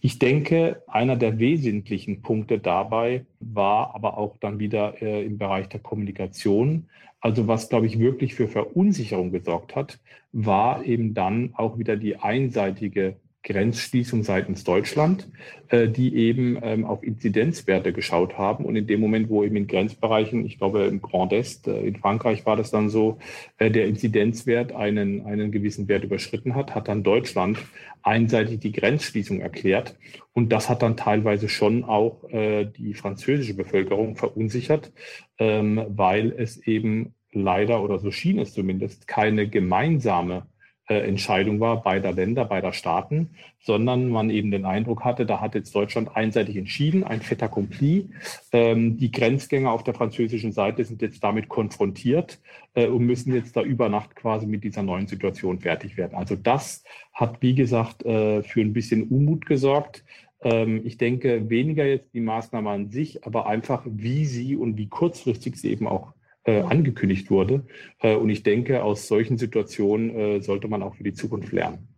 Ich 0.00 0.18
denke, 0.18 0.82
einer 0.86 1.16
der 1.16 1.38
wesentlichen 1.38 2.20
Punkte 2.20 2.58
dabei 2.58 3.24
war 3.40 3.94
aber 3.94 4.18
auch 4.18 4.36
dann 4.38 4.58
wieder 4.58 5.00
im 5.00 5.38
Bereich 5.38 5.68
der 5.68 5.80
Kommunikation. 5.80 6.88
Also 7.20 7.48
was, 7.48 7.70
glaube 7.70 7.86
ich, 7.86 7.98
wirklich 7.98 8.34
für 8.34 8.48
Verunsicherung 8.48 9.32
gesorgt 9.32 9.74
hat, 9.74 9.98
war 10.32 10.84
eben 10.84 11.14
dann 11.14 11.54
auch 11.54 11.78
wieder 11.78 11.96
die 11.96 12.16
einseitige 12.16 13.16
Grenzschließung 13.44 14.22
seitens 14.22 14.64
Deutschland, 14.64 15.28
äh, 15.68 15.88
die 15.88 16.16
eben 16.16 16.58
ähm, 16.62 16.84
auf 16.84 17.02
Inzidenzwerte 17.02 17.92
geschaut 17.92 18.38
haben. 18.38 18.64
Und 18.64 18.74
in 18.74 18.86
dem 18.86 19.00
Moment, 19.00 19.28
wo 19.28 19.44
eben 19.44 19.56
in 19.56 19.66
Grenzbereichen, 19.66 20.44
ich 20.46 20.58
glaube 20.58 20.84
im 20.84 21.02
Grand 21.02 21.32
Est, 21.32 21.68
äh, 21.68 21.80
in 21.80 21.96
Frankreich 21.96 22.46
war 22.46 22.56
das 22.56 22.70
dann 22.70 22.88
so, 22.88 23.18
äh, 23.58 23.70
der 23.70 23.86
Inzidenzwert 23.86 24.72
einen, 24.72 25.26
einen 25.26 25.52
gewissen 25.52 25.88
Wert 25.88 26.04
überschritten 26.04 26.54
hat, 26.54 26.74
hat 26.74 26.88
dann 26.88 27.02
Deutschland 27.02 27.58
einseitig 28.02 28.60
die 28.60 28.72
Grenzschließung 28.72 29.40
erklärt. 29.40 29.96
Und 30.32 30.50
das 30.50 30.68
hat 30.68 30.82
dann 30.82 30.96
teilweise 30.96 31.48
schon 31.48 31.84
auch 31.84 32.24
äh, 32.30 32.64
die 32.64 32.94
französische 32.94 33.54
Bevölkerung 33.54 34.16
verunsichert, 34.16 34.92
ähm, 35.38 35.84
weil 35.88 36.32
es 36.32 36.56
eben 36.66 37.14
leider, 37.30 37.82
oder 37.82 37.98
so 37.98 38.10
schien 38.10 38.38
es 38.38 38.54
zumindest, 38.54 39.06
keine 39.06 39.48
gemeinsame 39.48 40.46
Entscheidung 40.86 41.60
war 41.60 41.82
beider 41.82 42.12
Länder, 42.12 42.44
beider 42.44 42.72
Staaten, 42.72 43.30
sondern 43.60 44.08
man 44.08 44.28
eben 44.28 44.50
den 44.50 44.66
Eindruck 44.66 45.04
hatte, 45.04 45.24
da 45.24 45.40
hat 45.40 45.54
jetzt 45.54 45.74
Deutschland 45.74 46.14
einseitig 46.14 46.56
entschieden, 46.56 47.04
ein 47.04 47.22
fait 47.22 47.42
accompli. 47.42 48.10
Ähm, 48.52 48.98
die 48.98 49.10
Grenzgänger 49.10 49.70
auf 49.72 49.82
der 49.82 49.94
französischen 49.94 50.52
Seite 50.52 50.84
sind 50.84 51.00
jetzt 51.00 51.24
damit 51.24 51.48
konfrontiert 51.48 52.40
äh, 52.74 52.86
und 52.86 53.06
müssen 53.06 53.34
jetzt 53.34 53.56
da 53.56 53.62
über 53.62 53.88
Nacht 53.88 54.14
quasi 54.14 54.46
mit 54.46 54.64
dieser 54.64 54.82
neuen 54.82 55.06
Situation 55.06 55.60
fertig 55.60 55.96
werden. 55.96 56.14
Also 56.14 56.36
das 56.36 56.84
hat, 57.12 57.40
wie 57.40 57.54
gesagt, 57.54 58.04
äh, 58.04 58.42
für 58.42 58.60
ein 58.60 58.74
bisschen 58.74 59.08
Unmut 59.08 59.46
gesorgt. 59.46 60.04
Ähm, 60.42 60.82
ich 60.84 60.98
denke 60.98 61.48
weniger 61.48 61.86
jetzt 61.86 62.12
die 62.12 62.20
Maßnahme 62.20 62.70
an 62.70 62.90
sich, 62.90 63.24
aber 63.24 63.46
einfach, 63.46 63.82
wie 63.86 64.26
sie 64.26 64.56
und 64.56 64.76
wie 64.76 64.88
kurzfristig 64.88 65.56
sie 65.56 65.70
eben 65.70 65.88
auch 65.88 66.13
äh, 66.44 66.62
angekündigt 66.62 67.30
wurde. 67.30 67.66
Äh, 68.00 68.16
und 68.16 68.28
ich 68.30 68.42
denke, 68.42 68.82
aus 68.82 69.08
solchen 69.08 69.38
Situationen 69.38 70.10
äh, 70.10 70.40
sollte 70.42 70.68
man 70.68 70.82
auch 70.82 70.94
für 70.94 71.04
die 71.04 71.14
Zukunft 71.14 71.52
lernen. 71.52 71.88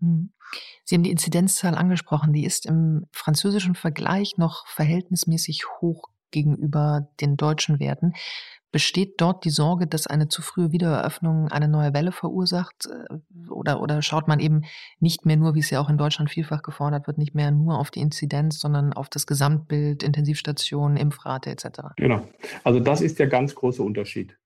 Mhm. 0.00 0.32
Sie 0.84 0.96
haben 0.96 1.02
die 1.02 1.10
Inzidenzzahl 1.10 1.74
angesprochen. 1.74 2.32
Die 2.32 2.44
ist 2.44 2.66
im 2.66 3.06
französischen 3.12 3.74
Vergleich 3.74 4.36
noch 4.36 4.66
verhältnismäßig 4.66 5.62
hoch 5.80 6.08
gegenüber 6.32 7.08
den 7.20 7.36
deutschen 7.36 7.78
Werten. 7.78 8.14
Besteht 8.72 9.20
dort 9.20 9.44
die 9.44 9.50
Sorge, 9.50 9.86
dass 9.86 10.06
eine 10.06 10.28
zu 10.28 10.40
frühe 10.40 10.72
Wiedereröffnung 10.72 11.48
eine 11.48 11.68
neue 11.68 11.92
Welle 11.92 12.10
verursacht? 12.10 12.86
Äh, 12.86 13.50
oder, 13.50 13.82
oder 13.82 14.00
schaut 14.00 14.28
man 14.28 14.40
eben 14.40 14.62
nicht 14.98 15.26
mehr 15.26 15.36
nur, 15.36 15.54
wie 15.54 15.60
es 15.60 15.68
ja 15.68 15.78
auch 15.78 15.90
in 15.90 15.98
Deutschland 15.98 16.30
vielfach 16.30 16.62
gefordert 16.62 17.06
wird, 17.06 17.18
nicht 17.18 17.34
mehr 17.34 17.50
nur 17.50 17.78
auf 17.78 17.90
die 17.90 18.00
Inzidenz, 18.00 18.58
sondern 18.58 18.94
auf 18.94 19.10
das 19.10 19.26
Gesamtbild, 19.26 20.02
Intensivstationen, 20.02 20.96
Impfrate 20.96 21.50
etc.? 21.50 21.80
Genau. 21.96 22.26
Also 22.64 22.80
das 22.80 23.02
ist 23.02 23.18
der 23.18 23.26
ganz 23.26 23.54
große 23.54 23.82
Unterschied, 23.82 24.38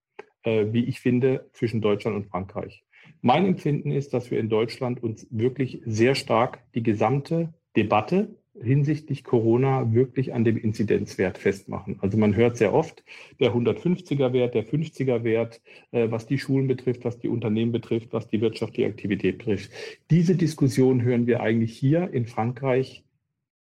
äh, 0.42 0.66
wie 0.72 0.84
ich 0.84 0.98
finde, 0.98 1.48
zwischen 1.52 1.80
Deutschland 1.80 2.16
und 2.16 2.26
Frankreich. 2.26 2.84
Mein 3.22 3.46
Empfinden 3.46 3.92
ist, 3.92 4.12
dass 4.12 4.32
wir 4.32 4.40
in 4.40 4.48
Deutschland 4.48 5.00
uns 5.00 5.28
wirklich 5.30 5.82
sehr 5.84 6.16
stark 6.16 6.64
die 6.74 6.82
gesamte 6.82 7.54
Debatte 7.76 8.34
hinsichtlich 8.62 9.24
Corona 9.24 9.92
wirklich 9.92 10.34
an 10.34 10.44
dem 10.44 10.56
Inzidenzwert 10.56 11.38
festmachen. 11.38 11.98
Also 12.00 12.16
man 12.16 12.34
hört 12.36 12.56
sehr 12.56 12.72
oft, 12.72 13.04
der 13.40 13.54
150er 13.54 14.32
Wert, 14.32 14.54
der 14.54 14.64
50er 14.64 15.24
Wert, 15.24 15.60
äh, 15.92 16.10
was 16.10 16.26
die 16.26 16.38
Schulen 16.38 16.66
betrifft, 16.66 17.04
was 17.04 17.18
die 17.18 17.28
Unternehmen 17.28 17.72
betrifft, 17.72 18.12
was 18.12 18.28
die 18.28 18.40
wirtschaftliche 18.40 18.88
Aktivität 18.88 19.38
betrifft. 19.38 19.70
Diese 20.10 20.36
Diskussion 20.36 21.02
hören 21.02 21.26
wir 21.26 21.40
eigentlich 21.40 21.76
hier 21.76 22.10
in 22.12 22.26
Frankreich 22.26 23.04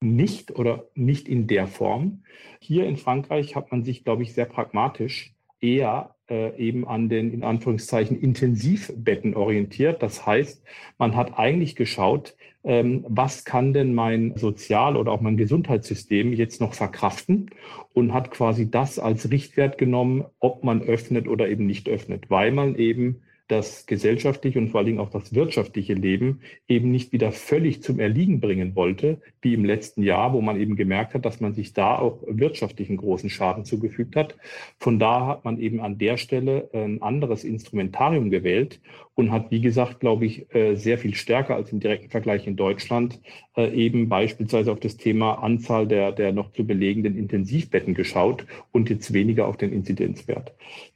nicht 0.02 0.52
oder 0.52 0.88
nicht 0.94 1.28
in 1.28 1.46
der 1.46 1.66
Form. 1.66 2.22
Hier 2.60 2.86
in 2.86 2.96
Frankreich 2.96 3.54
hat 3.54 3.70
man 3.70 3.84
sich, 3.84 4.04
glaube 4.04 4.22
ich, 4.22 4.32
sehr 4.32 4.46
pragmatisch 4.46 5.34
eher 5.60 6.14
eben 6.30 6.86
an 6.86 7.08
den 7.08 7.32
in 7.32 7.44
Anführungszeichen 7.44 8.20
Intensivbetten 8.20 9.34
orientiert. 9.34 10.02
Das 10.02 10.26
heißt, 10.26 10.62
man 10.98 11.16
hat 11.16 11.38
eigentlich 11.38 11.76
geschaut, 11.76 12.36
ähm, 12.62 13.04
was 13.08 13.44
kann 13.44 13.72
denn 13.72 13.94
mein 13.94 14.36
Sozial- 14.36 14.96
oder 14.96 15.12
auch 15.12 15.20
mein 15.20 15.36
Gesundheitssystem 15.36 16.32
jetzt 16.32 16.60
noch 16.60 16.74
verkraften 16.74 17.50
und 17.94 18.12
hat 18.12 18.30
quasi 18.30 18.70
das 18.70 18.98
als 18.98 19.30
Richtwert 19.30 19.78
genommen, 19.78 20.24
ob 20.40 20.62
man 20.62 20.82
öffnet 20.82 21.26
oder 21.26 21.48
eben 21.48 21.66
nicht 21.66 21.88
öffnet, 21.88 22.28
weil 22.28 22.52
man 22.52 22.76
eben 22.76 23.22
das 23.50 23.86
gesellschaftliche 23.86 24.58
und 24.58 24.68
vor 24.68 24.78
allen 24.78 24.86
Dingen 24.86 24.98
auch 25.00 25.10
das 25.10 25.34
wirtschaftliche 25.34 25.94
Leben 25.94 26.40
eben 26.68 26.90
nicht 26.90 27.12
wieder 27.12 27.32
völlig 27.32 27.82
zum 27.82 27.98
Erliegen 27.98 28.40
bringen 28.40 28.76
wollte, 28.76 29.20
wie 29.42 29.54
im 29.54 29.64
letzten 29.64 30.02
Jahr, 30.02 30.32
wo 30.32 30.40
man 30.40 30.60
eben 30.60 30.76
gemerkt 30.76 31.14
hat, 31.14 31.24
dass 31.24 31.40
man 31.40 31.54
sich 31.54 31.72
da 31.72 31.98
auch 31.98 32.22
wirtschaftlichen 32.26 32.96
großen 32.96 33.28
Schaden 33.28 33.64
zugefügt 33.64 34.14
hat. 34.14 34.36
Von 34.78 34.98
da 34.98 35.26
hat 35.26 35.44
man 35.44 35.58
eben 35.58 35.80
an 35.80 35.98
der 35.98 36.16
Stelle 36.16 36.70
ein 36.72 37.02
anderes 37.02 37.44
Instrumentarium 37.44 38.30
gewählt 38.30 38.80
und 39.14 39.32
hat, 39.32 39.50
wie 39.50 39.60
gesagt, 39.60 40.00
glaube 40.00 40.26
ich, 40.26 40.54
äh, 40.54 40.76
sehr 40.76 40.98
viel 40.98 41.14
stärker 41.14 41.56
als 41.56 41.72
im 41.72 41.80
direkten 41.80 42.10
Vergleich 42.10 42.46
in 42.46 42.56
Deutschland 42.56 43.20
äh, 43.56 43.70
eben 43.74 44.08
beispielsweise 44.08 44.72
auf 44.72 44.80
das 44.80 44.96
Thema 44.96 45.34
Anzahl 45.42 45.86
der, 45.86 46.12
der 46.12 46.32
noch 46.32 46.52
zu 46.52 46.66
belegenden 46.66 47.16
Intensivbetten 47.16 47.94
geschaut 47.94 48.46
und 48.72 48.88
jetzt 48.88 49.12
weniger 49.12 49.46
auf 49.48 49.56
den 49.56 49.72
Inzidenzwert. 49.72 50.52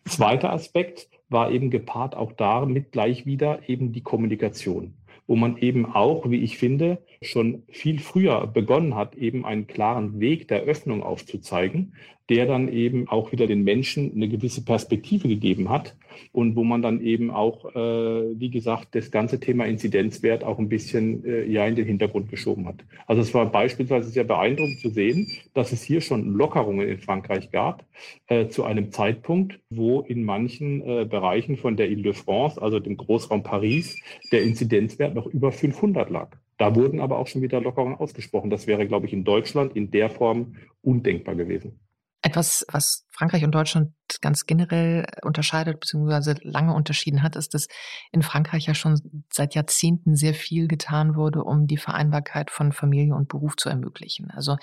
Zweiter 0.07 0.53
Aspekt, 0.53 1.09
war 1.29 1.51
eben 1.51 1.71
gepaart 1.71 2.17
auch 2.17 2.33
damit 2.33 2.93
gleich 2.93 3.27
wieder 3.27 3.69
eben 3.69 3.93
die 3.93 4.03
Kommunikation, 4.03 4.95
wo 5.27 5.37
man 5.37 5.57
eben 5.59 5.87
auch, 5.87 6.31
wie 6.31 6.43
ich 6.43 6.59
finde, 6.59 7.03
schon 7.25 7.63
viel 7.69 7.99
früher 7.99 8.47
begonnen 8.47 8.95
hat, 8.95 9.17
eben 9.17 9.45
einen 9.45 9.67
klaren 9.67 10.21
Weg 10.21 10.49
der 10.49 10.63
Öffnung 10.63 11.03
aufzuzeigen, 11.03 11.95
der 12.31 12.47
dann 12.47 12.69
eben 12.69 13.09
auch 13.09 13.33
wieder 13.33 13.47
den 13.47 13.65
Menschen 13.65 14.13
eine 14.15 14.29
gewisse 14.29 14.65
Perspektive 14.65 15.29
gegeben 15.29 15.69
hat 15.69 15.95
und 16.33 16.57
wo 16.57 16.65
man 16.65 16.81
dann 16.81 17.03
eben 17.03 17.31
auch, 17.31 17.75
äh, 17.75 18.39
wie 18.39 18.51
gesagt, 18.51 18.95
das 18.95 19.11
ganze 19.11 19.41
Thema 19.41 19.67
Inzidenzwert 19.67 20.43
auch 20.43 20.59
ein 20.59 20.71
bisschen 20.71 21.25
äh, 21.25 21.45
ja 21.45 21.67
in 21.67 21.77
den 21.77 21.87
Hintergrund 21.87 22.31
geschoben 22.31 22.67
hat. 22.67 22.77
Also 23.07 23.21
es 23.21 23.35
war 23.35 23.45
beispielsweise 23.47 24.09
sehr 24.09 24.25
beeindruckend 24.25 24.81
zu 24.81 24.89
sehen, 24.89 25.31
dass 25.53 25.73
es 25.73 25.83
hier 25.83 26.01
schon 26.01 26.35
Lockerungen 26.35 26.89
in 26.89 26.99
Frankreich 26.99 27.51
gab, 27.51 27.85
äh, 28.29 28.49
zu 28.49 28.65
einem 28.65 28.91
Zeitpunkt, 28.91 29.61
wo 29.69 30.01
in 30.01 30.25
manchen 30.25 30.81
äh, 30.81 31.05
Bereichen 31.05 31.57
von 31.59 31.77
der 31.77 31.91
Ile-de-France, 31.91 32.61
also 32.61 32.81
dem 32.81 32.97
Großraum 32.97 33.43
Paris, 33.43 34.01
der 34.33 34.43
Inzidenzwert 34.43 35.15
noch 35.15 35.27
über 35.27 35.53
500 35.53 36.09
lag. 36.09 36.31
Da 36.59 36.75
wurden 36.75 37.01
aber 37.01 37.19
auch 37.19 37.27
schon 37.27 37.43
wieder 37.43 37.61
Lockerungen 37.61 37.97
ausgesprochen. 37.97 38.51
Das 38.51 38.67
wäre, 38.67 38.87
glaube 38.87 39.07
ich, 39.07 39.13
in 39.13 39.25
Deutschland 39.25 39.75
in 39.77 39.91
der 39.91 40.11
Form 40.11 40.57
undenkbar 40.83 41.35
gewesen. 41.35 41.81
Etwas, 42.23 42.65
was 42.73 43.07
Frankreich 43.11 43.45
und 43.45 43.55
Deutschland 43.55 43.93
ganz 44.23 44.47
generell 44.47 45.05
unterscheidet, 45.23 45.81
beziehungsweise 45.81 46.37
lange 46.41 46.73
unterschieden 46.73 47.23
hat, 47.23 47.37
ist, 47.37 47.53
dass 47.53 47.69
in 48.13 48.23
Frankreich 48.23 48.67
ja 48.67 48.75
schon 48.75 48.99
seit 49.31 49.55
Jahrzehnten 49.55 50.17
sehr 50.17 50.33
viel 50.33 50.67
getan 50.67 51.17
wurde, 51.17 51.45
um 51.45 51.67
die 51.67 51.77
Vereinbarkeit 51.77 52.51
von 52.51 52.73
Familie 52.73 53.15
und 53.15 53.29
Beruf 53.29 53.57
zu 53.57 53.69
ermöglichen. 53.69 54.31
Also 54.31 54.57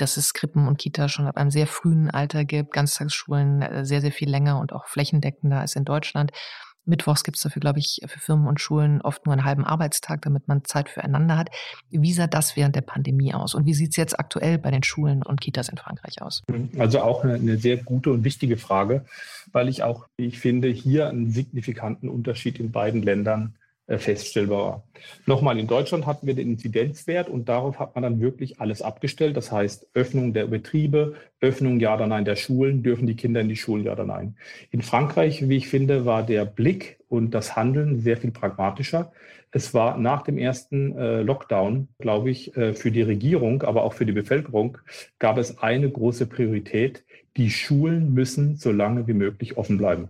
dass 0.00 0.16
es 0.16 0.32
Krippen 0.32 0.66
und 0.66 0.78
Kita 0.78 1.08
schon 1.08 1.26
ab 1.26 1.36
einem 1.36 1.50
sehr 1.50 1.66
frühen 1.66 2.10
Alter 2.10 2.44
gibt, 2.44 2.72
Ganztagsschulen 2.72 3.62
äh, 3.62 3.84
sehr, 3.84 4.00
sehr 4.00 4.12
viel 4.12 4.30
länger 4.30 4.58
und 4.60 4.72
auch 4.72 4.86
flächendeckender 4.86 5.60
als 5.60 5.76
in 5.76 5.84
Deutschland. 5.84 6.32
Mittwochs 6.84 7.22
gibt 7.24 7.36
es 7.36 7.42
dafür, 7.42 7.60
glaube 7.60 7.78
ich, 7.78 8.00
für 8.06 8.18
Firmen 8.18 8.46
und 8.46 8.60
Schulen 8.60 9.00
oft 9.02 9.26
nur 9.26 9.32
einen 9.32 9.44
halben 9.44 9.64
Arbeitstag, 9.64 10.22
damit 10.22 10.48
man 10.48 10.64
Zeit 10.64 10.88
füreinander 10.88 11.36
hat. 11.36 11.50
Wie 11.90 12.12
sah 12.12 12.26
das 12.26 12.56
während 12.56 12.74
der 12.74 12.80
Pandemie 12.80 13.34
aus? 13.34 13.54
Und 13.54 13.66
wie 13.66 13.74
sieht 13.74 13.90
es 13.90 13.96
jetzt 13.96 14.18
aktuell 14.18 14.58
bei 14.58 14.70
den 14.70 14.82
Schulen 14.82 15.22
und 15.22 15.40
Kitas 15.40 15.68
in 15.68 15.76
Frankreich 15.76 16.22
aus? 16.22 16.42
Also 16.78 17.00
auch 17.00 17.24
eine, 17.24 17.34
eine 17.34 17.58
sehr 17.58 17.76
gute 17.76 18.10
und 18.10 18.24
wichtige 18.24 18.56
Frage, 18.56 19.04
weil 19.52 19.68
ich 19.68 19.82
auch, 19.82 20.06
ich 20.16 20.38
finde, 20.38 20.68
hier 20.68 21.08
einen 21.08 21.30
signifikanten 21.30 22.08
Unterschied 22.08 22.58
in 22.58 22.72
beiden 22.72 23.02
Ländern 23.02 23.54
feststellbar 23.98 24.58
war. 24.58 24.84
Nochmal, 25.26 25.58
in 25.58 25.66
Deutschland 25.66 26.06
hatten 26.06 26.26
wir 26.26 26.34
den 26.34 26.50
Inzidenzwert 26.50 27.28
und 27.28 27.48
darauf 27.48 27.78
hat 27.78 27.94
man 27.94 28.02
dann 28.02 28.20
wirklich 28.20 28.60
alles 28.60 28.82
abgestellt. 28.82 29.36
Das 29.36 29.50
heißt, 29.50 29.88
Öffnung 29.94 30.32
der 30.32 30.46
Betriebe, 30.46 31.14
Öffnung 31.40 31.80
ja 31.80 31.94
oder 31.94 32.06
nein 32.06 32.24
der 32.24 32.36
Schulen, 32.36 32.82
dürfen 32.82 33.06
die 33.06 33.16
Kinder 33.16 33.40
in 33.40 33.48
die 33.48 33.56
Schulen 33.56 33.84
ja 33.84 33.92
oder 33.92 34.04
nein. 34.04 34.36
In 34.70 34.82
Frankreich, 34.82 35.48
wie 35.48 35.56
ich 35.56 35.68
finde, 35.68 36.04
war 36.04 36.24
der 36.24 36.44
Blick 36.44 36.98
und 37.08 37.32
das 37.32 37.56
Handeln 37.56 38.00
sehr 38.00 38.16
viel 38.16 38.30
pragmatischer. 38.30 39.12
Es 39.52 39.74
war 39.74 39.98
nach 39.98 40.22
dem 40.22 40.38
ersten 40.38 40.96
äh, 40.96 41.22
Lockdown, 41.22 41.88
glaube 41.98 42.30
ich, 42.30 42.56
äh, 42.56 42.72
für 42.72 42.92
die 42.92 43.02
Regierung, 43.02 43.62
aber 43.62 43.82
auch 43.82 43.94
für 43.94 44.06
die 44.06 44.12
Bevölkerung, 44.12 44.78
gab 45.18 45.38
es 45.38 45.58
eine 45.58 45.90
große 45.90 46.26
Priorität. 46.26 47.04
Die 47.36 47.50
Schulen 47.50 48.14
müssen 48.14 48.56
so 48.56 48.70
lange 48.70 49.06
wie 49.08 49.12
möglich 49.12 49.56
offen 49.56 49.76
bleiben. 49.76 50.08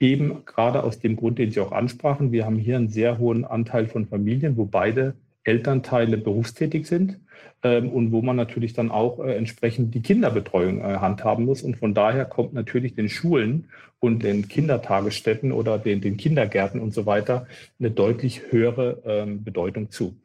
Eben 0.00 0.44
gerade 0.46 0.82
aus 0.82 0.98
dem 0.98 1.16
Grund, 1.16 1.38
den 1.38 1.50
Sie 1.50 1.60
auch 1.60 1.72
ansprachen. 1.72 2.32
Wir 2.32 2.46
haben 2.46 2.56
hier 2.56 2.76
einen 2.76 2.88
sehr 2.88 3.18
hohen 3.18 3.44
Anteil 3.44 3.86
von 3.86 4.06
Familien, 4.06 4.56
wo 4.56 4.64
beide 4.64 5.14
Elternteile 5.44 6.16
berufstätig 6.16 6.86
sind 6.86 7.20
ähm, 7.62 7.90
und 7.90 8.12
wo 8.12 8.22
man 8.22 8.36
natürlich 8.36 8.72
dann 8.72 8.90
auch 8.90 9.20
äh, 9.20 9.34
entsprechend 9.34 9.94
die 9.94 10.02
Kinderbetreuung 10.02 10.80
äh, 10.80 10.98
handhaben 10.98 11.44
muss. 11.44 11.62
Und 11.62 11.76
von 11.76 11.94
daher 11.94 12.24
kommt 12.24 12.52
natürlich 12.52 12.94
den 12.94 13.08
Schulen 13.08 13.68
und 13.98 14.22
den 14.22 14.48
Kindertagesstätten 14.48 15.52
oder 15.52 15.78
den, 15.78 16.00
den 16.00 16.16
Kindergärten 16.16 16.80
und 16.80 16.94
so 16.94 17.04
weiter 17.04 17.46
eine 17.78 17.90
deutlich 17.90 18.50
höhere 18.50 19.02
ähm, 19.04 19.44
Bedeutung 19.44 19.90
zu. 19.90 20.16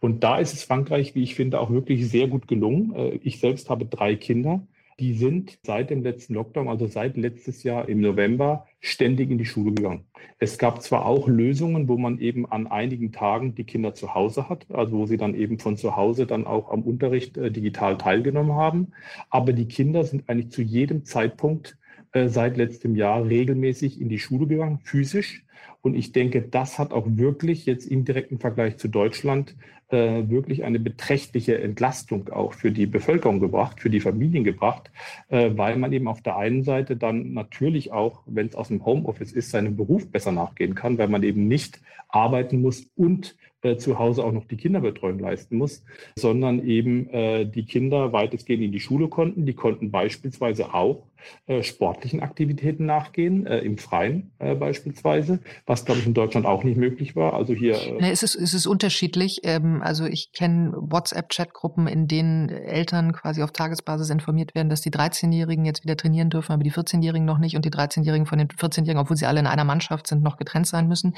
Und 0.00 0.22
da 0.22 0.38
ist 0.38 0.52
es 0.52 0.64
Frankreich, 0.64 1.14
wie 1.14 1.22
ich 1.22 1.34
finde, 1.34 1.58
auch 1.60 1.70
wirklich 1.70 2.08
sehr 2.08 2.28
gut 2.28 2.46
gelungen. 2.48 2.94
Äh, 2.94 3.20
ich 3.22 3.40
selbst 3.40 3.70
habe 3.70 3.86
drei 3.86 4.14
Kinder 4.16 4.62
die 5.00 5.14
sind 5.14 5.58
seit 5.62 5.90
dem 5.90 6.02
letzten 6.02 6.34
Lockdown, 6.34 6.68
also 6.68 6.86
seit 6.86 7.16
letztes 7.16 7.62
Jahr 7.62 7.88
im 7.88 8.00
November, 8.00 8.66
ständig 8.80 9.30
in 9.30 9.38
die 9.38 9.44
Schule 9.44 9.72
gegangen. 9.72 10.04
Es 10.38 10.58
gab 10.58 10.82
zwar 10.82 11.06
auch 11.06 11.28
Lösungen, 11.28 11.88
wo 11.88 11.96
man 11.96 12.18
eben 12.18 12.50
an 12.50 12.66
einigen 12.66 13.12
Tagen 13.12 13.54
die 13.54 13.64
Kinder 13.64 13.94
zu 13.94 14.14
Hause 14.14 14.48
hat, 14.48 14.66
also 14.70 14.98
wo 14.98 15.06
sie 15.06 15.16
dann 15.16 15.34
eben 15.34 15.58
von 15.58 15.76
zu 15.76 15.96
Hause 15.96 16.26
dann 16.26 16.46
auch 16.46 16.70
am 16.70 16.82
Unterricht 16.82 17.36
äh, 17.36 17.50
digital 17.50 17.98
teilgenommen 17.98 18.54
haben, 18.54 18.92
aber 19.30 19.52
die 19.52 19.66
Kinder 19.66 20.04
sind 20.04 20.28
eigentlich 20.28 20.50
zu 20.50 20.62
jedem 20.62 21.04
Zeitpunkt 21.04 21.78
äh, 22.12 22.28
seit 22.28 22.56
letztem 22.56 22.94
Jahr 22.94 23.26
regelmäßig 23.26 24.00
in 24.00 24.08
die 24.08 24.18
Schule 24.18 24.46
gegangen, 24.46 24.80
physisch. 24.84 25.44
Und 25.80 25.94
ich 25.94 26.12
denke, 26.12 26.42
das 26.42 26.78
hat 26.78 26.92
auch 26.92 27.06
wirklich 27.08 27.66
jetzt 27.66 27.86
im 27.86 28.04
direkten 28.04 28.38
Vergleich 28.38 28.76
zu 28.76 28.88
Deutschland 28.88 29.56
äh, 29.92 30.28
wirklich 30.28 30.64
eine 30.64 30.80
beträchtliche 30.80 31.60
Entlastung 31.60 32.30
auch 32.30 32.54
für 32.54 32.72
die 32.72 32.86
Bevölkerung 32.86 33.40
gebracht, 33.40 33.80
für 33.80 33.90
die 33.90 34.00
Familien 34.00 34.42
gebracht, 34.42 34.90
äh, 35.28 35.50
weil 35.54 35.76
man 35.76 35.92
eben 35.92 36.08
auf 36.08 36.22
der 36.22 36.36
einen 36.36 36.64
Seite 36.64 36.96
dann 36.96 37.32
natürlich 37.32 37.92
auch, 37.92 38.22
wenn 38.26 38.46
es 38.46 38.54
aus 38.54 38.68
dem 38.68 38.84
Homeoffice 38.84 39.32
ist, 39.32 39.50
seinem 39.50 39.76
Beruf 39.76 40.10
besser 40.10 40.32
nachgehen 40.32 40.74
kann, 40.74 40.98
weil 40.98 41.08
man 41.08 41.22
eben 41.22 41.46
nicht 41.46 41.80
arbeiten 42.08 42.60
muss 42.60 42.86
und 42.96 43.36
äh, 43.62 43.76
zu 43.76 43.98
Hause 43.98 44.24
auch 44.24 44.32
noch 44.32 44.44
die 44.44 44.56
Kinderbetreuung 44.56 45.18
leisten 45.18 45.56
muss, 45.56 45.84
sondern 46.16 46.66
eben 46.66 47.08
äh, 47.10 47.46
die 47.46 47.64
Kinder 47.64 48.12
weitestgehend 48.12 48.64
in 48.64 48.72
die 48.72 48.80
Schule 48.80 49.08
konnten. 49.08 49.46
Die 49.46 49.54
konnten 49.54 49.90
beispielsweise 49.90 50.74
auch 50.74 51.06
äh, 51.46 51.62
sportlichen 51.62 52.20
Aktivitäten 52.20 52.86
nachgehen, 52.86 53.46
äh, 53.46 53.58
im 53.58 53.78
Freien 53.78 54.32
äh, 54.38 54.54
beispielsweise, 54.54 55.40
was, 55.66 55.84
glaube 55.84 56.00
ich, 56.00 56.06
in 56.06 56.14
Deutschland 56.14 56.46
auch 56.46 56.64
nicht 56.64 56.76
möglich 56.76 57.16
war. 57.16 57.34
Also 57.34 57.54
hier. 57.54 57.74
Äh 57.74 57.98
nee, 58.00 58.10
es, 58.10 58.22
ist, 58.22 58.34
es 58.34 58.54
ist 58.54 58.66
unterschiedlich. 58.66 59.40
Ähm, 59.44 59.80
also 59.82 60.04
ich 60.04 60.32
kenne 60.32 60.72
WhatsApp-Chatgruppen, 60.74 61.86
in 61.86 62.08
denen 62.08 62.48
Eltern 62.48 63.12
quasi 63.12 63.42
auf 63.42 63.52
Tagesbasis 63.52 64.10
informiert 64.10 64.54
werden, 64.54 64.68
dass 64.68 64.80
die 64.80 64.90
13-Jährigen 64.90 65.64
jetzt 65.64 65.84
wieder 65.84 65.96
trainieren 65.96 66.30
dürfen, 66.30 66.52
aber 66.52 66.64
die 66.64 66.72
14-Jährigen 66.72 67.24
noch 67.24 67.38
nicht 67.38 67.56
und 67.56 67.64
die 67.64 67.70
13-Jährigen 67.70 68.26
von 68.26 68.38
den 68.38 68.48
14-Jährigen, 68.48 68.98
obwohl 68.98 69.16
sie 69.16 69.26
alle 69.26 69.40
in 69.40 69.46
einer 69.46 69.64
Mannschaft 69.64 70.06
sind, 70.06 70.22
noch 70.22 70.36
getrennt 70.36 70.66
sein 70.66 70.88
müssen. 70.88 71.14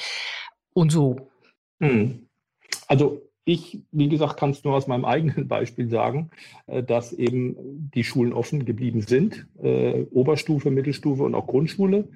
Und 0.75 0.91
so. 0.93 1.31
Hm. 1.81 2.29
Also 2.89 3.23
ich, 3.45 3.83
wie 3.93 4.09
gesagt, 4.09 4.39
kann 4.39 4.51
es 4.51 4.65
nur 4.65 4.75
aus 4.75 4.87
meinem 4.87 5.05
eigenen 5.05 5.49
Beispiel 5.49 5.89
sagen, 5.89 6.31
äh, 6.67 6.83
dass 6.83 7.13
eben 7.13 7.91
die 7.95 8.05
Schulen 8.05 8.33
offen 8.33 8.65
geblieben 8.65 9.03
sind, 9.03 9.47
äh, 9.63 10.05
Oberstufe, 10.11 10.71
Mittelstufe 10.71 11.23
und 11.23 11.35
auch 11.35 11.47
Grundschule. 11.47 12.09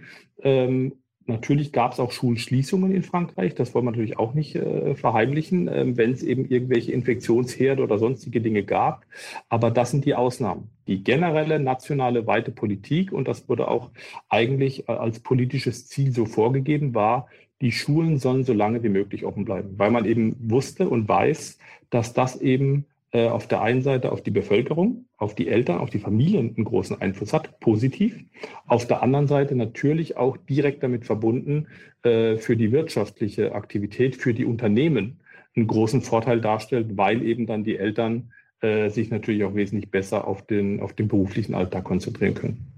Ähm, 0.42 0.94
natürlich 1.26 1.72
gab 1.72 1.92
es 1.92 2.00
auch 2.00 2.11
Schulschließungen 2.11 2.90
in 2.90 3.02
Frankreich, 3.02 3.54
das 3.54 3.74
wollen 3.74 3.84
wir 3.84 3.90
natürlich 3.90 4.18
auch 4.18 4.32
nicht 4.32 4.56
äh, 4.56 4.94
verheimlichen, 4.94 5.68
äh, 5.68 5.96
wenn 5.96 6.12
es 6.12 6.22
eben 6.22 6.48
irgendwelche 6.48 6.92
Infektionsherde 6.92 7.82
oder 7.82 7.98
sonstige 7.98 8.40
Dinge 8.40 8.62
gab. 8.62 9.04
Aber 9.50 9.70
das 9.70 9.90
sind 9.90 10.06
die 10.06 10.14
Ausnahmen. 10.14 10.70
Die 10.87 11.04
generelle 11.04 11.61
nationale 11.61 12.26
weite 12.26 12.50
Politik, 12.50 13.12
und 13.12 13.28
das 13.28 13.48
wurde 13.48 13.68
auch 13.68 13.90
eigentlich 14.30 14.88
äh, 14.88 14.92
als 14.92 15.20
politisches 15.20 15.87
Ziel 15.87 16.12
so 16.12 16.24
vorgegeben, 16.24 16.94
war, 16.94 17.28
die 17.61 17.73
Schulen 17.73 18.18
sollen 18.18 18.44
so 18.44 18.53
lange 18.53 18.83
wie 18.83 18.88
möglich 18.88 19.25
offen 19.25 19.44
bleiben, 19.44 19.75
weil 19.79 19.90
man 19.90 20.05
eben 20.05 20.37
wusste 20.38 20.88
und 20.88 21.09
weiß, 21.09 21.59
dass 21.90 22.12
das 22.12 22.40
eben 22.40 22.85
äh, 23.11 23.27
auf 23.27 23.47
der 23.47 23.62
einen 23.62 23.83
Seite 23.83 24.12
auf 24.12 24.23
die 24.23 24.31
Bevölkerung, 24.31 25.07
auf 25.16 25.35
die 25.35 25.49
Eltern, 25.49 25.79
auf 25.79 25.90
die 25.90 25.99
Familien 25.99 26.55
einen 26.55 26.64
großen 26.64 27.01
Einfluss 27.01 27.33
hat, 27.33 27.59
positiv. 27.61 28.23
Auf 28.66 28.87
der 28.87 29.03
anderen 29.03 29.27
Seite 29.27 29.55
natürlich 29.57 30.16
auch 30.16 30.37
direkt 30.37 30.83
damit 30.83 31.07
verbunden 31.07 31.68
äh, 32.03 32.37
für 32.37 32.57
die 32.57 32.71
wirtschaftliche 32.71 33.55
Aktivität, 33.55 34.16
für 34.16 34.35
die 34.35 34.44
Unternehmen 34.44 35.21
einen 35.57 35.66
großen 35.66 36.03
Vorteil 36.03 36.40
darstellt, 36.40 36.97
weil 36.97 37.23
eben 37.23 37.47
dann 37.47 37.64
die 37.64 37.79
Eltern 37.79 38.31
äh, 38.61 38.90
sich 38.90 39.11
natürlich 39.11 39.44
auch 39.44 39.55
wesentlich 39.55 39.90
besser 39.90 40.29
auf 40.29 40.47
den, 40.47 40.81
auf 40.81 40.92
den 40.92 41.09
beruflichen 41.09 41.55
Alltag 41.55 41.85
konzentrieren 41.85 42.35
können. 42.35 42.78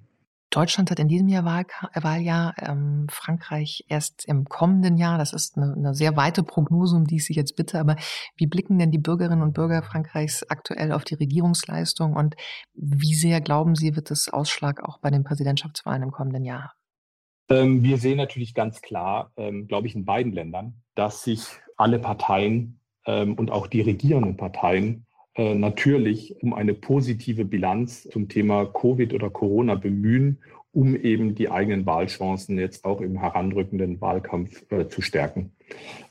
Deutschland 0.51 0.91
hat 0.91 0.99
in 0.99 1.07
diesem 1.07 1.29
Jahr 1.29 1.45
Wahl, 1.45 1.65
Wahljahr, 1.95 2.55
ähm, 2.61 3.07
Frankreich 3.09 3.85
erst 3.89 4.27
im 4.27 4.45
kommenden 4.47 4.97
Jahr. 4.97 5.17
Das 5.17 5.33
ist 5.33 5.57
eine, 5.57 5.73
eine, 5.73 5.95
sehr 5.95 6.17
weite 6.17 6.43
Prognose, 6.43 6.97
um 6.97 7.07
die 7.07 7.17
ich 7.17 7.25
Sie 7.25 7.35
jetzt 7.35 7.55
bitte. 7.55 7.79
Aber 7.79 7.97
wie 8.37 8.49
blicken 8.49 8.79
denn 8.79 8.91
die 8.91 8.99
Bürgerinnen 8.99 9.43
und 9.43 9.55
Bürger 9.55 9.83
Frankreichs 9.83 10.43
aktuell 10.49 10.91
auf 10.91 11.05
die 11.05 11.15
Regierungsleistung 11.15 12.15
und 12.15 12.35
wie 12.75 13.15
sehr 13.15 13.41
glauben 13.41 13.77
Sie, 13.77 13.95
wird 13.95 14.11
es 14.11 14.29
Ausschlag 14.29 14.83
auch 14.83 14.99
bei 14.99 15.11
den 15.11 15.23
Präsidentschaftswahlen 15.23 16.03
im 16.03 16.11
kommenden 16.11 16.45
Jahr 16.45 16.75
Ähm, 17.49 17.83
wir 17.85 17.99
sehen 17.99 18.17
natürlich 18.17 18.55
ganz 18.55 18.81
klar, 18.83 19.33
ähm, 19.37 19.69
glaube 19.69 19.87
ich, 19.87 19.95
in 19.95 20.05
beiden 20.05 20.33
Ländern, 20.33 20.83
dass 20.95 21.23
sich 21.23 21.47
alle 21.77 22.01
Parteien 22.01 22.81
ähm, 23.07 23.35
und 23.35 23.51
auch 23.51 23.69
die 23.69 23.81
regierenden 23.81 24.37
Parteien 24.37 25.07
äh, 25.35 25.55
natürlich 25.55 26.37
um 26.43 26.55
eine 26.55 26.75
positive 26.75 27.45
Bilanz 27.45 28.05
zum 28.05 28.29
Thema 28.29 28.67
Covid 28.67 29.15
oder 29.15 29.31
Corona 29.31 29.75
bemühen, 29.75 30.39
um 30.73 30.97
eben 30.97 31.35
die 31.35 31.51
eigenen 31.51 31.87
Wahlchancen 31.87 32.59
jetzt 32.59 32.85
auch 32.85 33.01
im 33.01 33.19
heranrückenden 33.19 34.01
Wahlkampf 34.01 34.71
äh, 34.71 34.89
zu 34.89 35.03
stärken. 35.03 35.53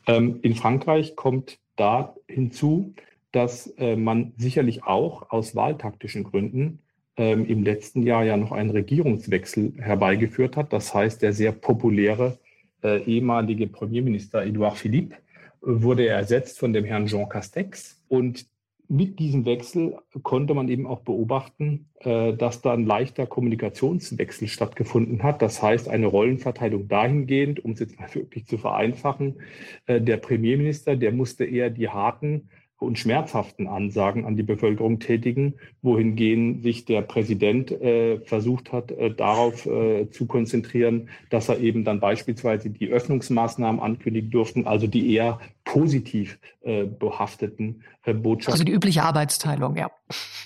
Ähm, 0.07 0.39
in 0.41 0.55
Frankreich 0.55 1.15
kommt 1.15 1.59
da 1.75 2.15
hinzu, 2.27 2.93
dass 3.31 3.67
äh, 3.77 3.95
man 3.95 4.33
sicherlich 4.37 4.83
auch 4.83 5.29
aus 5.29 5.55
wahltaktischen 5.55 6.23
Gründen 6.23 6.79
ähm, 7.15 7.45
im 7.45 7.63
letzten 7.63 8.03
Jahr 8.03 8.23
ja 8.23 8.37
noch 8.37 8.51
einen 8.51 8.69
Regierungswechsel 8.69 9.73
herbeigeführt 9.77 10.57
hat. 10.57 10.73
Das 10.73 10.93
heißt, 10.93 11.21
der 11.21 11.33
sehr 11.33 11.51
populäre 11.51 12.39
äh, 12.83 13.03
ehemalige 13.03 13.67
Premierminister 13.67 14.43
Edouard 14.43 14.77
Philippe 14.77 15.15
wurde 15.61 16.07
ersetzt 16.07 16.57
von 16.59 16.73
dem 16.73 16.85
Herrn 16.85 17.07
Jean 17.07 17.27
Castex. 17.27 18.01
Und 18.07 18.45
mit 18.91 19.19
diesem 19.19 19.45
Wechsel 19.45 19.97
konnte 20.23 20.55
man 20.55 20.67
eben 20.67 20.87
auch 20.87 21.01
beobachten, 21.01 21.89
äh, 21.99 22.33
dass 22.33 22.61
da 22.61 22.73
ein 22.73 22.87
leichter 22.87 23.27
Kommunikationswechsel 23.27 24.47
stattgefunden 24.47 25.21
hat. 25.21 25.43
Das 25.43 25.61
heißt, 25.61 25.87
eine 25.87 26.07
Rollenverteilung 26.07 26.87
dahingehend, 26.87 27.63
um 27.63 27.71
es 27.71 27.79
jetzt 27.79 27.99
mal 27.99 28.09
wirklich 28.15 28.47
zu 28.47 28.57
vereinfachen, 28.57 29.41
äh, 29.85 30.01
der 30.01 30.17
Premierminister, 30.17 30.95
der 30.95 31.11
musste 31.11 31.45
eher 31.45 31.69
die 31.69 31.87
harten 31.87 32.49
und 32.79 32.97
schmerzhaften 32.97 33.67
Ansagen 33.67 34.25
an 34.25 34.37
die 34.37 34.43
Bevölkerung 34.43 34.99
tätigen, 34.99 35.55
wohingehend 35.81 36.63
sich 36.63 36.85
der 36.85 37.01
Präsident 37.01 37.71
äh, 37.71 38.21
versucht 38.21 38.71
hat, 38.71 38.93
darauf 39.17 39.63
zu 39.63 40.25
konzentrieren, 40.27 41.09
dass 41.29 41.49
er 41.49 41.59
eben 41.59 41.83
dann 41.83 41.99
beispielsweise 41.99 42.69
die 42.69 42.87
Öffnungsmaßnahmen 42.87 43.81
ankündigen 43.81 44.31
durften, 44.31 44.65
also 44.65 44.87
die 44.87 45.13
eher 45.13 45.41
positiv 45.71 46.39
äh, 46.61 46.85
behafteten 46.85 47.83
äh, 48.03 48.13
Botschaften. 48.13 48.53
Also 48.53 48.63
die 48.63 48.71
übliche 48.71 49.03
Arbeitsteilung, 49.03 49.75
ja. 49.75 49.91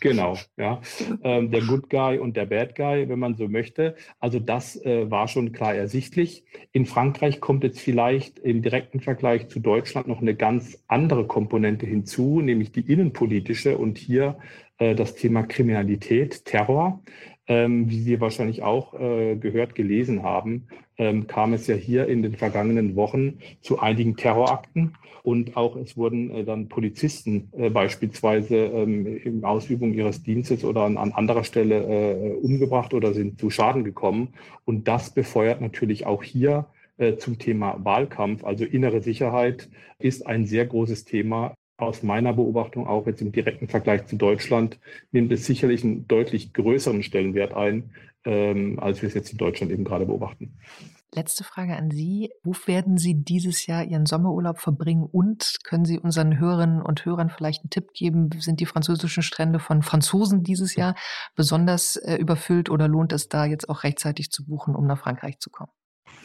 Genau, 0.02 0.38
ja. 0.58 0.82
Ähm, 1.24 1.52
der 1.52 1.62
Good 1.62 1.90
Guy 1.90 2.18
und 2.20 2.36
der 2.36 2.46
Bad 2.46 2.76
Guy, 2.76 3.08
wenn 3.08 3.20
man 3.20 3.36
so 3.36 3.48
möchte. 3.48 3.96
Also 4.20 4.40
das 4.40 4.76
äh, 4.84 5.10
war 5.10 5.30
schon 5.30 5.54
klar 5.54 5.74
ersichtlich. 5.74 6.44
In 6.74 6.86
Frankreich 6.86 7.40
kommt 7.40 7.64
jetzt 7.64 7.80
vielleicht 7.80 8.40
im 8.40 8.62
direkten 8.62 9.00
Vergleich 9.00 9.48
zu 9.48 9.62
Deutschland 9.62 10.08
noch 10.08 10.22
eine 10.22 10.36
ganz 10.36 10.84
andere 10.88 11.26
Komponente 11.26 11.86
hinzu, 11.86 12.42
nämlich 12.42 12.74
die 12.74 12.82
innenpolitische 12.82 13.78
und 13.78 13.98
hier 13.98 14.38
äh, 14.80 14.96
das 14.96 15.16
Thema 15.16 15.44
Kriminalität, 15.44 16.44
Terror. 16.44 17.02
Ähm, 17.48 17.90
wie 17.90 18.02
Sie 18.02 18.20
wahrscheinlich 18.20 18.64
auch 18.64 18.94
äh, 18.94 19.36
gehört, 19.36 19.76
gelesen 19.76 20.24
haben, 20.24 20.68
ähm, 20.98 21.28
kam 21.28 21.54
es 21.54 21.68
ja 21.68 21.76
hier 21.76 22.08
in 22.08 22.22
den 22.22 22.36
vergangenen 22.36 22.96
Wochen 22.96 23.40
zu 23.62 23.80
einigen 23.80 24.16
Terrorakten 24.16 24.94
und 25.24 25.56
auch 25.56 25.78
es 25.78 25.96
wurden 25.96 26.30
äh, 26.32 26.44
dann 26.44 26.68
Polizisten 26.68 27.50
äh, 27.54 27.70
beispielsweise 27.70 28.56
ähm, 28.56 29.08
in 29.08 29.46
Ausübung 29.46 29.94
ihres 29.94 30.22
Dienstes 30.22 30.66
oder 30.66 30.82
an, 30.82 30.98
an 30.98 31.14
anderer 31.14 31.46
Stelle 31.46 31.84
äh, 31.84 32.34
umgebracht 32.34 32.94
oder 32.94 33.14
sind 33.14 33.40
zu 33.40 33.50
Schaden 33.50 33.86
gekommen. 33.86 34.34
Und 34.66 34.88
das 34.88 35.12
befeuert 35.12 35.62
natürlich 35.62 36.06
auch 36.06 36.24
hier 36.24 36.68
äh, 36.98 37.16
zum 37.16 37.40
Thema 37.40 37.80
Wahlkampf. 37.84 38.44
Also 38.44 38.66
innere 38.66 39.02
Sicherheit 39.02 39.70
ist 39.98 40.28
ein 40.28 40.46
sehr 40.46 40.66
großes 40.66 41.06
Thema 41.06 41.56
aus 41.78 42.04
meiner 42.04 42.34
Beobachtung 42.34 42.86
auch 42.86 43.08
jetzt 43.08 43.22
im 43.22 43.32
direkten 43.32 43.68
Vergleich 43.68 44.06
zu 44.06 44.16
Deutschland 44.16 44.80
nimmt 45.12 45.32
es 45.32 45.46
sicherlich 45.46 45.84
einen 45.84 46.08
deutlich 46.08 46.54
größeren 46.54 47.02
Stellenwert 47.02 47.54
ein, 47.54 47.92
ähm, 48.26 48.80
als 48.80 49.02
wir 49.02 49.08
es 49.08 49.16
jetzt 49.16 49.32
in 49.32 49.38
Deutschland 49.38 49.72
eben 49.72 49.84
gerade 49.84 50.06
beobachten. 50.06 50.58
Letzte 51.16 51.44
Frage 51.44 51.76
an 51.76 51.92
Sie. 51.92 52.32
Wo 52.44 52.54
werden 52.66 52.98
Sie 52.98 53.14
dieses 53.14 53.68
Jahr 53.68 53.84
Ihren 53.84 54.08
Sommerurlaub 54.08 54.60
verbringen? 54.60 55.04
Und 55.04 55.60
können 55.64 55.86
Sie 55.86 56.00
unseren 56.00 56.40
Hörerinnen 56.40 56.82
und 56.82 57.06
Hörern 57.06 57.30
vielleicht 57.30 57.64
einen 57.64 57.70
Tipp 57.70 57.94
geben? 57.94 58.30
Sind 58.40 58.60
die 58.60 58.66
französischen 58.66 59.22
Strände 59.22 59.60
von 59.60 59.84
Franzosen 59.84 60.44
dieses 60.44 60.76
Jahr 60.76 60.96
besonders 61.36 61.98
äh, 61.98 62.16
überfüllt 62.16 62.70
oder 62.70 62.88
lohnt 62.88 63.14
es 63.14 63.30
da 63.30 63.46
jetzt 63.46 63.70
auch 63.70 63.84
rechtzeitig 63.84 64.32
zu 64.32 64.46
buchen, 64.46 64.76
um 64.76 64.88
nach 64.88 65.00
Frankreich 65.00 65.38
zu 65.40 65.52
kommen? 65.52 65.72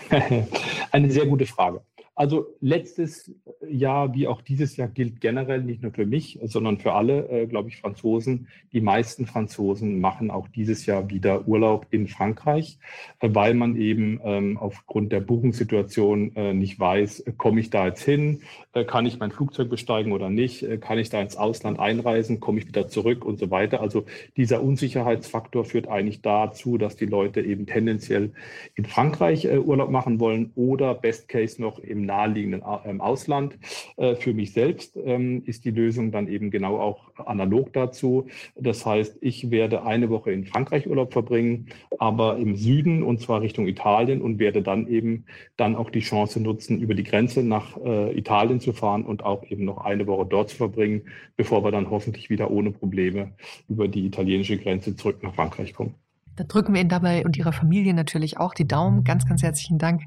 Eine 0.90 1.10
sehr 1.10 1.26
gute 1.26 1.44
Frage. 1.44 1.82
Also 2.18 2.48
letztes 2.60 3.32
Jahr 3.64 4.12
wie 4.12 4.26
auch 4.26 4.42
dieses 4.42 4.76
Jahr 4.76 4.88
gilt 4.88 5.20
generell 5.20 5.62
nicht 5.62 5.84
nur 5.84 5.92
für 5.92 6.04
mich, 6.04 6.40
sondern 6.42 6.78
für 6.78 6.94
alle, 6.94 7.28
äh, 7.28 7.46
glaube 7.46 7.68
ich, 7.68 7.76
Franzosen. 7.76 8.48
Die 8.72 8.80
meisten 8.80 9.24
Franzosen 9.24 10.00
machen 10.00 10.32
auch 10.32 10.48
dieses 10.48 10.84
Jahr 10.84 11.10
wieder 11.10 11.46
Urlaub 11.46 11.86
in 11.90 12.08
Frankreich, 12.08 12.80
äh, 13.20 13.28
weil 13.32 13.54
man 13.54 13.76
eben 13.76 14.20
ähm, 14.24 14.56
aufgrund 14.56 15.12
der 15.12 15.20
Buchungssituation 15.20 16.34
äh, 16.34 16.54
nicht 16.54 16.80
weiß, 16.80 17.20
äh, 17.20 17.32
komme 17.36 17.60
ich 17.60 17.70
da 17.70 17.86
jetzt 17.86 18.02
hin, 18.02 18.40
äh, 18.72 18.84
kann 18.84 19.06
ich 19.06 19.20
mein 19.20 19.30
Flugzeug 19.30 19.70
besteigen 19.70 20.10
oder 20.10 20.28
nicht, 20.28 20.64
äh, 20.64 20.78
kann 20.78 20.98
ich 20.98 21.10
da 21.10 21.22
ins 21.22 21.36
Ausland 21.36 21.78
einreisen, 21.78 22.40
komme 22.40 22.58
ich 22.58 22.66
wieder 22.66 22.88
zurück 22.88 23.24
und 23.24 23.38
so 23.38 23.52
weiter. 23.52 23.80
Also 23.80 24.06
dieser 24.36 24.60
Unsicherheitsfaktor 24.60 25.64
führt 25.64 25.86
eigentlich 25.86 26.20
dazu, 26.20 26.78
dass 26.78 26.96
die 26.96 27.06
Leute 27.06 27.42
eben 27.42 27.66
tendenziell 27.66 28.32
in 28.74 28.86
Frankreich 28.86 29.46
Urlaub 29.48 29.90
machen 29.90 30.18
wollen 30.18 30.50
oder 30.56 30.94
Best 30.94 31.28
Case 31.28 31.62
noch 31.62 31.78
im 31.78 32.07
naheliegenden 32.08 32.62
ähm, 32.84 33.00
Ausland. 33.00 33.58
Äh, 33.96 34.16
für 34.16 34.34
mich 34.34 34.52
selbst 34.52 34.96
ähm, 34.96 35.42
ist 35.46 35.64
die 35.64 35.70
Lösung 35.70 36.10
dann 36.10 36.26
eben 36.26 36.50
genau 36.50 36.78
auch 36.78 37.12
analog 37.16 37.72
dazu. 37.72 38.26
Das 38.56 38.84
heißt, 38.84 39.18
ich 39.20 39.50
werde 39.50 39.84
eine 39.84 40.10
Woche 40.10 40.32
in 40.32 40.44
Frankreich 40.44 40.88
Urlaub 40.88 41.12
verbringen, 41.12 41.66
aber 41.98 42.38
im 42.38 42.56
Süden 42.56 43.02
und 43.02 43.20
zwar 43.20 43.40
Richtung 43.40 43.68
Italien 43.68 44.20
und 44.20 44.38
werde 44.38 44.62
dann 44.62 44.88
eben 44.88 45.26
dann 45.56 45.76
auch 45.76 45.90
die 45.90 46.00
Chance 46.00 46.40
nutzen, 46.40 46.80
über 46.80 46.94
die 46.94 47.04
Grenze 47.04 47.42
nach 47.44 47.76
äh, 47.76 48.18
Italien 48.18 48.60
zu 48.60 48.72
fahren 48.72 49.04
und 49.04 49.24
auch 49.24 49.44
eben 49.44 49.64
noch 49.64 49.78
eine 49.78 50.06
Woche 50.06 50.26
dort 50.26 50.50
zu 50.50 50.56
verbringen, 50.56 51.02
bevor 51.36 51.62
wir 51.62 51.70
dann 51.70 51.90
hoffentlich 51.90 52.30
wieder 52.30 52.50
ohne 52.50 52.72
Probleme 52.72 53.32
über 53.68 53.86
die 53.88 54.06
italienische 54.06 54.58
Grenze 54.58 54.96
zurück 54.96 55.22
nach 55.22 55.34
Frankreich 55.34 55.74
kommen. 55.74 55.94
Da 56.38 56.44
drücken 56.44 56.72
wir 56.72 56.80
Ihnen 56.80 56.88
dabei 56.88 57.24
und 57.24 57.36
Ihrer 57.36 57.52
Familie 57.52 57.92
natürlich 57.94 58.38
auch 58.38 58.54
die 58.54 58.68
Daumen. 58.68 59.02
Ganz, 59.02 59.26
ganz 59.26 59.42
herzlichen 59.42 59.76
Dank 59.76 60.02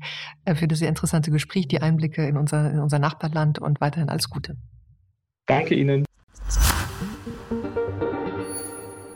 äh, 0.45 0.55
für 0.55 0.65
das 0.65 0.79
sehr 0.79 0.88
interessante 0.88 1.29
Gespräch, 1.29 1.67
die 1.67 1.82
Einblicke 1.82 2.25
in 2.25 2.38
unser, 2.38 2.71
in 2.71 2.79
unser 2.79 2.99
Nachbarland 2.99 3.59
und 3.59 3.82
weiterhin 3.82 4.07
alles 4.07 4.29
Gute. 4.29 4.55
Danke 5.45 5.75
Ihnen. 5.75 6.05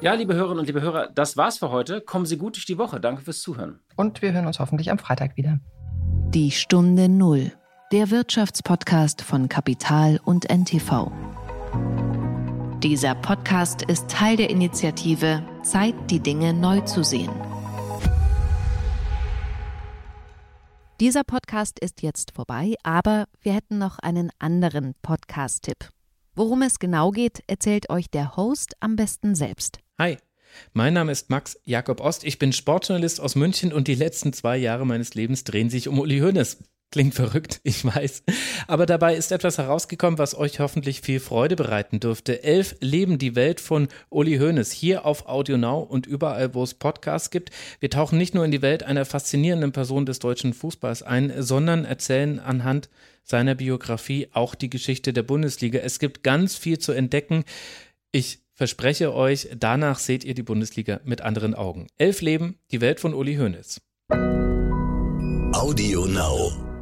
Ja, 0.02 0.14
liebe 0.14 0.36
Hörerinnen 0.36 0.60
und 0.60 0.66
liebe 0.66 0.82
Hörer, 0.82 1.08
das 1.16 1.38
war's 1.38 1.60
für 1.60 1.72
heute. 1.72 2.02
Kommen 2.02 2.26
Sie 2.26 2.38
gut 2.38 2.58
durch 2.58 2.66
die 2.66 2.78
Woche. 2.78 3.00
Danke 3.00 3.22
fürs 3.22 3.40
Zuhören. 3.40 3.80
Und 3.96 4.22
wir 4.22 4.34
hören 4.34 4.46
uns 4.46 4.60
hoffentlich 4.60 4.92
am 4.92 5.00
Freitag 5.00 5.38
wieder. 5.38 5.62
Die 6.32 6.52
Stunde 6.52 7.08
Null, 7.08 7.54
der 7.94 8.12
Wirtschaftspodcast 8.12 9.22
von 9.22 9.48
Kapital 9.48 10.20
und 10.26 10.50
NTV. 10.50 11.10
Dieser 12.84 13.16
Podcast 13.16 13.84
ist 13.84 14.10
Teil 14.10 14.36
der 14.36 14.50
Initiative 14.50 15.42
Zeit, 15.66 15.96
die 16.12 16.20
Dinge 16.20 16.54
neu 16.54 16.82
zu 16.82 17.04
sehen. 17.04 17.32
Dieser 21.00 21.24
Podcast 21.24 21.80
ist 21.80 22.04
jetzt 22.04 22.32
vorbei, 22.34 22.76
aber 22.84 23.26
wir 23.42 23.54
hätten 23.54 23.80
noch 23.80 24.00
einen 24.00 24.30
anderen 24.40 24.94
Podcast-Tipp. 25.02 25.90
Worum 26.36 26.62
es 26.62 26.80
genau 26.80 27.12
geht, 27.12 27.44
erzählt 27.48 27.90
euch 27.90 28.10
der 28.10 28.38
Host 28.38 28.76
am 28.80 28.96
besten 28.96 29.36
selbst. 29.36 29.80
Hi, 29.98 30.18
mein 30.74 30.94
Name 30.94 31.12
ist 31.12 31.30
Max 31.30 31.60
Jakob 31.66 32.00
Ost. 32.00 32.24
Ich 32.24 32.38
bin 32.38 32.54
Sportjournalist 32.54 33.20
aus 33.20 33.36
München 33.36 33.74
und 33.74 33.88
die 33.88 33.96
letzten 33.96 34.34
zwei 34.34 34.58
Jahre 34.58 34.86
meines 34.86 35.16
Lebens 35.16 35.44
drehen 35.46 35.70
sich 35.70 35.88
um 35.88 36.00
Uli 36.00 36.20
Hoeneß. 36.20 36.60
Klingt 36.92 37.14
verrückt, 37.14 37.60
ich 37.64 37.84
weiß. 37.84 38.24
Aber 38.68 38.86
dabei 38.86 39.16
ist 39.16 39.32
etwas 39.32 39.58
herausgekommen, 39.58 40.18
was 40.18 40.38
euch 40.38 40.60
hoffentlich 40.60 41.02
viel 41.02 41.20
Freude 41.20 41.56
bereiten 41.56 42.00
dürfte. 42.00 42.44
Elf 42.44 42.76
leben 42.80 43.18
die 43.18 43.36
Welt 43.36 43.60
von 43.60 43.88
Uli 44.10 44.38
Hoeneß 44.38 44.72
hier 44.72 45.06
auf 45.06 45.28
Audio 45.28 45.58
Now 45.58 45.80
und 45.80 46.08
überall, 46.08 46.54
wo 46.54 46.64
es 46.64 46.74
Podcasts 46.74 47.32
gibt. 47.32 47.52
Wir 47.80 47.90
tauchen 47.90 48.18
nicht 48.18 48.34
nur 48.34 48.46
in 48.46 48.52
die 48.52 48.62
Welt 48.62 48.84
einer 48.84 49.06
faszinierenden 49.06 49.72
Person 49.72 50.06
des 50.06 50.20
deutschen 50.20 50.54
Fußballs 50.54 51.04
ein, 51.04 51.34
sondern 51.42 51.86
erzählen 51.86 52.40
anhand 52.40 52.90
seiner 53.24 53.56
Biografie 53.56 54.30
auch 54.32 54.56
die 54.56 54.70
Geschichte 54.70 55.12
der 55.12 55.24
Bundesliga. 55.24 55.80
Es 55.80 56.00
gibt 56.00 56.24
ganz 56.24 56.56
viel 56.56 56.80
zu 56.80 56.92
entdecken. 56.92 57.44
Ich 58.12 58.40
verspreche 58.54 59.14
euch, 59.14 59.50
danach 59.58 60.00
seht 60.00 60.24
ihr 60.24 60.34
die 60.34 60.44
Bundesliga 60.44 61.02
mit 61.04 61.22
anderen 61.22 61.56
Augen. 61.56 61.88
Elf 61.98 62.22
leben, 62.22 62.58
die 62.72 62.80
Welt 62.82 63.00
von 63.00 63.14
Uli 63.14 63.36
Hoeneß. 63.36 63.82
Audio 65.54 66.06
Now. 66.06 66.75